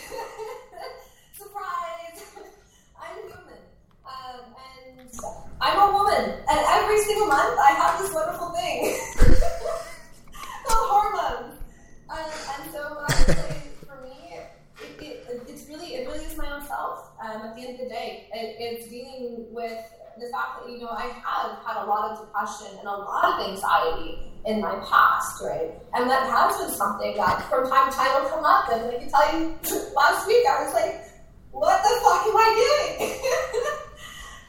Surprise! 1.33 2.21
I'm 3.01 3.17
human. 3.23 3.59
Um, 4.05 4.55
and 5.01 5.11
I'm 5.63 5.79
a 5.89 5.93
woman. 5.93 6.31
And 6.51 6.61
every 6.69 6.99
single 6.99 7.29
month 7.29 7.59
I 7.59 7.71
have 7.71 8.03
this 8.03 8.13
wonderful 8.13 8.51
thing 8.51 8.99
called 10.67 10.91
hormones. 10.91 11.59
Um, 12.09 12.19
and 12.19 12.73
so 12.73 12.79
I 12.79 13.03
would 13.03 13.37
say 13.37 13.63
for 13.87 14.03
me, 14.03 14.39
it, 15.01 15.27
it, 15.29 15.43
it's 15.49 15.69
really, 15.69 15.95
it 15.95 16.09
really 16.09 16.25
is 16.25 16.37
my 16.37 16.51
own 16.51 16.65
self. 16.67 17.11
Um, 17.33 17.43
at 17.43 17.57
the 17.57 17.63
end 17.63 17.81
of 17.81 17.89
the 17.89 17.89
day, 17.89 18.29
it, 18.35 18.57
it's 18.59 18.89
dealing 18.89 19.47
with 19.51 19.79
the 20.19 20.29
fact 20.29 20.61
that, 20.61 20.71
you 20.71 20.79
know, 20.81 20.91
I 20.91 21.09
have 21.25 21.59
had 21.65 21.83
a 21.83 21.87
lot 21.87 22.11
of 22.11 22.27
depression 22.27 22.79
and 22.79 22.87
a 22.87 22.93
lot 22.93 23.25
of 23.25 23.49
anxiety 23.49 24.33
in 24.45 24.61
my 24.61 24.75
past, 24.85 25.41
right? 25.43 25.71
And 25.95 26.11
that 26.11 26.29
has 26.29 26.59
been 26.59 26.77
something 26.77 27.17
that 27.17 27.49
from 27.49 27.71
time 27.71 27.91
to 27.91 27.97
time 27.97 28.23
will 28.23 28.29
come 28.29 28.45
up. 28.45 28.69
And 28.71 28.91
I 28.91 28.99
can 28.99 29.09
tell 29.09 29.41
you, 29.41 29.57
last 29.97 30.27
week 30.27 30.45
I 30.47 30.65
was 30.65 30.75
like, 30.75 31.09
what 31.53 31.83
the 31.83 31.89
fuck 32.05 32.27
am 32.27 32.37
I 32.37 32.99
doing? 32.99 33.11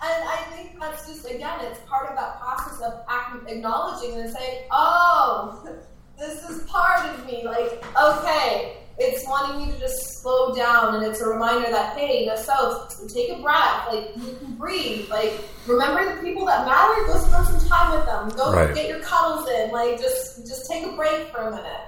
and 0.04 0.24
I 0.28 0.38
think 0.52 0.80
that's 0.80 1.08
just, 1.08 1.26
again, 1.26 1.60
it's 1.62 1.80
part 1.88 2.10
of 2.10 2.16
that 2.18 2.42
process 2.42 2.82
of 2.82 3.48
acknowledging 3.48 4.20
and 4.20 4.30
saying, 4.30 4.66
oh, 4.72 5.70
this 6.20 6.50
is 6.50 6.64
part 6.66 7.06
of 7.06 7.26
me. 7.26 7.46
Like, 7.46 7.84
okay, 8.02 8.83
it's 9.00 9.28
wanting 9.28 9.66
you 9.68 9.74
to 9.74 9.80
just 9.80 10.22
slow 10.22 10.54
down, 10.56 10.96
and 10.96 11.04
it's 11.06 11.20
a 11.22 11.28
reminder 11.28 11.70
that 11.72 11.98
hey, 11.98 12.26
yourself, 12.26 12.94
take 13.14 13.32
a 13.32 13.42
breath. 13.42 13.88
Like 13.92 14.12
you 14.16 14.36
can 14.38 14.54
breathe. 14.56 15.10
Like 15.10 15.34
remember 15.68 16.16
the 16.16 16.22
people 16.22 16.46
that 16.46 16.66
matter. 16.66 17.06
Go 17.08 17.20
spend 17.20 17.48
some 17.48 17.68
time 17.70 17.98
with 17.98 18.06
them. 18.06 18.30
Go 18.38 18.54
Right. 18.54 18.74
get 18.74 18.88
your 18.88 19.00
cuddles 19.00 19.48
in. 19.50 19.72
Like 19.72 20.00
just 20.00 20.46
just 20.48 20.70
take 20.70 20.86
a 20.86 20.92
break 20.92 21.28
for 21.32 21.38
a 21.48 21.52
minute. 21.52 21.82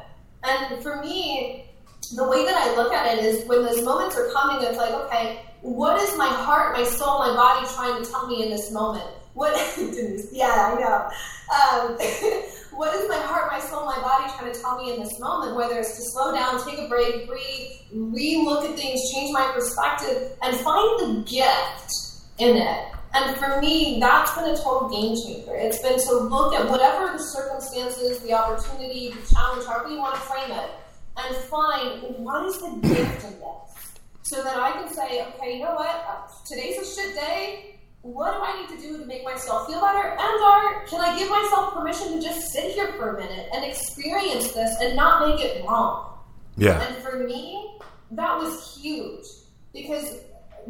And 0.44 0.82
for 0.84 0.98
me, 1.02 1.66
the 2.16 2.28
way 2.28 2.46
that 2.46 2.56
I 2.56 2.76
look 2.76 2.92
at 2.94 3.18
it 3.18 3.24
is 3.24 3.46
when 3.48 3.64
those 3.64 3.84
moments 3.84 4.16
are 4.18 4.30
coming, 4.32 4.66
it's 4.66 4.78
like 4.78 4.92
okay, 5.06 5.42
what 5.62 6.02
is 6.02 6.18
my 6.18 6.28
heart, 6.28 6.78
my 6.78 6.84
soul, 6.84 7.20
my 7.20 7.34
body 7.36 7.66
trying 7.76 8.04
to 8.04 8.10
tell 8.10 8.28
me 8.28 8.44
in 8.44 8.50
this 8.50 8.72
moment? 8.72 9.06
What? 9.34 9.54
Yeah, 10.32 10.74
I 10.76 10.80
know. 10.80 11.10
Um, 11.56 11.98
what 12.76 12.94
is 12.96 13.08
my 13.08 13.18
heart, 13.18 13.52
my 13.52 13.60
soul, 13.60 13.86
my 13.86 14.00
body 14.02 14.32
trying 14.38 14.52
to 14.54 14.60
tell 14.60 14.78
me 14.78 14.94
in 14.94 15.00
this 15.00 15.20
moment? 15.20 15.56
Whether 15.56 15.80
it's 15.80 15.96
to 15.96 16.04
slow 16.12 16.34
down, 16.34 16.64
take 16.66 16.80
a 16.80 16.88
break, 16.88 17.28
breathe, 17.28 17.72
re-look 17.94 18.66
at 18.66 18.78
things, 18.78 19.00
change 19.14 19.32
my 19.34 19.50
perspective, 19.54 20.34
and 20.42 20.56
find 20.58 21.00
the 21.00 21.24
gift 21.30 21.94
in 22.38 22.58
it. 22.58 22.86
And 23.14 23.38
for 23.38 23.62
me, 23.62 23.98
that's 24.00 24.36
been 24.36 24.50
a 24.50 24.58
total 24.58 24.90
game 24.90 25.16
changer. 25.16 25.56
It's 25.56 25.82
been 25.82 25.98
to 25.98 26.18
look 26.18 26.54
at 26.54 26.70
whatever 26.70 27.18
the 27.18 27.24
circumstances, 27.24 28.20
the 28.20 28.34
opportunity, 28.34 29.12
the 29.12 29.34
challenge, 29.34 29.66
however 29.66 29.90
you 29.90 30.00
want 30.00 30.16
to 30.16 30.22
frame 30.22 30.52
it, 30.52 30.70
and 31.18 31.36
find 31.46 32.16
what 32.18 32.46
is 32.46 32.60
the 32.60 32.78
gift 32.82 33.24
in 33.24 33.40
this. 33.40 34.02
So 34.24 34.44
that 34.44 34.58
I 34.58 34.72
can 34.72 34.94
say, 34.94 35.26
okay, 35.28 35.58
you 35.58 35.64
know 35.64 35.76
what? 35.76 36.30
Today's 36.46 36.78
a 36.82 36.86
shit 36.86 37.16
day 37.16 37.75
what 38.06 38.34
do 38.34 38.40
I 38.40 38.62
need 38.62 38.76
to 38.78 38.88
do 38.88 39.00
to 39.00 39.06
make 39.06 39.24
myself 39.24 39.68
feel 39.68 39.82
better? 39.82 40.10
And 40.10 40.20
or 40.20 40.86
can 40.86 41.02
I 41.02 41.18
give 41.18 41.30
myself 41.30 41.74
permission 41.74 42.14
to 42.14 42.22
just 42.22 42.52
sit 42.52 42.72
here 42.74 42.94
for 42.94 43.16
a 43.16 43.20
minute 43.20 43.50
and 43.52 43.66
experience 43.66 44.52
this 44.52 44.76
and 44.80 44.96
not 44.96 45.28
make 45.28 45.44
it 45.44 45.66
wrong? 45.66 46.20
Yeah. 46.56 46.80
And 46.82 46.96
for 46.98 47.24
me, 47.24 47.80
that 48.12 48.38
was 48.38 48.78
huge 48.78 49.26
because 49.74 50.20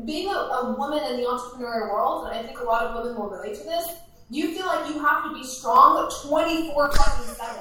being 0.06 0.30
a, 0.30 0.38
a 0.38 0.76
woman 0.78 1.04
in 1.12 1.18
the 1.18 1.24
entrepreneurial 1.24 1.92
world, 1.92 2.28
and 2.28 2.38
I 2.38 2.44
think 2.44 2.60
a 2.60 2.64
lot 2.64 2.84
of 2.84 3.04
women 3.04 3.20
will 3.20 3.30
relate 3.30 3.56
to 3.56 3.64
this, 3.64 3.88
you 4.30 4.54
feel 4.56 4.66
like 4.66 4.88
you 4.90 5.00
have 5.00 5.26
to 5.26 5.34
be 5.34 5.44
strong 5.44 6.12
24 6.26 6.92
fucking 6.94 7.36
7. 7.36 7.56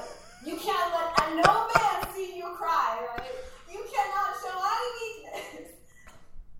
You 0.45 0.55
can't 0.57 0.93
let 0.93 1.13
a 1.21 1.35
no 1.35 1.67
man 1.75 2.15
see 2.15 2.37
you 2.37 2.49
cry, 2.57 3.05
right? 3.17 3.29
You 3.71 3.85
cannot 3.85 4.33
show 4.41 4.55
any 4.55 4.89
weakness. 4.97 5.71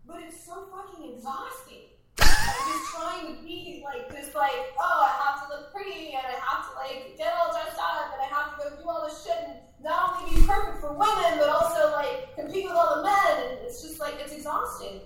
But 0.06 0.22
it's 0.28 0.46
so 0.46 0.68
fucking 0.70 1.16
exhausting. 1.16 1.90
Like, 2.20 2.30
just 2.70 2.94
trying 2.94 3.36
to 3.36 3.44
be 3.44 3.82
like 3.84 4.10
this, 4.10 4.34
like, 4.36 4.74
oh, 4.80 5.10
I 5.10 5.12
have 5.26 5.42
to 5.42 5.56
look 5.56 5.74
pretty 5.74 6.14
and 6.14 6.22
I 6.22 6.38
have 6.38 6.70
to 6.70 6.76
like 6.78 7.18
get 7.18 7.34
all 7.34 7.52
dressed 7.52 7.80
up 7.80 8.14
and 8.14 8.22
I 8.22 8.30
have 8.30 8.54
to 8.54 8.70
go 8.70 8.84
do 8.84 8.88
all 8.88 9.08
this 9.10 9.26
shit 9.26 9.38
and 9.42 9.58
not 9.84 10.22
only 10.22 10.36
be 10.36 10.46
perfect 10.46 10.82
for 10.82 10.94
women, 10.94 11.40
but 11.40 11.50
also 11.50 11.92
like 11.94 12.36
compete 12.36 12.66
with 12.66 12.74
all 12.74 12.98
the 12.98 13.04
men. 13.04 13.50
And 13.50 13.66
it's 13.66 13.82
just 13.82 14.00
like 14.00 14.16
it's 14.22 14.34
exhausting. 14.34 15.02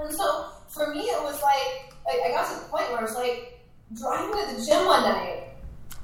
And 0.00 0.14
so 0.14 0.48
for 0.68 0.94
me, 0.94 1.00
it 1.00 1.22
was 1.22 1.42
like 1.42 1.92
I, 2.08 2.28
I 2.28 2.30
got 2.32 2.48
to 2.48 2.60
the 2.60 2.68
point 2.68 2.88
where 2.88 3.00
I 3.00 3.02
was 3.02 3.14
like 3.14 3.60
driving 3.92 4.32
to 4.32 4.56
the 4.56 4.64
gym 4.64 4.86
one 4.86 5.02
night, 5.02 5.52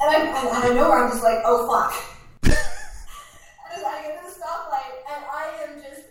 and 0.00 0.10
I, 0.10 0.16
and 0.20 0.72
I 0.72 0.74
know 0.74 0.90
where 0.90 1.04
I'm 1.04 1.10
just 1.10 1.22
like, 1.22 1.40
oh 1.44 1.64
fuck. 1.64 1.94
and 2.44 2.52
I 3.86 4.02
get 4.02 4.20
to 4.20 4.28
the 4.28 4.34
stoplight, 4.34 5.00
and 5.08 5.24
I 5.24 5.44
am 5.64 5.80
just 5.80 6.02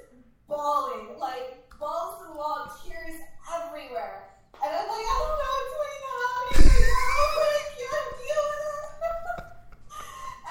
bawling, 0.47 1.19
like 1.19 1.69
balls 1.79 2.21
to 2.21 2.31
the 2.31 2.37
wall, 2.37 2.71
tears 2.83 3.21
everywhere. 3.53 4.23
And 4.63 4.73
I'm 4.73 4.87
like, 4.87 5.05
I 5.05 5.15
don't 5.21 5.35
know 5.37 5.51
what's 5.53 5.73
going 5.77 6.03
on 6.09 6.41
anymore, 6.55 7.27
but 7.35 7.51
I 7.53 7.65
can't 7.77 8.11
deal 8.23 8.43
with 8.49 8.65
it. 8.65 9.19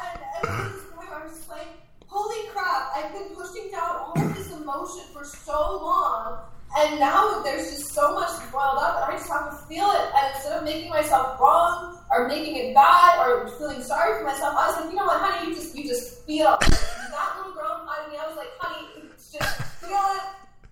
and, 0.04 0.16
and 0.36 0.44
at 0.44 0.72
this 0.72 0.84
point, 0.94 1.08
I'm 1.10 1.28
just 1.28 1.48
like, 1.48 1.68
holy 2.06 2.48
crap, 2.52 2.92
I've 2.94 3.12
been 3.12 3.34
pushing 3.34 3.70
down 3.72 3.96
all 3.96 4.12
of 4.14 4.36
this 4.36 4.52
emotion 4.52 5.04
for 5.12 5.24
so 5.24 5.80
long. 5.82 6.44
And 6.76 6.98
now 6.98 7.40
there's 7.44 7.70
just 7.70 7.94
so 7.94 8.14
much 8.14 8.30
boiled 8.50 8.78
up, 8.78 9.02
and 9.02 9.14
I 9.14 9.16
just 9.16 9.30
have 9.30 9.50
to 9.50 9.66
feel 9.66 9.86
it. 9.90 10.10
And 10.14 10.34
instead 10.34 10.58
of 10.58 10.64
making 10.64 10.90
myself 10.90 11.38
wrong 11.40 12.00
or 12.10 12.26
making 12.26 12.56
it 12.56 12.74
bad 12.74 13.24
or 13.24 13.48
feeling 13.58 13.80
sorry 13.80 14.18
for 14.18 14.24
myself, 14.24 14.56
I 14.58 14.66
was 14.66 14.76
like, 14.80 14.90
you 14.90 14.96
know 14.96 15.06
what, 15.06 15.20
honey, 15.20 15.50
you 15.50 15.54
just 15.54 15.76
you 15.76 15.84
just 15.86 16.26
feel. 16.26 16.58
it. 16.60 16.60
that 16.60 17.34
little 17.38 17.52
girl 17.52 17.80
inside 17.80 18.06
of 18.06 18.12
me, 18.12 18.18
I 18.18 18.26
was 18.26 18.36
like, 18.36 18.50
honey, 18.58 18.88
it's 19.14 19.30
just 19.30 19.62
feel 19.78 20.02
it. 20.18 20.22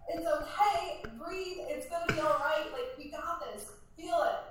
It's 0.08 0.26
okay. 0.26 1.04
Breathe. 1.18 1.58
It's 1.70 1.88
gonna 1.88 2.12
be 2.12 2.20
all 2.20 2.38
right. 2.40 2.66
Like 2.72 2.98
we 2.98 3.08
got 3.08 3.40
this. 3.52 3.70
Feel 3.96 4.26
it. 4.26 4.42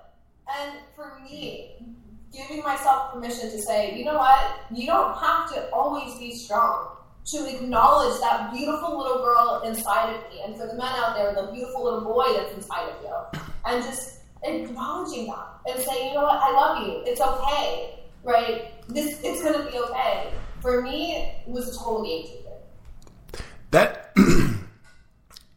And 0.57 0.79
for 0.95 1.19
me, 1.19 1.85
giving 2.31 2.63
myself 2.63 3.13
permission 3.13 3.51
to 3.51 3.61
say, 3.61 3.97
you 3.97 4.05
know 4.05 4.17
what, 4.17 4.61
you 4.73 4.87
don't 4.87 5.17
have 5.17 5.53
to 5.53 5.69
always 5.71 6.17
be 6.17 6.33
strong 6.33 6.95
to 7.25 7.47
acknowledge 7.47 8.19
that 8.19 8.51
beautiful 8.51 8.97
little 8.97 9.19
girl 9.19 9.61
inside 9.65 10.15
of 10.15 10.21
me, 10.31 10.41
and 10.43 10.55
for 10.55 10.67
the 10.67 10.73
men 10.73 10.91
out 10.95 11.15
there, 11.15 11.33
the 11.33 11.51
beautiful 11.51 11.83
little 11.83 12.01
boy 12.01 12.25
that's 12.35 12.53
inside 12.53 12.89
of 12.89 12.95
you, 13.03 13.41
and 13.65 13.83
just 13.83 14.19
acknowledging 14.43 15.27
that 15.27 15.47
and 15.67 15.83
saying, 15.83 16.09
you 16.09 16.13
know 16.15 16.23
what, 16.23 16.41
I 16.41 16.51
love 16.51 16.87
you. 16.87 17.03
It's 17.05 17.21
okay, 17.21 17.99
right? 18.23 18.71
This 18.87 19.19
it's 19.23 19.43
gonna 19.43 19.69
be 19.69 19.77
okay. 19.77 20.33
For 20.61 20.81
me, 20.81 21.15
it 21.45 21.47
was 21.47 21.75
a 21.75 21.77
total 21.77 22.03
game 22.03 22.25
changer. 22.25 23.43
that 23.71 24.13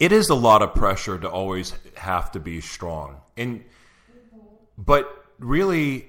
it 0.04 0.12
is 0.12 0.28
a 0.28 0.34
lot 0.34 0.62
of 0.62 0.74
pressure 0.74 1.18
to 1.18 1.28
always 1.28 1.72
have 1.96 2.30
to 2.32 2.40
be 2.40 2.60
strong 2.60 3.20
and 3.36 3.64
but 4.76 5.24
really 5.38 6.08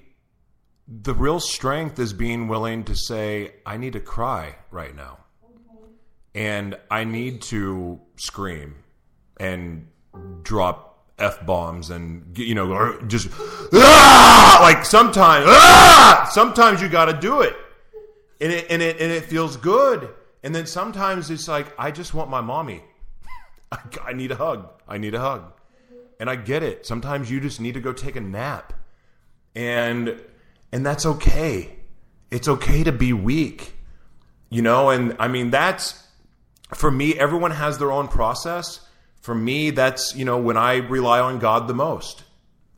the 0.87 1.13
real 1.13 1.39
strength 1.39 1.97
is 1.99 2.13
being 2.13 2.47
willing 2.47 2.83
to 2.83 2.95
say 2.95 3.53
i 3.65 3.77
need 3.77 3.93
to 3.93 3.99
cry 3.99 4.55
right 4.71 4.95
now 4.95 5.17
and 6.33 6.77
i 6.91 7.03
need 7.03 7.41
to 7.41 7.99
scream 8.17 8.75
and 9.37 9.87
drop 10.43 10.91
f-bombs 11.17 11.89
and 11.89 12.37
you 12.37 12.53
know 12.53 12.99
just 13.07 13.29
ah! 13.73 14.59
like 14.61 14.83
sometimes 14.83 15.45
ah! 15.47 16.29
sometimes 16.31 16.81
you 16.81 16.89
got 16.89 17.05
to 17.05 17.13
do 17.13 17.41
it 17.41 17.55
and 18.41 18.51
it 18.51 18.67
and 18.69 18.81
it 18.81 18.99
and 18.99 19.11
it 19.11 19.25
feels 19.25 19.57
good. 19.57 20.09
And 20.43 20.53
then 20.53 20.67
sometimes 20.67 21.31
it's 21.31 21.47
like 21.47 21.67
I 21.77 21.91
just 21.91 22.13
want 22.13 22.29
my 22.29 22.41
mommy. 22.41 22.83
I, 23.71 23.79
I 24.05 24.13
need 24.13 24.31
a 24.31 24.35
hug. 24.35 24.69
I 24.87 24.97
need 24.97 25.13
a 25.15 25.19
hug. 25.19 25.51
And 26.19 26.29
I 26.29 26.35
get 26.35 26.63
it. 26.63 26.85
Sometimes 26.85 27.29
you 27.29 27.39
just 27.39 27.59
need 27.59 27.73
to 27.73 27.81
go 27.81 27.91
take 27.91 28.15
a 28.15 28.21
nap. 28.21 28.73
And 29.55 30.21
and 30.71 30.85
that's 30.85 31.05
okay. 31.05 31.75
It's 32.31 32.47
okay 32.47 32.83
to 32.83 32.91
be 32.91 33.13
weak. 33.13 33.73
You 34.49 34.61
know, 34.61 34.89
and 34.89 35.15
I 35.19 35.27
mean 35.27 35.49
that's 35.49 36.01
for 36.73 36.89
me 36.89 37.17
everyone 37.19 37.51
has 37.51 37.77
their 37.77 37.91
own 37.91 38.07
process. 38.07 38.81
For 39.21 39.35
me 39.35 39.71
that's, 39.71 40.15
you 40.15 40.23
know, 40.23 40.37
when 40.37 40.57
I 40.57 40.75
rely 40.77 41.19
on 41.19 41.39
God 41.39 41.67
the 41.67 41.73
most. 41.73 42.23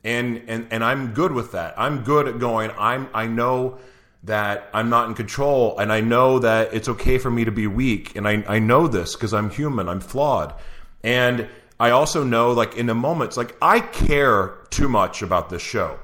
And 0.02 0.42
and 0.48 0.66
and 0.70 0.82
I'm 0.82 1.12
good 1.14 1.32
with 1.32 1.52
that. 1.52 1.74
I'm 1.76 2.02
good 2.02 2.26
at 2.26 2.38
going 2.38 2.70
I'm 2.78 3.08
I 3.14 3.26
know 3.26 3.78
that 4.24 4.68
I'm 4.72 4.90
not 4.90 5.08
in 5.08 5.14
control 5.14 5.78
and 5.78 5.92
I 5.92 6.00
know 6.00 6.40
that 6.40 6.74
it's 6.74 6.88
okay 6.88 7.18
for 7.18 7.30
me 7.30 7.44
to 7.44 7.52
be 7.52 7.66
weak 7.66 8.16
and 8.16 8.26
I, 8.26 8.44
I 8.48 8.58
know 8.58 8.88
this 8.88 9.14
because 9.14 9.32
I'm 9.32 9.50
human, 9.50 9.88
I'm 9.88 10.00
flawed. 10.00 10.54
And 11.02 11.48
I 11.80 11.90
also 11.90 12.24
know 12.24 12.52
like 12.52 12.76
in 12.76 12.86
the 12.86 12.94
moments 12.94 13.36
like 13.36 13.56
I 13.62 13.80
care 13.80 14.58
too 14.70 14.88
much 14.88 15.22
about 15.22 15.48
this 15.48 15.62
show. 15.62 15.98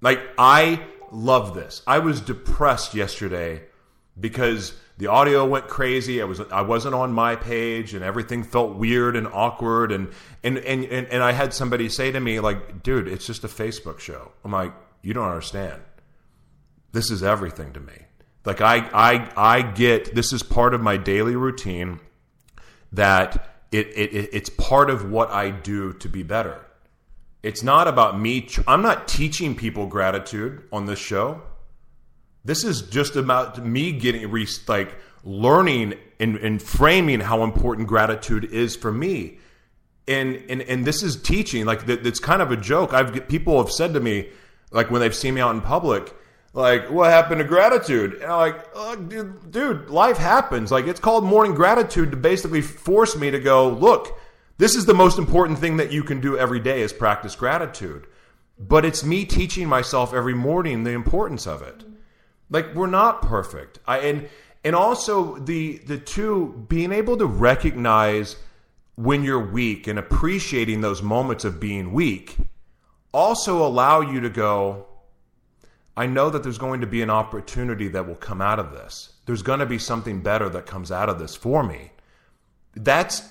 Like 0.00 0.20
I 0.38 0.82
love 1.10 1.54
this. 1.54 1.82
I 1.86 1.98
was 1.98 2.20
depressed 2.20 2.94
yesterday 2.94 3.62
because 4.18 4.74
the 4.98 5.06
audio 5.06 5.46
went 5.46 5.68
crazy. 5.68 6.20
I 6.20 6.24
was 6.24 6.40
I 6.40 6.60
wasn't 6.60 6.94
on 6.94 7.12
my 7.12 7.36
page 7.36 7.94
and 7.94 8.04
everything 8.04 8.42
felt 8.42 8.76
weird 8.76 9.16
and 9.16 9.26
awkward 9.26 9.92
and 9.92 10.08
and 10.42 10.58
and 10.58 10.84
and, 10.84 11.06
and 11.06 11.22
I 11.22 11.32
had 11.32 11.54
somebody 11.54 11.88
say 11.88 12.12
to 12.12 12.20
me 12.20 12.38
like, 12.40 12.82
"Dude, 12.82 13.08
it's 13.08 13.26
just 13.26 13.42
a 13.44 13.48
Facebook 13.48 13.98
show." 13.98 14.32
I'm 14.44 14.52
like, 14.52 14.74
"You 15.02 15.14
don't 15.14 15.26
understand." 15.26 15.80
This 16.92 17.10
is 17.10 17.22
everything 17.22 17.72
to 17.72 17.80
me. 17.80 17.94
Like 18.44 18.60
I 18.60 18.76
I 18.92 19.30
I 19.36 19.62
get 19.62 20.14
this 20.14 20.34
is 20.34 20.42
part 20.42 20.74
of 20.74 20.82
my 20.82 20.98
daily 20.98 21.36
routine 21.36 22.00
that 22.92 23.49
it, 23.72 23.86
it 23.88 24.30
it's 24.32 24.50
part 24.50 24.90
of 24.90 25.10
what 25.10 25.30
I 25.30 25.50
do 25.50 25.92
to 25.94 26.08
be 26.08 26.22
better. 26.22 26.60
It's 27.42 27.62
not 27.62 27.88
about 27.88 28.20
me. 28.20 28.48
I'm 28.66 28.82
not 28.82 29.08
teaching 29.08 29.54
people 29.54 29.86
gratitude 29.86 30.62
on 30.72 30.86
this 30.86 30.98
show. 30.98 31.42
This 32.44 32.64
is 32.64 32.82
just 32.82 33.16
about 33.16 33.64
me 33.64 33.92
getting 33.92 34.30
re- 34.30 34.46
like 34.66 34.94
learning 35.24 35.94
and, 36.18 36.36
and 36.36 36.60
framing 36.60 37.20
how 37.20 37.44
important 37.44 37.88
gratitude 37.88 38.44
is 38.44 38.76
for 38.76 38.92
me. 38.92 39.38
And, 40.08 40.42
and 40.48 40.62
and 40.62 40.84
this 40.84 41.02
is 41.02 41.20
teaching 41.22 41.66
like 41.66 41.88
it's 41.88 42.18
kind 42.18 42.42
of 42.42 42.50
a 42.50 42.56
joke. 42.56 42.92
I've 42.92 43.28
people 43.28 43.58
have 43.58 43.70
said 43.70 43.94
to 43.94 44.00
me 44.00 44.28
like 44.72 44.90
when 44.90 45.00
they've 45.00 45.14
seen 45.14 45.34
me 45.34 45.40
out 45.40 45.54
in 45.54 45.60
public, 45.60 46.14
like 46.52 46.90
what 46.90 47.10
happened 47.10 47.38
to 47.38 47.44
gratitude? 47.44 48.14
And 48.14 48.24
i'm 48.24 48.38
like 48.38 48.66
oh, 48.74 48.96
dude, 48.96 49.50
dude 49.50 49.90
life 49.90 50.16
happens. 50.16 50.70
Like 50.70 50.86
it's 50.86 51.00
called 51.00 51.24
morning 51.24 51.54
gratitude 51.54 52.10
to 52.10 52.16
basically 52.16 52.62
force 52.62 53.16
me 53.16 53.30
to 53.30 53.38
go 53.38 53.68
look 53.68 54.18
this 54.60 54.74
is 54.74 54.84
the 54.84 54.92
most 54.92 55.18
important 55.18 55.58
thing 55.58 55.78
that 55.78 55.90
you 55.90 56.02
can 56.04 56.20
do 56.20 56.36
every 56.36 56.60
day 56.60 56.82
is 56.82 56.92
practice 56.92 57.34
gratitude. 57.34 58.06
But 58.58 58.84
it's 58.84 59.02
me 59.02 59.24
teaching 59.24 59.66
myself 59.66 60.12
every 60.12 60.34
morning 60.34 60.84
the 60.84 60.90
importance 60.90 61.46
of 61.46 61.62
it. 61.62 61.82
Like 62.50 62.74
we're 62.74 62.86
not 62.86 63.22
perfect. 63.22 63.78
I 63.86 64.00
and 64.00 64.28
and 64.62 64.76
also 64.76 65.38
the 65.38 65.78
the 65.78 65.96
two 65.96 66.66
being 66.68 66.92
able 66.92 67.16
to 67.16 67.24
recognize 67.24 68.36
when 68.96 69.24
you're 69.24 69.42
weak 69.42 69.86
and 69.86 69.98
appreciating 69.98 70.82
those 70.82 71.00
moments 71.00 71.46
of 71.46 71.58
being 71.58 71.94
weak 71.94 72.36
also 73.14 73.66
allow 73.66 74.02
you 74.02 74.20
to 74.20 74.28
go 74.28 74.86
I 75.96 76.06
know 76.06 76.30
that 76.30 76.42
there's 76.42 76.58
going 76.58 76.80
to 76.80 76.86
be 76.86 77.02
an 77.02 77.10
opportunity 77.10 77.88
that 77.88 78.06
will 78.06 78.14
come 78.14 78.40
out 78.40 78.58
of 78.58 78.72
this. 78.72 79.12
There's 79.26 79.42
going 79.42 79.60
to 79.60 79.66
be 79.66 79.78
something 79.78 80.20
better 80.20 80.48
that 80.48 80.66
comes 80.66 80.90
out 80.90 81.08
of 81.08 81.18
this 81.18 81.34
for 81.34 81.62
me. 81.62 81.90
That's, 82.74 83.22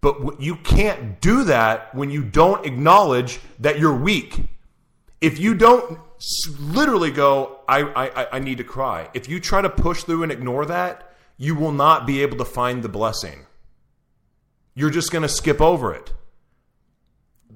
but 0.00 0.40
you 0.40 0.56
can't 0.56 1.20
do 1.20 1.44
that 1.44 1.94
when 1.94 2.10
you 2.10 2.22
don't 2.22 2.66
acknowledge 2.66 3.40
that 3.60 3.78
you're 3.78 3.96
weak. 3.96 4.40
If 5.20 5.38
you 5.38 5.54
don't 5.54 5.98
literally 6.60 7.10
go, 7.10 7.60
I, 7.68 7.82
I, 7.82 8.36
I 8.36 8.38
need 8.40 8.58
to 8.58 8.64
cry. 8.64 9.08
If 9.14 9.28
you 9.28 9.40
try 9.40 9.62
to 9.62 9.70
push 9.70 10.02
through 10.02 10.24
and 10.24 10.32
ignore 10.32 10.66
that, 10.66 11.12
you 11.36 11.54
will 11.54 11.72
not 11.72 12.06
be 12.06 12.22
able 12.22 12.36
to 12.38 12.44
find 12.44 12.82
the 12.82 12.88
blessing. 12.88 13.46
You're 14.74 14.90
just 14.90 15.10
going 15.10 15.22
to 15.22 15.28
skip 15.28 15.60
over 15.60 15.94
it. 15.94 16.12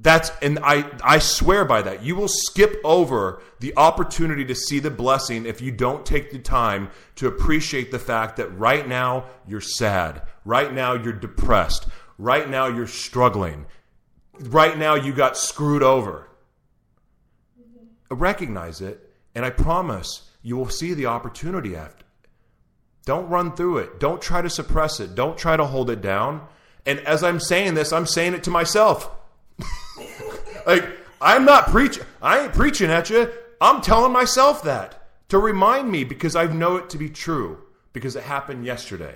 That's 0.03 0.33
and 0.43 0.59
I 0.65 0.91
I 1.05 1.21
swear 1.21 1.65
by 1.65 1.83
that. 1.83 2.03
You 2.03 2.17
will 2.17 2.29
skip 2.29 2.81
over 2.83 3.41
the 3.61 3.73
opportunity 3.77 4.45
to 4.47 4.55
see 4.55 4.81
the 4.81 4.91
blessing 4.91 5.47
if 5.47 5.61
you 5.61 5.71
don't 5.71 6.05
take 6.05 6.33
the 6.33 6.41
time 6.41 6.91
to 7.17 7.29
appreciate 7.29 7.93
the 7.93 8.01
fact 8.01 8.37
that 8.37 8.49
right 8.59 8.87
now 8.87 9.27
you're 9.47 9.61
sad. 9.61 10.23
Right 10.45 10.73
now 10.73 10.95
you're 10.95 11.13
depressed. 11.13 11.87
Right 12.19 12.51
now 12.51 12.67
you're 12.67 12.89
struggling. 12.89 13.67
Right 14.41 14.77
now 14.77 14.97
you 14.97 15.13
got 15.13 15.37
screwed 15.37 15.85
over. 15.85 16.29
Recognize 18.11 18.81
it 18.81 19.09
and 19.37 19.45
I 19.45 19.51
promise 19.51 20.29
you 20.43 20.57
will 20.57 20.69
see 20.69 20.95
the 20.95 21.07
opportunity 21.07 21.77
after. 21.77 22.05
Don't 23.05 23.29
run 23.29 23.55
through 23.55 23.79
it. 23.79 24.01
Don't 24.01 24.21
try 24.21 24.43
to 24.43 24.51
suppress 24.51 24.99
it. 24.99 25.15
Don't 25.15 25.39
try 25.39 25.57
to 25.57 25.65
hold 25.65 25.91
it 25.91 26.03
down. 26.03 26.47
And 26.85 26.99
as 27.01 27.23
I'm 27.23 27.39
saying 27.39 27.75
this, 27.75 27.93
I'm 27.93 28.07
saying 28.07 28.35
it 28.35 28.43
to 28.45 28.51
myself. 28.51 29.09
Like 30.67 30.89
I'm 31.21 31.45
not 31.45 31.69
preaching. 31.69 32.05
I 32.21 32.41
ain't 32.41 32.53
preaching 32.53 32.91
at 32.91 33.11
you. 33.11 33.31
I'm 33.61 33.81
telling 33.81 34.13
myself 34.13 34.65
that 34.65 35.09
to 35.29 35.39
remind 35.39 35.91
me 35.91 36.05
because 36.05 36.35
I 36.37 36.47
know 36.47 36.77
it 36.77 36.91
to 36.91 36.99
be 36.99 37.09
true 37.09 37.59
because 37.93 38.17
it 38.17 38.25
happened 38.25 38.67
yesterday. 38.67 39.15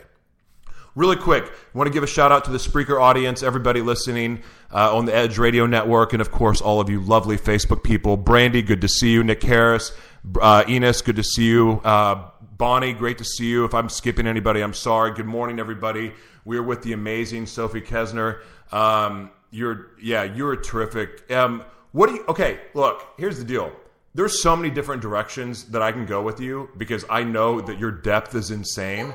Really 0.95 1.17
quick, 1.17 1.45
I 1.45 1.77
want 1.77 1.89
to 1.89 1.93
give 1.93 2.03
a 2.03 2.07
shout 2.07 2.33
out 2.33 2.47
to 2.47 2.51
the 2.51 2.57
Spreaker 2.57 2.99
audience, 2.99 3.43
everybody 3.43 3.83
listening 3.83 4.43
uh, 4.73 4.97
on 4.97 5.05
the 5.05 5.15
Edge 5.15 5.37
Radio 5.37 5.67
Network, 5.67 6.15
and 6.15 6.23
of 6.23 6.31
course, 6.31 6.63
all 6.63 6.81
of 6.81 6.89
you 6.89 7.01
lovely 7.01 7.37
Facebook 7.37 7.85
people. 7.85 8.17
Brandy, 8.17 8.63
good 8.63 8.81
to 8.81 8.89
see 8.89 9.11
you. 9.13 9.23
Nick 9.23 9.43
Harris, 9.43 9.93
uh, 10.41 10.65
Enos, 10.67 11.03
good 11.03 11.17
to 11.17 11.23
see 11.23 11.45
you. 11.45 11.83
Uh, 11.85 12.31
Bonnie, 12.57 12.95
great 12.95 13.19
to 13.19 13.25
see 13.25 13.45
you. 13.45 13.67
If 13.67 13.75
I'm 13.75 13.91
skipping 13.91 14.27
anybody, 14.27 14.63
I'm 14.63 14.73
sorry. 14.73 15.13
Good 15.13 15.27
morning, 15.27 15.59
everybody. 15.59 16.15
We're 16.47 16.63
with 16.63 16.83
the 16.83 16.95
amazing 16.95 17.45
Sophie 17.45 17.83
Kessner. 17.83 18.41
Um, 18.73 19.31
you're 19.51 19.91
yeah, 20.01 20.25
you're 20.25 20.57
terrific. 20.57 21.31
Um, 21.31 21.63
what 21.93 22.09
do 22.09 22.17
you? 22.17 22.25
Okay, 22.29 22.61
look. 22.75 23.07
Here's 23.19 23.39
the 23.39 23.45
deal. 23.45 23.73
There's 24.15 24.43
so 24.43 24.57
many 24.57 24.71
different 24.71 25.03
directions 25.03 25.65
that 25.67 25.83
I 25.83 25.93
can 25.93 26.07
go 26.07 26.23
with 26.23 26.41
you 26.41 26.71
because 26.79 27.05
I 27.11 27.23
know 27.23 27.61
that 27.61 27.79
your 27.79 27.91
depth 27.91 28.35
is 28.35 28.51
insane. 28.51 29.13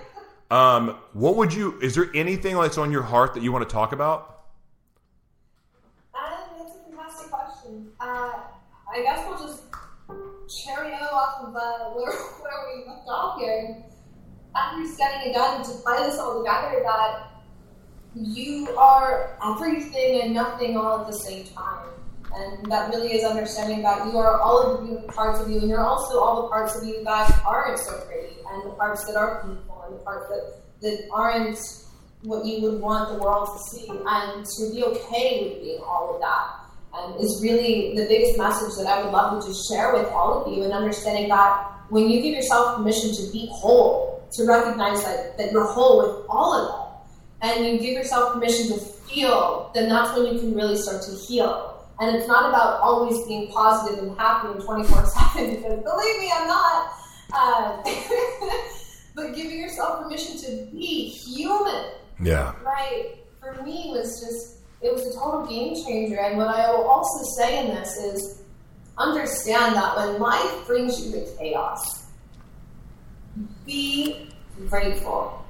Um, 0.51 0.97
what 1.13 1.37
would 1.37 1.53
you? 1.53 1.79
Is 1.81 1.95
there 1.95 2.09
anything 2.13 2.55
that's 2.55 2.77
on 2.77 2.91
your 2.91 3.03
heart 3.03 3.33
that 3.33 3.41
you 3.41 3.51
want 3.51 3.67
to 3.67 3.73
talk 3.73 3.93
about? 3.93 4.43
Um, 6.13 6.31
that's 6.59 6.75
a 6.75 6.91
fantastic 6.91 7.31
question. 7.31 7.87
Uh, 7.99 8.33
I 8.93 9.01
guess 9.01 9.25
we'll 9.27 9.39
just 9.39 9.63
cherry 10.65 10.93
off 10.93 11.47
of 11.47 11.55
uh, 11.55 11.91
where, 11.95 12.11
where 12.11 12.75
we 12.75 12.87
left 12.87 13.07
off 13.07 13.39
here. 13.39 13.83
Understanding 14.53 15.31
again 15.31 15.63
to 15.63 15.83
tie 15.83 16.05
this 16.05 16.19
all 16.19 16.39
together 16.43 16.81
that 16.83 17.30
you 18.15 18.69
are 18.77 19.37
everything 19.43 20.21
and 20.21 20.33
nothing 20.33 20.77
all 20.77 21.01
at 21.01 21.07
the 21.07 21.17
same 21.17 21.45
time. 21.47 21.87
And 22.33 22.71
that 22.71 22.89
really 22.89 23.13
is 23.13 23.25
understanding 23.25 23.81
that 23.83 24.05
you 24.07 24.17
are 24.17 24.39
all 24.39 24.61
of 24.61 24.87
the 24.87 25.11
parts 25.11 25.39
of 25.41 25.49
you, 25.49 25.59
and 25.59 25.69
you're 25.69 25.83
also 25.83 26.19
all 26.19 26.43
the 26.43 26.47
parts 26.47 26.75
of 26.75 26.87
you 26.87 27.03
that 27.03 27.41
aren't 27.45 27.77
so 27.79 27.99
pretty, 28.05 28.37
and 28.49 28.71
the 28.71 28.75
parts 28.75 29.05
that 29.05 29.15
are 29.15 29.43
painful, 29.43 29.83
and 29.85 29.95
the 29.95 30.03
parts 30.03 30.29
that, 30.29 30.61
that 30.81 31.09
aren't 31.11 31.59
what 32.23 32.45
you 32.45 32.61
would 32.61 32.79
want 32.79 33.11
the 33.11 33.23
world 33.23 33.49
to 33.51 33.77
see, 33.77 33.87
and 33.89 34.45
to 34.45 34.71
be 34.73 34.83
okay 34.83 35.43
with 35.43 35.61
being 35.61 35.81
all 35.85 36.15
of 36.15 36.21
that. 36.21 36.57
And 36.93 37.21
is 37.21 37.41
really 37.41 37.95
the 37.95 38.05
biggest 38.05 38.37
message 38.37 38.77
that 38.77 38.87
I 38.87 39.03
would 39.03 39.11
love 39.11 39.41
to 39.41 39.47
just 39.47 39.69
share 39.69 39.93
with 39.93 40.07
all 40.07 40.45
of 40.45 40.53
you, 40.53 40.63
and 40.63 40.71
understanding 40.71 41.27
that 41.29 41.67
when 41.89 42.09
you 42.09 42.21
give 42.21 42.33
yourself 42.33 42.77
permission 42.77 43.13
to 43.13 43.31
be 43.33 43.49
whole, 43.51 44.25
to 44.33 44.45
recognize 44.45 45.03
that, 45.03 45.37
that 45.37 45.51
you're 45.51 45.67
whole 45.67 45.97
with 45.97 46.25
all 46.29 46.53
of 46.53 46.69
it, 46.69 46.90
and 47.41 47.65
you 47.65 47.79
give 47.79 47.93
yourself 47.93 48.33
permission 48.33 48.67
to 48.67 48.79
feel, 48.79 49.71
then 49.73 49.89
that's 49.89 50.15
when 50.17 50.33
you 50.33 50.39
can 50.39 50.55
really 50.55 50.77
start 50.77 51.01
to 51.03 51.11
heal. 51.15 51.87
And 51.99 52.15
it's 52.15 52.27
not 52.27 52.49
about 52.49 52.79
always 52.81 53.25
being 53.27 53.51
positive 53.51 54.03
and 54.03 54.17
happy 54.17 54.49
and 54.49 54.61
24 54.61 55.05
7, 55.05 55.55
because 55.55 55.83
believe 55.83 56.19
me, 56.19 56.31
I'm 56.33 56.47
not. 56.47 56.93
Uh, 57.33 57.83
but 59.15 59.35
giving 59.35 59.59
yourself 59.59 60.03
permission 60.03 60.37
to 60.37 60.71
be 60.71 61.09
human. 61.09 61.85
Yeah. 62.21 62.53
Right. 62.63 63.17
For 63.39 63.63
me, 63.63 63.89
was 63.91 64.19
just, 64.21 64.59
it 64.81 64.93
was 64.93 65.05
a 65.07 65.13
total 65.17 65.45
game 65.47 65.75
changer. 65.83 66.19
And 66.19 66.37
what 66.37 66.47
I 66.47 66.71
will 66.71 66.85
also 66.85 67.23
say 67.37 67.65
in 67.65 67.75
this 67.75 67.97
is 67.97 68.41
understand 68.97 69.75
that 69.75 69.95
when 69.95 70.19
life 70.19 70.67
brings 70.67 71.03
you 71.03 71.11
to 71.13 71.37
chaos, 71.37 72.05
be 73.65 74.29
grateful 74.67 75.40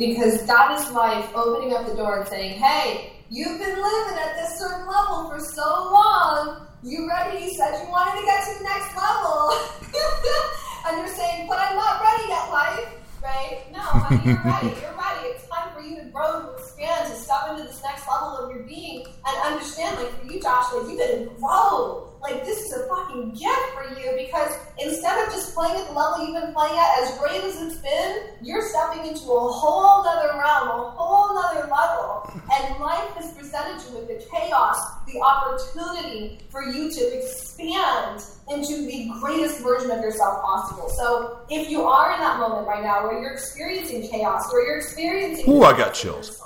because 0.00 0.46
that 0.46 0.80
is 0.80 0.90
life 0.92 1.28
opening 1.34 1.76
up 1.76 1.86
the 1.86 1.94
door 1.94 2.20
and 2.20 2.28
saying, 2.28 2.58
hey, 2.58 3.12
you've 3.28 3.58
been 3.58 3.76
living 3.76 4.18
at 4.18 4.34
this 4.34 4.58
certain 4.58 4.88
level 4.88 5.28
for 5.28 5.38
so 5.38 5.62
long. 5.92 6.66
You 6.82 7.06
ready? 7.06 7.44
You 7.44 7.50
said 7.52 7.84
you 7.84 7.90
wanted 7.90 8.18
to 8.18 8.24
get 8.24 8.42
to 8.48 8.58
the 8.58 8.64
next 8.64 8.96
level. 8.96 9.52
and 10.88 10.96
you're 10.96 11.14
saying, 11.14 11.46
but 11.46 11.58
I'm 11.58 11.76
not 11.76 12.00
ready 12.00 12.28
yet, 12.28 12.50
life. 12.50 12.88
Right? 13.22 13.60
No, 13.70 13.80
honey, 13.80 14.22
you're 14.24 14.40
ready. 14.42 14.68
You're 14.80 14.96
ready. 14.96 15.28
It's 15.36 15.46
time 15.46 15.68
for 15.74 15.82
you 15.82 15.96
to 16.00 16.08
grow, 16.08 16.40
to 16.40 16.52
expand, 16.56 17.12
to 17.12 17.14
step 17.14 17.50
into 17.50 17.64
this 17.64 17.82
next 17.84 18.08
level 18.08 18.38
of 18.38 18.56
your 18.56 18.64
being 18.64 19.04
and 19.04 19.36
understand, 19.44 19.98
like 19.98 20.08
for 20.18 20.32
you, 20.32 20.40
Josh, 20.40 20.72
like 20.72 20.88
you 20.88 20.96
can 20.96 21.28
grow. 21.36 22.10
Like 22.22 22.46
this 22.46 22.64
is 22.64 22.72
a 22.72 22.88
fucking 22.88 23.32
gift 23.32 23.66
for 23.76 23.84
you 24.00 24.16
because 24.16 24.56
instead 24.78 25.22
of 25.22 25.32
just 25.32 25.39
playing 25.54 25.80
at 25.80 25.86
the 25.88 25.92
level 25.92 26.24
you've 26.24 26.40
been 26.40 26.52
playing 26.52 26.78
at, 26.78 27.02
as 27.02 27.18
great 27.18 27.42
as 27.42 27.60
it's 27.60 27.76
been, 27.76 28.30
you're 28.42 28.62
stepping 28.62 29.06
into 29.06 29.30
a 29.30 29.48
whole 29.48 30.06
other 30.06 30.38
realm, 30.38 30.68
a 30.68 30.90
whole 30.90 31.36
other 31.36 31.68
level. 31.68 32.30
And 32.52 32.80
life 32.80 33.10
has 33.14 33.32
presented 33.32 33.82
you 33.88 33.98
with 33.98 34.08
the 34.08 34.24
chaos, 34.30 34.78
the 35.06 35.20
opportunity 35.20 36.40
for 36.50 36.62
you 36.62 36.90
to 36.90 37.18
expand 37.18 38.22
into 38.50 38.86
the 38.86 39.10
greatest 39.20 39.62
version 39.62 39.90
of 39.90 40.00
yourself 40.00 40.42
possible. 40.42 40.88
So 40.88 41.40
if 41.50 41.70
you 41.70 41.82
are 41.82 42.12
in 42.14 42.20
that 42.20 42.38
moment 42.40 42.66
right 42.66 42.82
now 42.82 43.04
where 43.04 43.20
you're 43.20 43.32
experiencing 43.32 44.08
chaos, 44.08 44.52
where 44.52 44.66
you're 44.66 44.78
experiencing 44.78 45.48
Ooh, 45.48 45.62
I 45.62 45.76
got 45.76 45.94
chills. 45.94 46.42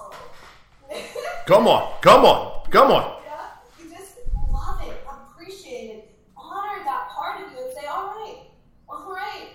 Come 1.46 1.68
on, 1.68 1.92
come 2.00 2.24
on, 2.24 2.70
come 2.70 2.90
on. 2.90 3.20
Yeah, 3.26 3.84
you 3.84 3.90
just 3.90 4.16
love 4.50 4.80
it, 4.80 4.96
appreciate 5.06 5.90
it, 5.90 6.16
honor 6.38 6.82
that 6.84 7.10
part 7.10 7.42
of 7.44 7.52
you, 7.52 7.58
and 7.62 7.72
say, 7.74 7.86
"All 7.86 8.06
right, 8.06 8.38
right, 8.88 9.50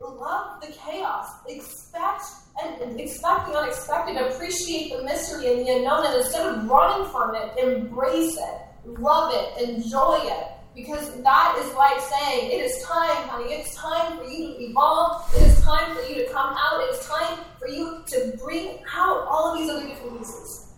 love 0.00 0.60
the 0.60 0.68
chaos, 0.68 1.28
expect 1.48 2.22
and 2.62 3.00
expect 3.00 3.46
the 3.48 3.58
unexpected, 3.58 4.16
appreciate 4.16 4.92
the 4.96 5.02
mystery 5.02 5.46
and 5.52 5.66
the 5.66 5.76
unknown, 5.76 6.06
and 6.06 6.16
instead 6.16 6.46
of 6.46 6.68
running 6.68 7.08
from 7.10 7.34
it, 7.34 7.56
embrace 7.58 8.36
it, 8.36 8.98
love 8.98 9.32
it, 9.34 9.68
enjoy 9.68 10.18
it." 10.22 10.46
Because 10.72 11.20
that 11.22 11.58
is 11.58 11.74
like 11.74 12.00
saying, 12.00 12.50
it 12.52 12.64
is 12.64 12.82
time, 12.84 13.28
honey. 13.28 13.52
It's 13.54 13.74
time 13.74 14.16
for 14.16 14.24
you 14.24 14.54
to 14.54 14.62
evolve. 14.62 15.28
It 15.34 15.42
is 15.42 15.60
time 15.62 15.96
for 15.96 16.02
you 16.02 16.14
to 16.24 16.32
come 16.32 16.56
out. 16.56 16.80
It 16.82 16.94
is 16.94 17.06
time 17.06 17.38
for 17.58 17.66
you 17.66 18.02
to 18.06 18.38
bring 18.42 18.78
out 18.94 19.26
all 19.28 19.52
of 19.52 19.58
these 19.58 19.68
other 19.68 19.86
different 19.88 20.18
pieces. 20.18 20.72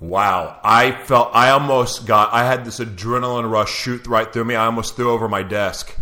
Wow. 0.00 0.58
I 0.64 0.90
felt, 0.90 1.30
I 1.34 1.50
almost 1.50 2.04
got, 2.04 2.32
I 2.32 2.44
had 2.44 2.64
this 2.64 2.80
adrenaline 2.80 3.48
rush 3.50 3.72
shoot 3.72 4.06
right 4.08 4.30
through 4.30 4.44
me. 4.44 4.56
I 4.56 4.66
almost 4.66 4.96
threw 4.96 5.10
over 5.10 5.28
my 5.28 5.44
desk, 5.44 5.96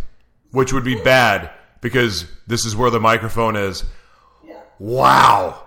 which 0.51 0.73
would 0.73 0.83
be 0.83 0.95
bad 0.95 1.51
because 1.81 2.25
this 2.47 2.65
is 2.65 2.75
where 2.75 2.89
the 2.89 2.99
microphone 2.99 3.55
is. 3.55 3.83
Wow. 4.79 5.63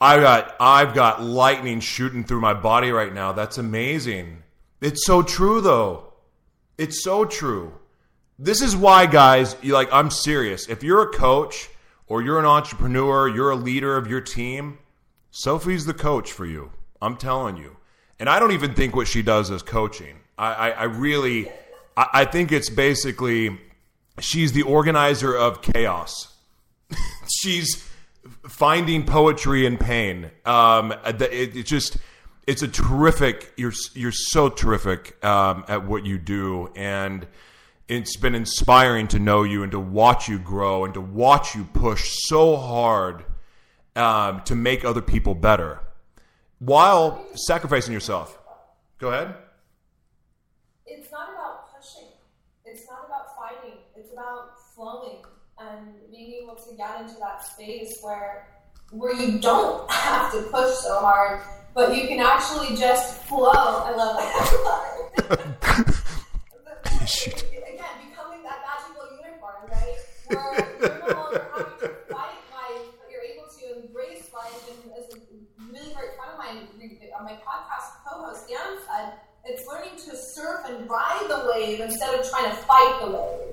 I 0.00 0.20
got, 0.20 0.54
I've 0.60 0.94
got 0.94 1.22
lightning 1.22 1.80
shooting 1.80 2.24
through 2.24 2.40
my 2.40 2.54
body 2.54 2.90
right 2.90 3.12
now. 3.12 3.32
That's 3.32 3.58
amazing. 3.58 4.42
It's 4.80 5.04
so 5.04 5.22
true 5.22 5.60
though. 5.60 6.12
It's 6.76 7.02
so 7.02 7.24
true. 7.24 7.74
This 8.38 8.62
is 8.62 8.76
why, 8.76 9.06
guys, 9.06 9.56
you 9.62 9.74
like, 9.74 9.88
I'm 9.92 10.10
serious. 10.10 10.68
If 10.68 10.84
you're 10.84 11.02
a 11.02 11.12
coach 11.12 11.68
or 12.06 12.22
you're 12.22 12.38
an 12.38 12.44
entrepreneur, 12.44 13.28
you're 13.28 13.50
a 13.50 13.56
leader 13.56 13.96
of 13.96 14.06
your 14.06 14.20
team, 14.20 14.78
Sophie's 15.32 15.86
the 15.86 15.94
coach 15.94 16.30
for 16.30 16.46
you. 16.46 16.70
I'm 17.02 17.16
telling 17.16 17.56
you. 17.56 17.76
And 18.20 18.28
I 18.28 18.38
don't 18.38 18.52
even 18.52 18.74
think 18.74 18.94
what 18.94 19.08
she 19.08 19.22
does 19.22 19.50
is 19.50 19.62
coaching. 19.62 20.18
I, 20.38 20.52
I, 20.52 20.70
I 20.70 20.84
really, 20.84 21.50
I, 21.96 22.06
I 22.12 22.24
think 22.24 22.52
it's 22.52 22.70
basically 22.70 23.58
she's 24.20 24.52
the 24.52 24.62
organizer 24.62 25.34
of 25.34 25.62
chaos. 25.62 26.36
she's 27.40 27.88
finding 28.48 29.04
poetry 29.04 29.66
in 29.66 29.78
pain. 29.78 30.30
Um, 30.44 30.94
it, 31.04 31.64
just, 31.64 31.98
it's 32.46 32.62
a 32.62 32.68
terrific. 32.68 33.52
You're 33.56 33.74
you're 33.94 34.12
so 34.12 34.48
terrific 34.48 35.22
um, 35.24 35.64
at 35.68 35.86
what 35.86 36.06
you 36.06 36.18
do, 36.18 36.70
and 36.74 37.26
it's 37.88 38.16
been 38.16 38.34
inspiring 38.34 39.08
to 39.08 39.18
know 39.18 39.42
you 39.42 39.62
and 39.62 39.72
to 39.72 39.80
watch 39.80 40.28
you 40.28 40.38
grow 40.38 40.84
and 40.84 40.94
to 40.94 41.00
watch 41.00 41.54
you 41.54 41.64
push 41.64 42.10
so 42.26 42.56
hard 42.56 43.24
um, 43.96 44.42
to 44.42 44.54
make 44.54 44.84
other 44.84 45.02
people 45.02 45.34
better 45.34 45.80
while 46.58 47.24
sacrificing 47.34 47.92
yourself. 47.92 48.38
Go 48.98 49.08
ahead. 49.08 49.34
It's 50.86 51.10
not 51.10 51.30
about 51.32 51.74
pushing. 51.74 52.08
It's 52.70 52.86
not 52.86 53.06
about 53.06 53.34
fighting. 53.34 53.78
It's 53.96 54.12
about 54.12 54.60
flowing 54.74 55.22
and 55.58 55.94
being 56.10 56.42
able 56.42 56.54
to 56.54 56.76
get 56.76 57.00
into 57.00 57.14
that 57.18 57.42
space 57.44 57.98
where 58.02 58.48
where 58.90 59.14
you 59.14 59.38
don't 59.38 59.90
have 59.90 60.32
to 60.32 60.42
push 60.42 60.74
so 60.76 61.00
hard, 61.00 61.40
but 61.74 61.96
you 61.96 62.08
can 62.08 62.20
actually 62.20 62.76
just 62.76 63.22
flow. 63.24 63.52
I 63.52 63.94
love 63.94 64.16
that. 64.16 64.34
Again, 67.68 67.94
becoming 68.10 68.42
that 68.44 68.60
magical 68.64 69.04
unicorn, 69.16 69.68
right? 69.70 69.96
Where 70.26 70.76
you're 70.80 70.98
no 70.98 71.14
longer 71.20 71.46
having 71.52 71.78
to 71.80 71.88
fight 72.12 72.40
life, 72.52 72.86
but 73.00 73.08
you're 73.10 73.24
able 73.24 73.48
to 73.48 73.80
embrace 73.80 74.30
life. 74.32 74.68
And 74.68 74.92
as 74.92 75.14
a 75.14 75.18
really 75.72 75.92
great 75.94 76.16
friend 76.16 76.32
of 76.32 76.38
mine 76.38 76.68
on 77.18 77.24
my 77.24 77.32
podcast 77.32 78.04
co-host 78.06 78.48
Dan 78.48 78.78
said, 78.86 79.14
it's 79.44 79.66
learning 79.66 79.96
to 79.96 80.16
surf 80.16 80.60
and 80.66 80.77
ride 80.88 81.26
the 81.28 81.50
wave 81.52 81.80
instead 81.80 82.18
of 82.18 82.28
trying 82.28 82.50
to 82.50 82.56
fight 82.56 83.00
the 83.02 83.10
wave. 83.10 83.48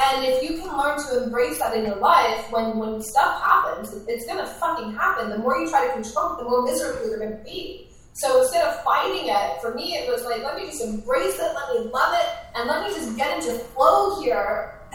And 0.00 0.24
if 0.24 0.42
you 0.42 0.58
can 0.58 0.76
learn 0.76 0.98
to 1.08 1.24
embrace 1.24 1.58
that 1.58 1.76
in 1.76 1.84
your 1.84 1.96
life, 1.96 2.50
when, 2.52 2.78
when 2.78 3.02
stuff 3.02 3.42
happens, 3.42 3.92
it's 4.06 4.26
going 4.26 4.38
to 4.38 4.46
fucking 4.46 4.92
happen. 4.92 5.28
The 5.28 5.38
more 5.38 5.58
you 5.58 5.68
try 5.68 5.88
to 5.88 5.92
control 5.92 6.34
it, 6.34 6.38
the 6.38 6.44
more 6.44 6.62
miserable 6.62 7.08
you're 7.08 7.18
going 7.18 7.36
to 7.36 7.44
be. 7.44 7.88
So 8.14 8.42
instead 8.42 8.64
of 8.64 8.82
fighting 8.84 9.28
it, 9.28 9.60
for 9.60 9.74
me, 9.74 9.94
it 9.94 10.08
was 10.08 10.24
like, 10.24 10.42
let 10.42 10.56
me 10.56 10.66
just 10.66 10.82
embrace 10.82 11.34
it, 11.34 11.52
let 11.54 11.74
me 11.74 11.90
love 11.90 12.14
it, 12.14 12.28
and 12.54 12.68
let 12.68 12.88
me 12.88 12.94
just 12.94 13.16
get 13.16 13.38
into 13.38 13.58
flow 13.58 14.22
here. 14.22 14.80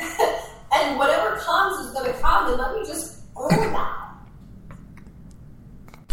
and 0.74 0.98
whatever 0.98 1.38
comes 1.38 1.86
is 1.86 1.94
going 1.94 2.12
to 2.12 2.20
come, 2.20 2.50
and 2.50 2.58
let 2.58 2.74
me 2.76 2.86
just 2.86 3.22
own 3.36 3.50
that. 3.50 4.16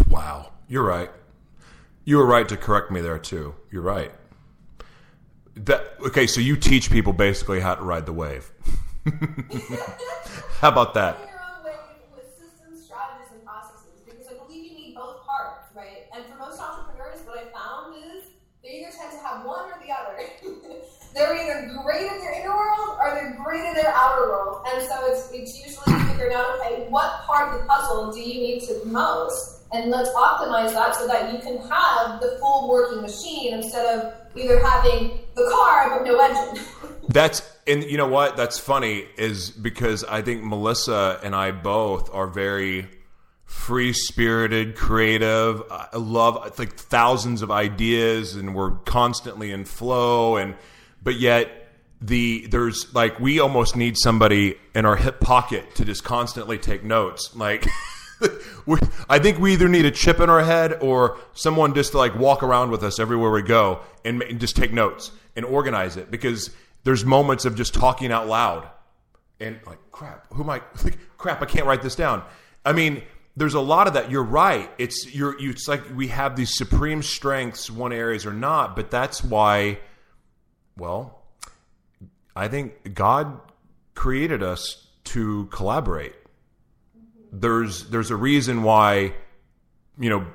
Wow. 0.09 0.53
You're 0.69 0.85
right. 0.85 1.11
You 2.05 2.19
were 2.19 2.27
right 2.27 2.49
to 2.49 2.57
correct 2.57 2.91
me 2.91 3.01
there, 3.01 3.19
too. 3.19 3.55
You're 3.71 3.83
right. 3.83 4.13
That, 5.65 5.97
okay, 6.01 6.27
so 6.27 6.41
you 6.41 6.57
teach 6.57 6.91
people 6.91 7.13
basically 7.13 7.61
how 7.61 7.75
to 7.75 7.83
ride 7.83 8.07
the 8.07 8.15
wave. 8.15 8.51
how 10.61 10.69
about 10.69 10.95
that? 10.95 11.19
Find 11.19 11.29
your 11.29 11.41
own 11.43 11.65
way 11.65 11.77
with 12.17 12.33
systems, 12.33 12.87
strategies, 12.87 13.29
and 13.33 13.45
processes 13.45 14.01
because 14.07 14.29
I 14.29 14.41
believe 14.41 14.73
you 14.73 14.79
need 14.79 14.95
both 14.95 15.21
parts, 15.27 15.69
right? 15.77 16.09
And 16.17 16.25
for 16.27 16.39
most 16.39 16.61
entrepreneurs, 16.61 17.21
what 17.27 17.37
I 17.37 17.45
found 17.53 17.93
is 17.93 18.25
they 18.63 18.81
either 18.81 18.93
tend 18.97 19.13
to 19.13 19.19
have 19.27 19.45
one 19.45 19.69
or 19.69 19.77
the 19.85 19.93
other. 19.93 20.17
they're 21.15 21.37
either 21.37 21.69
great 21.85 22.09
in 22.09 22.19
their 22.21 22.41
inner 22.41 22.57
world 22.57 22.97
or 22.97 23.11
they're 23.13 23.37
great 23.45 23.65
in 23.65 23.75
their 23.75 23.93
outer 23.93 24.33
world. 24.33 24.65
And 24.73 24.87
so 24.89 25.13
it's, 25.13 25.31
it's 25.33 25.61
usually 25.61 25.93
figuring 26.09 26.33
out, 26.33 26.57
okay, 26.61 26.87
what 26.89 27.21
part 27.27 27.53
of 27.53 27.61
the 27.61 27.67
puzzle 27.67 28.13
do 28.13 28.21
you 28.21 28.41
need 28.41 28.61
to 28.69 28.81
most? 28.87 29.61
And 29.73 29.91
let's 29.91 30.09
optimize 30.11 30.73
that 30.73 30.97
so 30.97 31.07
that 31.07 31.33
you 31.33 31.39
can 31.41 31.59
have 31.69 32.21
the 32.21 32.39
full 32.41 32.69
working 32.71 33.03
machine 33.03 33.55
instead 33.55 33.99
of 33.99 34.20
either 34.35 34.65
having 34.65 35.21
the 35.35 35.49
car 35.53 35.99
but 35.99 36.05
no 36.07 36.19
engine. 36.21 36.65
That's 37.09 37.43
and 37.67 37.85
you 37.85 37.97
know 37.97 38.09
what? 38.09 38.37
That's 38.37 38.59
funny 38.59 39.07
is 39.17 39.51
because 39.51 40.05
I 40.05 40.23
think 40.23 40.43
Melissa 40.43 41.21
and 41.23 41.35
I 41.35 41.51
both 41.51 42.13
are 42.13 42.27
very 42.27 42.89
free 43.45 43.93
spirited, 43.93 44.77
creative. 44.77 45.63
I 45.71 45.97
love 45.97 46.59
like 46.59 46.75
thousands 46.75 47.43
of 47.43 47.51
ideas, 47.51 48.37
and 48.37 48.55
we're 48.55 48.71
constantly 48.71 49.51
in 49.51 49.65
flow. 49.65 50.37
And 50.37 50.55
but 51.03 51.19
yet 51.19 51.51
the 52.01 52.47
there's 52.49 52.95
like 52.95 53.19
we 53.21 53.41
almost 53.41 53.77
need 53.77 53.99
somebody 53.99 54.57
in 54.75 54.87
our 54.87 54.97
hip 54.97 55.21
pocket 55.21 55.75
to 55.77 55.85
just 55.85 56.05
constantly 56.05 56.59
take 56.59 56.85
notes, 56.85 57.35
like. 57.35 57.67
I 59.09 59.19
think 59.19 59.39
we 59.39 59.53
either 59.53 59.69
need 59.69 59.85
a 59.85 59.91
chip 59.91 60.21
in 60.21 60.31
our 60.31 60.43
head 60.43 60.79
or 60.81 61.19
someone 61.33 61.75
just 61.75 61.93
to 61.93 61.99
like 61.99 62.15
walk 62.17 62.43
around 62.43 62.71
with 62.71 62.83
us 62.83 62.99
everywhere 62.99 63.31
we 63.31 63.43
go 63.43 63.81
and, 64.05 64.23
and 64.23 64.41
just 64.41 64.57
take 64.57 64.73
notes 64.73 65.11
and 65.37 65.45
organize 65.45 65.97
it 65.97 66.11
because 66.11 66.51
there's 66.85 67.05
moments 67.05 67.45
of 67.45 67.57
just 67.57 67.75
talking 67.75 68.13
out 68.13 68.27
loud 68.27 68.69
and 69.39 69.59
like 69.67 69.79
crap 69.91 70.27
who 70.33 70.43
am 70.43 70.51
i 70.51 70.61
like 70.85 70.99
crap 71.17 71.43
i 71.43 71.47
can't 71.47 71.67
write 71.67 71.83
this 71.83 71.95
down. 71.95 72.23
I 72.65 72.73
mean 72.73 73.03
there's 73.37 73.55
a 73.55 73.61
lot 73.61 73.87
of 73.87 73.95
that. 73.95 74.11
You're 74.11 74.25
right. 74.25 74.71
It's 74.77 75.15
you're 75.15 75.41
you, 75.41 75.51
it's 75.51 75.67
like 75.69 75.83
we 75.95 76.09
have 76.09 76.37
these 76.37 76.55
supreme 76.57 77.03
strengths 77.03 77.71
one 77.71 77.93
areas 77.93 78.27
or 78.27 78.33
not 78.33 78.77
but 78.77 78.91
that's 78.91 79.25
why 79.25 79.79
well 80.77 81.23
i 82.35 82.49
think 82.49 82.95
god 82.95 83.41
created 83.95 84.43
us 84.43 84.89
to 85.05 85.47
collaborate 85.47 86.15
there's 87.33 87.85
there's 87.91 88.11
a 88.11 88.17
reason 88.17 88.63
why 88.63 89.13
you 89.99 90.11
know 90.11 90.27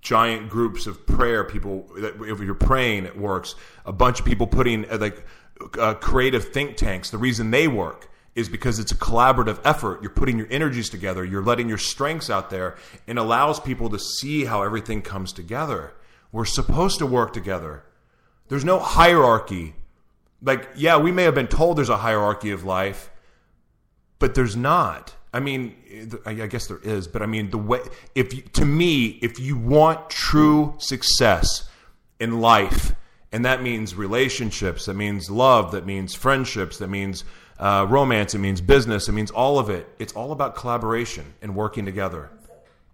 giant 0.00 0.50
groups 0.50 0.86
of 0.86 1.06
prayer 1.06 1.44
people 1.44 1.86
if 1.96 2.40
you're 2.40 2.54
praying 2.54 3.06
it 3.06 3.18
works. 3.18 3.54
A 3.86 3.92
bunch 3.92 4.20
of 4.20 4.26
people 4.26 4.46
putting 4.46 4.88
uh, 4.90 4.98
like 4.98 5.24
uh, 5.78 5.94
creative 5.94 6.48
think 6.52 6.76
tanks. 6.76 7.10
The 7.10 7.18
reason 7.18 7.50
they 7.50 7.66
work 7.68 8.10
is 8.34 8.48
because 8.48 8.78
it's 8.78 8.92
a 8.92 8.96
collaborative 8.96 9.60
effort. 9.64 10.02
You're 10.02 10.10
putting 10.10 10.38
your 10.38 10.48
energies 10.50 10.90
together. 10.90 11.24
You're 11.24 11.42
letting 11.42 11.68
your 11.68 11.78
strengths 11.78 12.28
out 12.28 12.50
there. 12.50 12.76
And 13.06 13.18
allows 13.18 13.60
people 13.60 13.88
to 13.90 13.98
see 13.98 14.44
how 14.44 14.62
everything 14.62 15.02
comes 15.02 15.32
together. 15.32 15.94
We're 16.32 16.44
supposed 16.44 16.98
to 16.98 17.06
work 17.06 17.32
together. 17.32 17.84
There's 18.48 18.64
no 18.64 18.78
hierarchy. 18.78 19.74
Like 20.42 20.68
yeah 20.76 20.98
we 20.98 21.12
may 21.12 21.22
have 21.22 21.34
been 21.34 21.46
told 21.48 21.78
there's 21.78 21.88
a 21.88 21.96
hierarchy 21.96 22.50
of 22.50 22.64
life 22.64 23.10
but 24.18 24.34
there's 24.34 24.56
not 24.56 25.14
I 25.32 25.40
mean, 25.40 25.74
I 26.24 26.34
guess 26.34 26.68
there 26.68 26.78
is, 26.78 27.08
but 27.08 27.20
I 27.20 27.26
mean, 27.26 27.50
the 27.50 27.58
way, 27.58 27.80
if 28.14 28.32
you, 28.32 28.42
to 28.52 28.64
me, 28.64 29.18
if 29.20 29.40
you 29.40 29.56
want 29.56 30.08
true 30.08 30.76
success, 30.78 31.68
in 32.20 32.40
life. 32.40 32.94
And 33.32 33.44
that 33.44 33.62
means 33.62 33.94
relationships, 33.94 34.86
that 34.86 34.94
means 34.94 35.30
love, 35.30 35.72
that 35.72 35.86
means 35.86 36.14
friendships, 36.14 36.78
that 36.78 36.88
means 36.88 37.24
uh, 37.58 37.86
romance, 37.88 38.34
it 38.34 38.38
means 38.38 38.60
business, 38.60 39.08
it 39.08 39.12
means 39.12 39.30
all 39.30 39.58
of 39.58 39.70
it. 39.70 39.88
It's 39.98 40.12
all 40.12 40.32
about 40.32 40.54
collaboration 40.54 41.34
and 41.42 41.54
working 41.54 41.84
together 41.84 42.30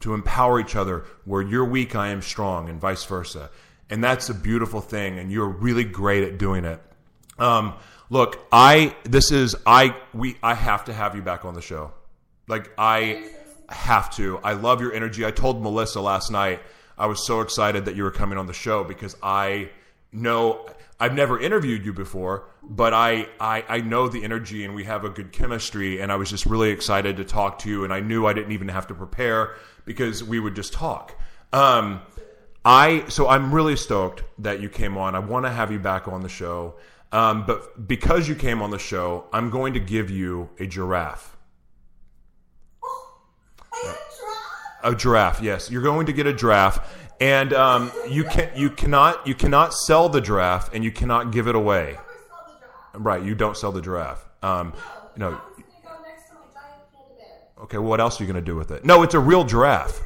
to 0.00 0.14
empower 0.14 0.58
each 0.60 0.76
other. 0.76 1.04
Where 1.24 1.42
you're 1.42 1.64
weak, 1.64 1.94
I 1.94 2.08
am 2.08 2.22
strong, 2.22 2.68
and 2.68 2.80
vice 2.80 3.04
versa. 3.04 3.50
And 3.90 4.02
that's 4.02 4.28
a 4.28 4.34
beautiful 4.34 4.80
thing, 4.80 5.18
and 5.18 5.30
you're 5.30 5.48
really 5.48 5.84
great 5.84 6.24
at 6.24 6.38
doing 6.38 6.64
it. 6.64 6.80
Um, 7.38 7.74
look, 8.10 8.46
I 8.52 8.94
this 9.04 9.32
is 9.32 9.56
I 9.64 9.96
we 10.12 10.36
I 10.42 10.54
have 10.54 10.84
to 10.84 10.92
have 10.92 11.16
you 11.16 11.22
back 11.22 11.44
on 11.46 11.54
the 11.54 11.62
show. 11.62 11.92
Like 12.46 12.70
I 12.76 13.24
have 13.70 14.14
to. 14.16 14.38
I 14.44 14.52
love 14.52 14.82
your 14.82 14.92
energy. 14.92 15.24
I 15.24 15.30
told 15.30 15.62
Melissa 15.62 16.00
last 16.00 16.30
night 16.30 16.60
I 16.98 17.06
was 17.06 17.24
so 17.26 17.40
excited 17.40 17.86
that 17.86 17.96
you 17.96 18.02
were 18.02 18.10
coming 18.10 18.36
on 18.36 18.46
the 18.46 18.52
show 18.52 18.84
because 18.84 19.16
I 19.22 19.70
know 20.12 20.66
I've 20.98 21.14
never 21.14 21.40
interviewed 21.40 21.86
you 21.86 21.94
before, 21.94 22.44
but 22.62 22.92
I, 22.92 23.26
I, 23.40 23.64
I 23.66 23.80
know 23.80 24.08
the 24.08 24.22
energy 24.22 24.66
and 24.66 24.74
we 24.74 24.84
have 24.84 25.04
a 25.04 25.08
good 25.08 25.32
chemistry. 25.32 26.00
And 26.00 26.12
I 26.12 26.16
was 26.16 26.28
just 26.28 26.44
really 26.44 26.68
excited 26.68 27.16
to 27.16 27.24
talk 27.24 27.60
to 27.60 27.70
you. 27.70 27.84
And 27.84 27.92
I 27.92 28.00
knew 28.00 28.26
I 28.26 28.34
didn't 28.34 28.52
even 28.52 28.68
have 28.68 28.86
to 28.88 28.94
prepare 28.94 29.54
because 29.86 30.22
we 30.22 30.38
would 30.38 30.54
just 30.54 30.74
talk. 30.74 31.18
Um, 31.54 32.02
I 32.66 33.08
so 33.08 33.26
I'm 33.28 33.54
really 33.54 33.76
stoked 33.76 34.22
that 34.40 34.60
you 34.60 34.68
came 34.68 34.98
on. 34.98 35.14
I 35.14 35.20
want 35.20 35.46
to 35.46 35.50
have 35.50 35.72
you 35.72 35.78
back 35.78 36.06
on 36.06 36.20
the 36.20 36.28
show. 36.28 36.74
Um, 37.12 37.44
but 37.44 37.88
because 37.88 38.28
you 38.28 38.34
came 38.34 38.62
on 38.62 38.70
the 38.70 38.78
show, 38.78 39.24
I'm 39.32 39.50
going 39.50 39.74
to 39.74 39.80
give 39.80 40.10
you 40.10 40.50
a 40.60 40.66
giraffe. 40.66 41.36
A 44.82 44.94
giraffe, 44.94 45.42
yes. 45.42 45.70
You're 45.70 45.82
going 45.82 46.06
to 46.06 46.12
get 46.12 46.26
a 46.26 46.32
giraffe, 46.32 46.96
and 47.20 47.52
um, 47.52 47.92
you 48.08 48.24
can 48.24 48.50
you 48.56 48.70
cannot 48.70 49.26
you 49.26 49.34
cannot 49.34 49.74
sell 49.74 50.08
the 50.08 50.22
giraffe, 50.22 50.72
and 50.72 50.82
you 50.82 50.90
cannot 50.90 51.32
give 51.32 51.48
it 51.48 51.54
away. 51.54 51.98
Right, 52.94 53.22
you 53.22 53.34
don't 53.34 53.56
sell 53.56 53.72
the 53.72 53.82
giraffe. 53.82 54.24
Um, 54.42 54.72
no. 55.16 55.38
Okay, 57.62 57.76
well, 57.76 57.90
what 57.90 58.00
else 58.00 58.18
are 58.18 58.24
you 58.24 58.32
going 58.32 58.42
to 58.42 58.50
do 58.50 58.56
with 58.56 58.70
it? 58.70 58.86
No, 58.86 59.02
it's 59.02 59.12
a 59.14 59.20
real 59.20 59.44
giraffe. 59.44 60.00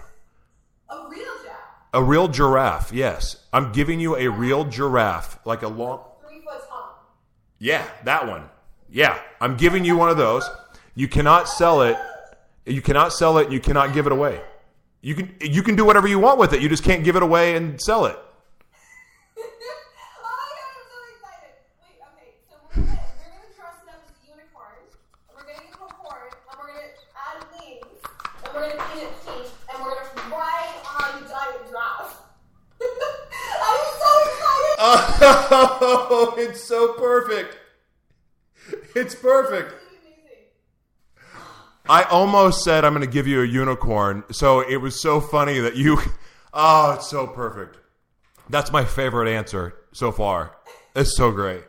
A 0.90 1.08
real 1.08 1.24
giraffe. 1.24 1.60
A 1.92 2.02
real 2.02 2.28
giraffe. 2.28 2.92
Yes, 2.92 3.36
I'm 3.52 3.70
giving 3.70 4.00
you 4.00 4.16
a 4.16 4.26
real 4.26 4.64
giraffe, 4.64 5.38
like 5.44 5.62
a 5.62 5.68
long. 5.68 6.04
Yeah, 7.58 7.84
that 8.04 8.26
one. 8.26 8.48
Yeah, 8.90 9.18
I'm 9.40 9.56
giving 9.56 9.84
you 9.84 9.96
one 9.96 10.08
of 10.10 10.16
those. 10.16 10.48
You 10.94 11.08
cannot 11.08 11.48
sell 11.48 11.82
it. 11.82 11.96
You 12.66 12.82
cannot 12.82 13.12
sell 13.12 13.38
it. 13.38 13.50
You 13.50 13.60
cannot 13.60 13.92
give 13.94 14.06
it 14.06 14.12
away. 14.12 14.40
You 15.00 15.14
can 15.14 15.34
you 15.40 15.62
can 15.62 15.76
do 15.76 15.84
whatever 15.84 16.08
you 16.08 16.18
want 16.18 16.38
with 16.38 16.52
it. 16.52 16.62
You 16.62 16.68
just 16.68 16.82
can't 16.84 17.04
give 17.04 17.16
it 17.16 17.22
away 17.22 17.56
and 17.56 17.80
sell 17.80 18.06
it. 18.06 18.16
oh 18.16 19.42
my 20.22 20.30
god, 20.30 20.70
I'm 20.70 20.86
so 20.88 20.96
excited. 21.12 21.54
Wait, 21.82 22.00
okay, 22.00 22.30
so 22.48 22.56
we're 22.64 22.72
gonna, 22.86 22.96
we're 22.96 23.36
gonna 23.36 23.52
dress 23.52 23.76
it 23.82 23.88
up 23.90 24.00
as 24.00 24.16
a 24.16 24.24
unicorn. 24.30 24.80
and 24.80 25.36
We're 25.36 25.44
gonna 25.44 25.60
give 25.60 25.74
him 25.76 25.84
a 25.84 25.92
horn, 25.92 26.30
and 26.32 26.56
we're 26.56 26.68
gonna 26.72 26.88
add 27.20 27.38
wings, 27.52 28.00
and 28.00 28.48
we're 28.54 28.64
gonna 28.64 28.80
paint 28.88 29.02
it 29.04 29.12
pink, 29.28 29.44
and 29.68 29.76
we're 29.84 29.92
gonna 29.92 30.32
ride 30.32 30.76
on 30.88 31.20
a 31.20 31.28
giant 31.28 31.68
giraffe. 31.68 32.24
I'm 32.80 33.82
so 34.00 34.10
excited! 34.24 36.13
Oh, 36.26 36.34
it's 36.38 36.62
so 36.62 36.94
perfect. 36.94 37.58
It's 38.94 39.14
perfect. 39.14 39.72
It's 39.72 39.82
gonna 39.82 40.00
be 40.02 40.20
amazing. 40.22 41.34
I 41.88 42.02
almost 42.04 42.64
said 42.64 42.84
I'm 42.84 42.94
going 42.94 43.06
to 43.06 43.12
give 43.12 43.26
you 43.26 43.42
a 43.42 43.46
unicorn. 43.46 44.24
So 44.30 44.60
it 44.60 44.76
was 44.76 45.00
so 45.00 45.20
funny 45.20 45.58
that 45.60 45.76
you. 45.76 45.98
Oh, 46.56 46.92
it's 46.92 47.08
so 47.10 47.26
perfect. 47.26 47.78
That's 48.48 48.70
my 48.70 48.84
favorite 48.84 49.28
answer 49.28 49.74
so 49.90 50.12
far. 50.12 50.54
It's 50.94 51.16
so 51.16 51.32
great. 51.32 51.64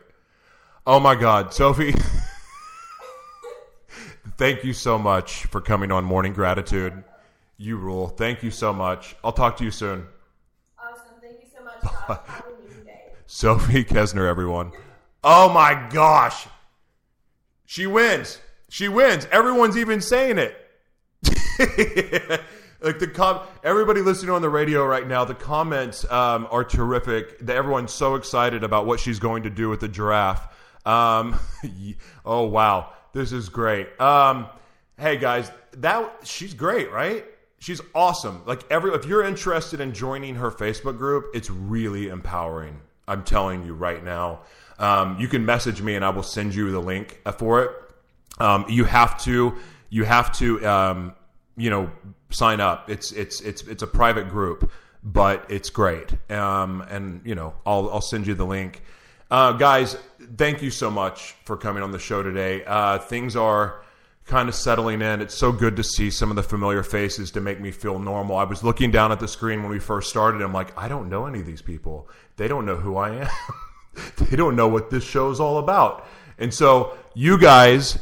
Oh 0.86 1.00
my 1.00 1.16
God, 1.16 1.52
Sophie. 1.52 1.92
Thank 4.38 4.62
you 4.62 4.72
so 4.72 4.96
much 4.96 5.46
for 5.46 5.60
coming 5.60 5.90
on 5.90 6.04
Morning 6.04 6.32
Gratitude. 6.32 7.02
You 7.58 7.78
rule. 7.78 8.06
Thank 8.06 8.44
you 8.44 8.52
so 8.52 8.72
much. 8.72 9.16
I'll 9.24 9.32
talk 9.32 9.56
to 9.56 9.64
you 9.64 9.72
soon. 9.72 10.06
Awesome. 10.78 11.02
Thank 11.20 11.40
you 11.40 11.48
so 11.52 11.64
much, 11.64 11.82
Josh. 11.82 11.92
Have 12.06 12.46
an 12.46 12.52
amazing 12.62 12.84
day. 12.84 13.02
Sophie 13.36 13.84
Kessner, 13.84 14.26
everyone. 14.26 14.72
Oh 15.22 15.52
my 15.52 15.88
gosh. 15.92 16.48
She 17.66 17.86
wins. 17.86 18.40
She 18.70 18.88
wins. 18.88 19.28
Everyone's 19.30 19.76
even 19.76 20.00
saying 20.00 20.38
it. 20.38 20.56
like 22.80 22.98
the 22.98 23.10
com- 23.12 23.40
everybody 23.62 24.00
listening 24.00 24.30
on 24.30 24.40
the 24.40 24.48
radio 24.48 24.86
right 24.86 25.06
now, 25.06 25.26
the 25.26 25.34
comments 25.34 26.10
um, 26.10 26.48
are 26.50 26.64
terrific. 26.64 27.42
Everyone's 27.46 27.92
so 27.92 28.14
excited 28.14 28.64
about 28.64 28.86
what 28.86 29.00
she's 29.00 29.18
going 29.18 29.42
to 29.42 29.50
do 29.50 29.68
with 29.68 29.80
the 29.80 29.88
giraffe. 29.88 30.48
Um, 30.86 31.38
oh 32.24 32.46
wow, 32.46 32.94
this 33.12 33.32
is 33.32 33.50
great. 33.50 34.00
Um, 34.00 34.46
hey 34.98 35.18
guys, 35.18 35.52
that 35.72 36.10
she's 36.24 36.54
great, 36.54 36.90
right? 36.90 37.22
She's 37.58 37.82
awesome. 37.94 38.44
Like 38.46 38.62
every 38.70 38.94
if 38.94 39.04
you're 39.04 39.24
interested 39.24 39.82
in 39.82 39.92
joining 39.92 40.36
her 40.36 40.50
Facebook 40.50 40.96
group, 40.96 41.26
it's 41.34 41.50
really 41.50 42.08
empowering. 42.08 42.80
I'm 43.08 43.22
telling 43.24 43.64
you 43.64 43.74
right 43.74 44.02
now. 44.02 44.40
Um, 44.78 45.18
you 45.18 45.28
can 45.28 45.44
message 45.44 45.80
me 45.80 45.94
and 45.94 46.04
I 46.04 46.10
will 46.10 46.22
send 46.22 46.54
you 46.54 46.70
the 46.70 46.80
link 46.80 47.20
for 47.38 47.62
it. 47.62 47.70
Um, 48.38 48.66
you 48.68 48.84
have 48.84 49.20
to 49.22 49.56
you 49.90 50.04
have 50.04 50.36
to 50.38 50.66
um, 50.66 51.14
you 51.56 51.70
know 51.70 51.90
sign 52.30 52.60
up. 52.60 52.90
It's 52.90 53.12
it's 53.12 53.40
it's 53.40 53.62
it's 53.62 53.82
a 53.82 53.86
private 53.86 54.28
group, 54.28 54.70
but 55.02 55.46
it's 55.48 55.70
great. 55.70 56.14
Um, 56.30 56.82
and 56.90 57.20
you 57.24 57.34
know 57.34 57.54
I'll 57.64 57.90
I'll 57.90 58.00
send 58.00 58.26
you 58.26 58.34
the 58.34 58.46
link. 58.46 58.82
Uh, 59.30 59.52
guys, 59.52 59.96
thank 60.36 60.62
you 60.62 60.70
so 60.70 60.90
much 60.90 61.34
for 61.44 61.56
coming 61.56 61.82
on 61.82 61.90
the 61.90 61.98
show 61.98 62.22
today. 62.22 62.64
Uh, 62.64 62.98
things 62.98 63.34
are 63.34 63.82
kind 64.26 64.48
of 64.48 64.54
settling 64.54 65.02
in. 65.02 65.20
It's 65.20 65.34
so 65.34 65.52
good 65.52 65.76
to 65.76 65.84
see 65.84 66.10
some 66.10 66.30
of 66.30 66.36
the 66.36 66.42
familiar 66.42 66.82
faces 66.82 67.30
to 67.32 67.40
make 67.40 67.60
me 67.60 67.70
feel 67.70 67.98
normal. 67.98 68.36
I 68.36 68.44
was 68.44 68.64
looking 68.64 68.90
down 68.90 69.12
at 69.12 69.20
the 69.20 69.28
screen 69.28 69.62
when 69.62 69.70
we 69.70 69.78
first 69.78 70.10
started. 70.10 70.42
I'm 70.42 70.52
like, 70.52 70.76
I 70.76 70.88
don't 70.88 71.08
know 71.08 71.26
any 71.26 71.40
of 71.40 71.46
these 71.46 71.62
people. 71.62 72.08
They 72.36 72.48
don't 72.48 72.66
know 72.66 72.76
who 72.76 72.96
I 72.96 73.22
am. 73.22 73.28
they 74.16 74.36
don't 74.36 74.56
know 74.56 74.68
what 74.68 74.90
this 74.90 75.04
show 75.04 75.30
is 75.30 75.38
all 75.38 75.58
about. 75.58 76.06
And 76.38 76.52
so, 76.52 76.98
you 77.14 77.38
guys, 77.38 77.98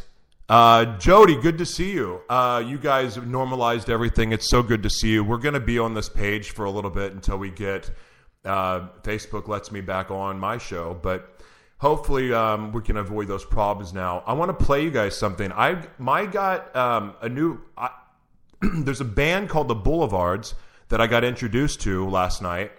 uh, 0.48 0.96
Jody, 0.98 1.40
good 1.40 1.58
to 1.58 1.66
see 1.66 1.92
you. 1.92 2.22
Uh, 2.28 2.64
you 2.66 2.78
guys 2.78 3.18
normalized 3.18 3.90
everything. 3.90 4.32
It's 4.32 4.48
so 4.48 4.62
good 4.62 4.82
to 4.82 4.90
see 4.90 5.10
you. 5.10 5.24
We're 5.24 5.38
going 5.38 5.54
to 5.54 5.60
be 5.60 5.78
on 5.78 5.94
this 5.94 6.08
page 6.08 6.50
for 6.52 6.64
a 6.64 6.70
little 6.70 6.90
bit 6.90 7.12
until 7.12 7.36
we 7.36 7.50
get 7.50 7.90
uh, 8.44 8.88
Facebook 9.02 9.46
lets 9.46 9.70
me 9.70 9.82
back 9.82 10.10
on 10.10 10.38
my 10.38 10.58
show, 10.58 10.98
but 11.02 11.33
hopefully 11.84 12.32
um, 12.32 12.72
we 12.72 12.80
can 12.80 12.96
avoid 12.96 13.28
those 13.28 13.44
problems 13.44 13.92
now. 13.92 14.22
I 14.26 14.32
want 14.32 14.58
to 14.58 14.64
play 14.64 14.82
you 14.82 14.90
guys 14.90 15.14
something. 15.14 15.52
I 15.52 15.86
my 15.98 16.24
got 16.24 16.74
um, 16.74 17.14
a 17.20 17.28
new. 17.28 17.60
I, 17.76 17.90
there's 18.62 19.02
a 19.02 19.04
band 19.04 19.50
called 19.50 19.68
the 19.68 19.74
Boulevards 19.74 20.54
that 20.88 21.02
I 21.02 21.06
got 21.06 21.24
introduced 21.24 21.82
to 21.82 22.08
last 22.08 22.40
night, 22.40 22.72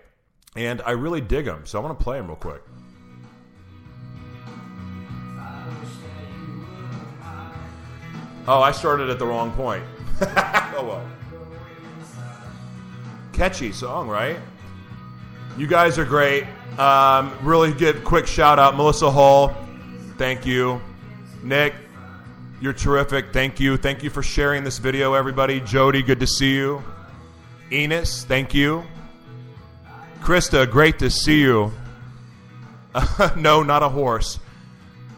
and 0.56 0.82
I 0.82 0.92
really 0.92 1.22
dig 1.22 1.46
them. 1.46 1.68
So 1.68 1.80
I 1.80 1.84
want 1.84 2.00
to 2.00 2.04
play 2.04 2.18
them 2.18 2.26
real 2.26 2.36
quick. 2.36 2.64
Oh, 8.48 8.62
I 8.62 8.72
started 8.72 9.12
at 9.12 9.20
the 9.20 9.28
wrong 9.28 9.52
point. 9.52 9.84
oh 10.22 10.84
well. 10.84 11.10
Catchy 13.34 13.72
song, 13.72 14.08
right? 14.08 14.40
You 15.60 15.68
guys 15.68 16.00
are 16.00 16.06
great. 16.06 16.46
Um, 16.78 17.38
really 17.42 17.74
good 17.74 18.04
quick 18.04 18.28
shout 18.28 18.60
out, 18.60 18.76
Melissa 18.76 19.10
Hall. 19.10 19.56
Thank 20.18 20.46
you. 20.46 20.82
Nick, 21.44 21.74
you're 22.60 22.74
terrific. 22.74 23.32
Thank 23.32 23.60
you. 23.60 23.78
Thank 23.78 24.04
you 24.04 24.10
for 24.10 24.24
sharing 24.24 24.64
this 24.64 24.78
video, 24.78 25.14
everybody. 25.14 25.60
Jody, 25.62 26.02
good 26.02 26.20
to 26.20 26.28
see 26.28 26.54
you. 26.54 26.84
Enos, 27.72 28.24
thank 28.26 28.54
you. 28.54 28.84
Krista, 30.22 30.70
great 30.70 31.00
to 31.00 31.10
see 31.10 31.42
you. 31.42 31.72
no, 33.36 33.64
not 33.64 33.84
a 33.84 33.90
horse. 33.90 34.40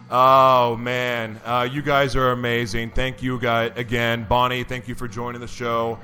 Oh 0.10 0.78
man, 0.78 1.40
uh, 1.44 1.68
you 1.70 1.82
guys 1.82 2.16
are 2.16 2.32
amazing. 2.32 2.92
Thank 2.92 3.22
you 3.22 3.40
guys 3.40 3.74
again, 3.76 4.26
Bonnie. 4.28 4.64
Thank 4.64 4.88
you 4.88 4.96
for 4.96 5.08
joining 5.08 5.42
the 5.42 5.48
show. 5.48 6.00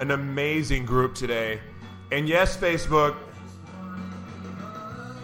An 0.00 0.12
amazing 0.12 0.86
group 0.86 1.14
today. 1.14 1.60
And 2.12 2.28
yes, 2.28 2.56
Facebook, 2.56 3.16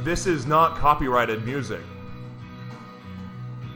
this 0.00 0.26
is 0.26 0.46
not 0.46 0.76
copyrighted 0.76 1.44
music. 1.44 1.82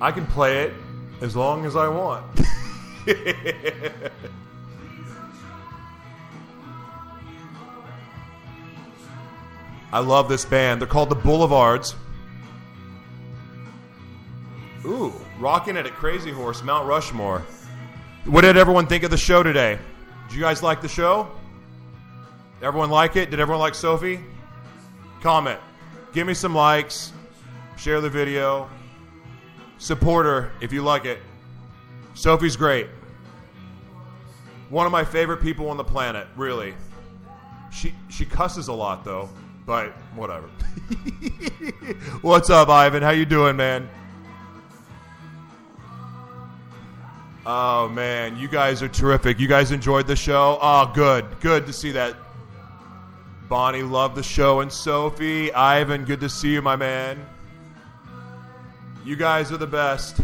I 0.00 0.10
can 0.10 0.26
play 0.26 0.62
it 0.62 0.72
as 1.20 1.36
long 1.36 1.64
as 1.64 1.76
I 1.76 1.88
want. 1.88 2.24
I 9.92 9.98
love 9.98 10.28
this 10.28 10.44
band. 10.44 10.80
They're 10.80 10.88
called 10.88 11.10
the 11.10 11.14
Boulevards. 11.14 11.94
Ooh, 14.84 15.12
rocking 15.38 15.76
it 15.76 15.86
at 15.86 15.92
Crazy 15.92 16.30
Horse, 16.30 16.62
Mount 16.62 16.88
Rushmore. 16.88 17.44
What 18.24 18.40
did 18.40 18.56
everyone 18.56 18.86
think 18.86 19.04
of 19.04 19.10
the 19.10 19.16
show 19.16 19.42
today? 19.42 19.78
Did 20.28 20.36
you 20.36 20.40
guys 20.40 20.62
like 20.62 20.80
the 20.80 20.88
show? 20.88 21.30
Everyone 22.62 22.90
like 22.90 23.16
it? 23.16 23.30
Did 23.30 23.38
everyone 23.38 23.60
like 23.60 23.74
Sophie? 23.74 24.20
Comment. 25.20 25.60
Give 26.12 26.26
me 26.26 26.34
some 26.34 26.54
likes. 26.54 27.12
Share 27.76 28.00
the 28.00 28.10
video. 28.10 28.68
Support 29.78 30.26
her 30.26 30.52
if 30.60 30.72
you 30.72 30.82
like 30.82 31.04
it. 31.06 31.18
Sophie's 32.14 32.56
great. 32.56 32.86
One 34.68 34.86
of 34.86 34.92
my 34.92 35.04
favorite 35.04 35.42
people 35.42 35.68
on 35.68 35.76
the 35.76 35.84
planet, 35.84 36.26
really. 36.36 36.74
She 37.70 37.94
she 38.08 38.26
cusses 38.26 38.68
a 38.68 38.72
lot 38.72 39.04
though, 39.04 39.28
but 39.64 39.92
whatever. 40.14 40.48
What's 42.20 42.50
up, 42.50 42.68
Ivan? 42.68 43.02
How 43.02 43.10
you 43.10 43.24
doing, 43.24 43.56
man? 43.56 43.88
Oh 47.44 47.88
man, 47.88 48.36
you 48.36 48.46
guys 48.46 48.82
are 48.82 48.88
terrific. 48.88 49.40
You 49.40 49.48
guys 49.48 49.72
enjoyed 49.72 50.06
the 50.06 50.14
show. 50.14 50.58
Oh, 50.60 50.90
good, 50.94 51.24
good 51.40 51.66
to 51.66 51.72
see 51.72 51.90
that. 51.92 52.14
Bonnie 53.52 53.82
loved 53.82 54.14
the 54.14 54.22
show, 54.22 54.60
and 54.60 54.72
Sophie, 54.72 55.52
Ivan, 55.52 56.06
good 56.06 56.20
to 56.20 56.28
see 56.30 56.54
you, 56.54 56.62
my 56.62 56.74
man. 56.74 57.22
You 59.04 59.14
guys 59.14 59.52
are 59.52 59.58
the 59.58 59.66
best. 59.66 60.22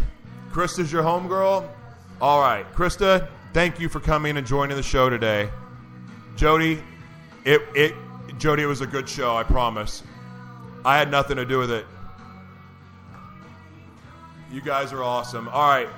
Krista's 0.49 0.91
your 0.91 1.03
homegirl. 1.03 1.69
All 2.21 2.41
right, 2.41 2.65
Krista, 2.73 3.29
thank 3.53 3.79
you 3.79 3.87
for 3.87 3.99
coming 3.99 4.35
and 4.37 4.47
joining 4.47 4.75
the 4.75 4.81
show 4.81 5.11
today. 5.11 5.47
Jody, 6.37 6.81
it 7.45 7.61
it 7.75 7.93
Jody, 8.39 8.63
it 8.63 8.65
was 8.65 8.81
a 8.81 8.87
good 8.87 9.07
show. 9.07 9.37
I 9.37 9.43
promise. 9.43 10.01
I 10.83 10.97
had 10.97 11.11
nothing 11.11 11.37
to 11.37 11.45
do 11.45 11.59
with 11.59 11.69
it. 11.69 11.85
You 14.51 14.61
guys 14.61 14.91
are 14.91 15.03
awesome. 15.03 15.47
All 15.49 15.69
right. 15.69 15.89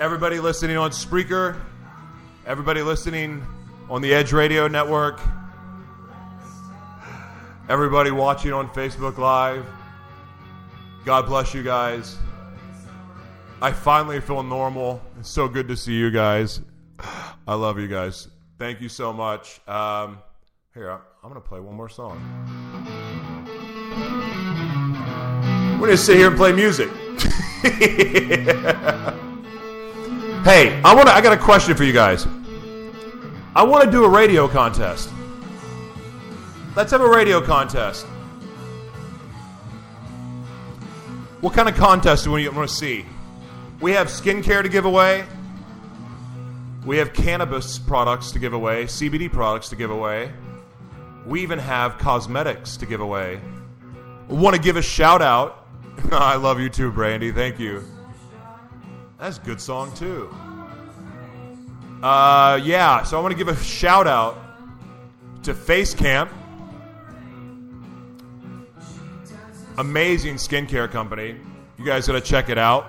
Everybody 0.00 0.40
listening 0.40 0.76
on 0.76 0.90
Spreaker, 0.90 1.60
everybody 2.44 2.82
listening 2.82 3.46
on 3.88 4.02
the 4.02 4.12
Edge 4.12 4.32
Radio 4.32 4.66
Network, 4.66 5.20
everybody 7.70 8.10
watching 8.10 8.52
on 8.52 8.68
Facebook 8.70 9.16
Live, 9.16 9.64
God 11.04 11.26
bless 11.26 11.54
you 11.54 11.62
guys. 11.62 12.18
I 13.62 13.72
finally 13.72 14.20
feel 14.20 14.42
normal. 14.42 15.00
It's 15.18 15.30
so 15.30 15.48
good 15.48 15.68
to 15.68 15.76
see 15.76 15.94
you 15.94 16.10
guys. 16.10 16.60
I 17.46 17.54
love 17.54 17.78
you 17.78 17.86
guys. 17.86 18.28
Thank 18.58 18.80
you 18.80 18.88
so 18.88 19.12
much. 19.12 19.60
Um, 19.68 20.18
here, 20.74 20.90
I'm 20.90 21.30
going 21.30 21.34
to 21.34 21.40
play 21.40 21.60
one 21.60 21.76
more 21.76 21.88
song. 21.88 22.18
We're 25.80 25.86
going 25.86 25.90
to 25.92 25.96
sit 25.96 26.16
here 26.16 26.26
and 26.28 26.36
play 26.36 26.52
music. 26.52 26.90
Hey, 30.40 30.80
I 30.82 30.94
want 30.94 31.06
to. 31.06 31.12
I 31.12 31.20
got 31.20 31.34
a 31.34 31.36
question 31.36 31.76
for 31.76 31.84
you 31.84 31.92
guys. 31.92 32.26
I 33.54 33.62
want 33.62 33.84
to 33.84 33.90
do 33.90 34.04
a 34.04 34.08
radio 34.08 34.48
contest. 34.48 35.10
Let's 36.80 36.92
have 36.92 37.02
a 37.02 37.10
radio 37.10 37.42
contest. 37.42 38.06
What 41.42 41.52
kind 41.52 41.68
of 41.68 41.74
contest 41.74 42.24
do 42.24 42.32
we 42.32 42.48
want 42.48 42.70
to 42.70 42.74
see? 42.74 43.04
We 43.82 43.92
have 43.92 44.06
skincare 44.06 44.62
to 44.62 44.68
give 44.70 44.86
away. 44.86 45.26
We 46.86 46.96
have 46.96 47.12
cannabis 47.12 47.78
products 47.78 48.32
to 48.32 48.38
give 48.38 48.54
away, 48.54 48.84
CBD 48.84 49.30
products 49.30 49.68
to 49.68 49.76
give 49.76 49.90
away. 49.90 50.32
We 51.26 51.42
even 51.42 51.58
have 51.58 51.98
cosmetics 51.98 52.78
to 52.78 52.86
give 52.86 53.02
away. 53.02 53.42
Want 54.28 54.56
to 54.56 54.62
give 54.62 54.76
a 54.76 54.82
shout 54.82 55.20
out. 55.20 55.66
I 56.12 56.36
love 56.36 56.60
you 56.60 56.70
too, 56.70 56.90
Brandy. 56.90 57.30
Thank 57.30 57.60
you. 57.60 57.84
That's 59.18 59.36
a 59.36 59.42
good 59.42 59.60
song 59.60 59.94
too. 59.94 60.34
Uh, 62.02 62.58
yeah, 62.64 63.02
so 63.02 63.18
I 63.18 63.20
want 63.20 63.32
to 63.32 63.38
give 63.38 63.48
a 63.48 63.62
shout 63.62 64.06
out 64.06 64.38
to 65.42 65.52
Face 65.52 65.92
Camp, 65.92 66.30
amazing 69.80 70.36
skincare 70.36 70.90
company. 70.90 71.36
You 71.78 71.84
guys 71.84 72.06
got 72.06 72.12
to 72.12 72.20
check 72.20 72.50
it 72.50 72.58
out. 72.58 72.86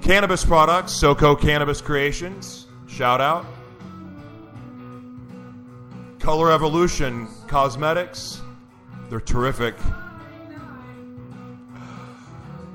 Cannabis 0.00 0.42
products, 0.44 0.92
SoCo 0.98 1.38
Cannabis 1.38 1.82
Creations, 1.82 2.66
shout 2.86 3.20
out. 3.20 3.44
Color 6.18 6.52
Evolution 6.52 7.28
Cosmetics, 7.46 8.40
they're 9.10 9.20
terrific. 9.20 9.74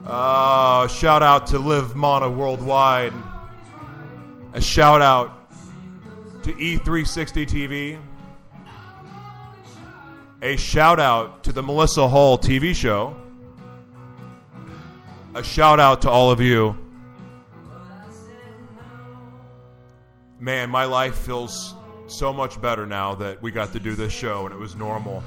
Uh, 0.05 0.87
shout 0.87 1.23
out 1.23 1.47
to 1.47 1.57
Live 1.57 1.95
Mana 1.95 2.29
Worldwide. 2.29 3.13
A 4.53 4.61
shout 4.61 5.01
out 5.01 5.49
to 6.43 6.53
E360 6.53 7.47
TV. 7.47 7.99
A 10.43 10.57
shout 10.57 10.99
out 10.99 11.45
to 11.45 11.53
the 11.53 11.63
Melissa 11.63 12.05
Hall 12.05 12.37
TV 12.37 12.75
show. 12.75 13.15
A 15.35 15.41
shout 15.41 15.79
out 15.79 16.01
to 16.01 16.09
all 16.09 16.31
of 16.31 16.41
you. 16.41 16.77
Man, 20.41 20.69
my 20.69 20.83
life 20.83 21.15
feels 21.15 21.75
so 22.07 22.33
much 22.33 22.61
better 22.61 22.85
now 22.85 23.15
that 23.15 23.41
we 23.41 23.51
got 23.51 23.71
to 23.71 23.79
do 23.79 23.95
this 23.95 24.11
show 24.11 24.45
and 24.45 24.53
it 24.53 24.57
was 24.57 24.75
normal 24.75 25.23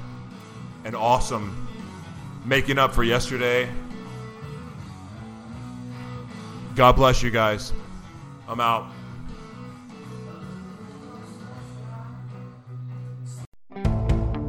and 0.85 0.95
awesome. 0.95 1.67
Making 2.45 2.77
up 2.77 2.93
for 2.93 3.03
yesterday. 3.03 3.67
God 6.75 6.91
bless 6.91 7.23
you 7.23 7.31
guys. 7.31 7.73
I'm 8.47 8.59
out. 8.59 8.87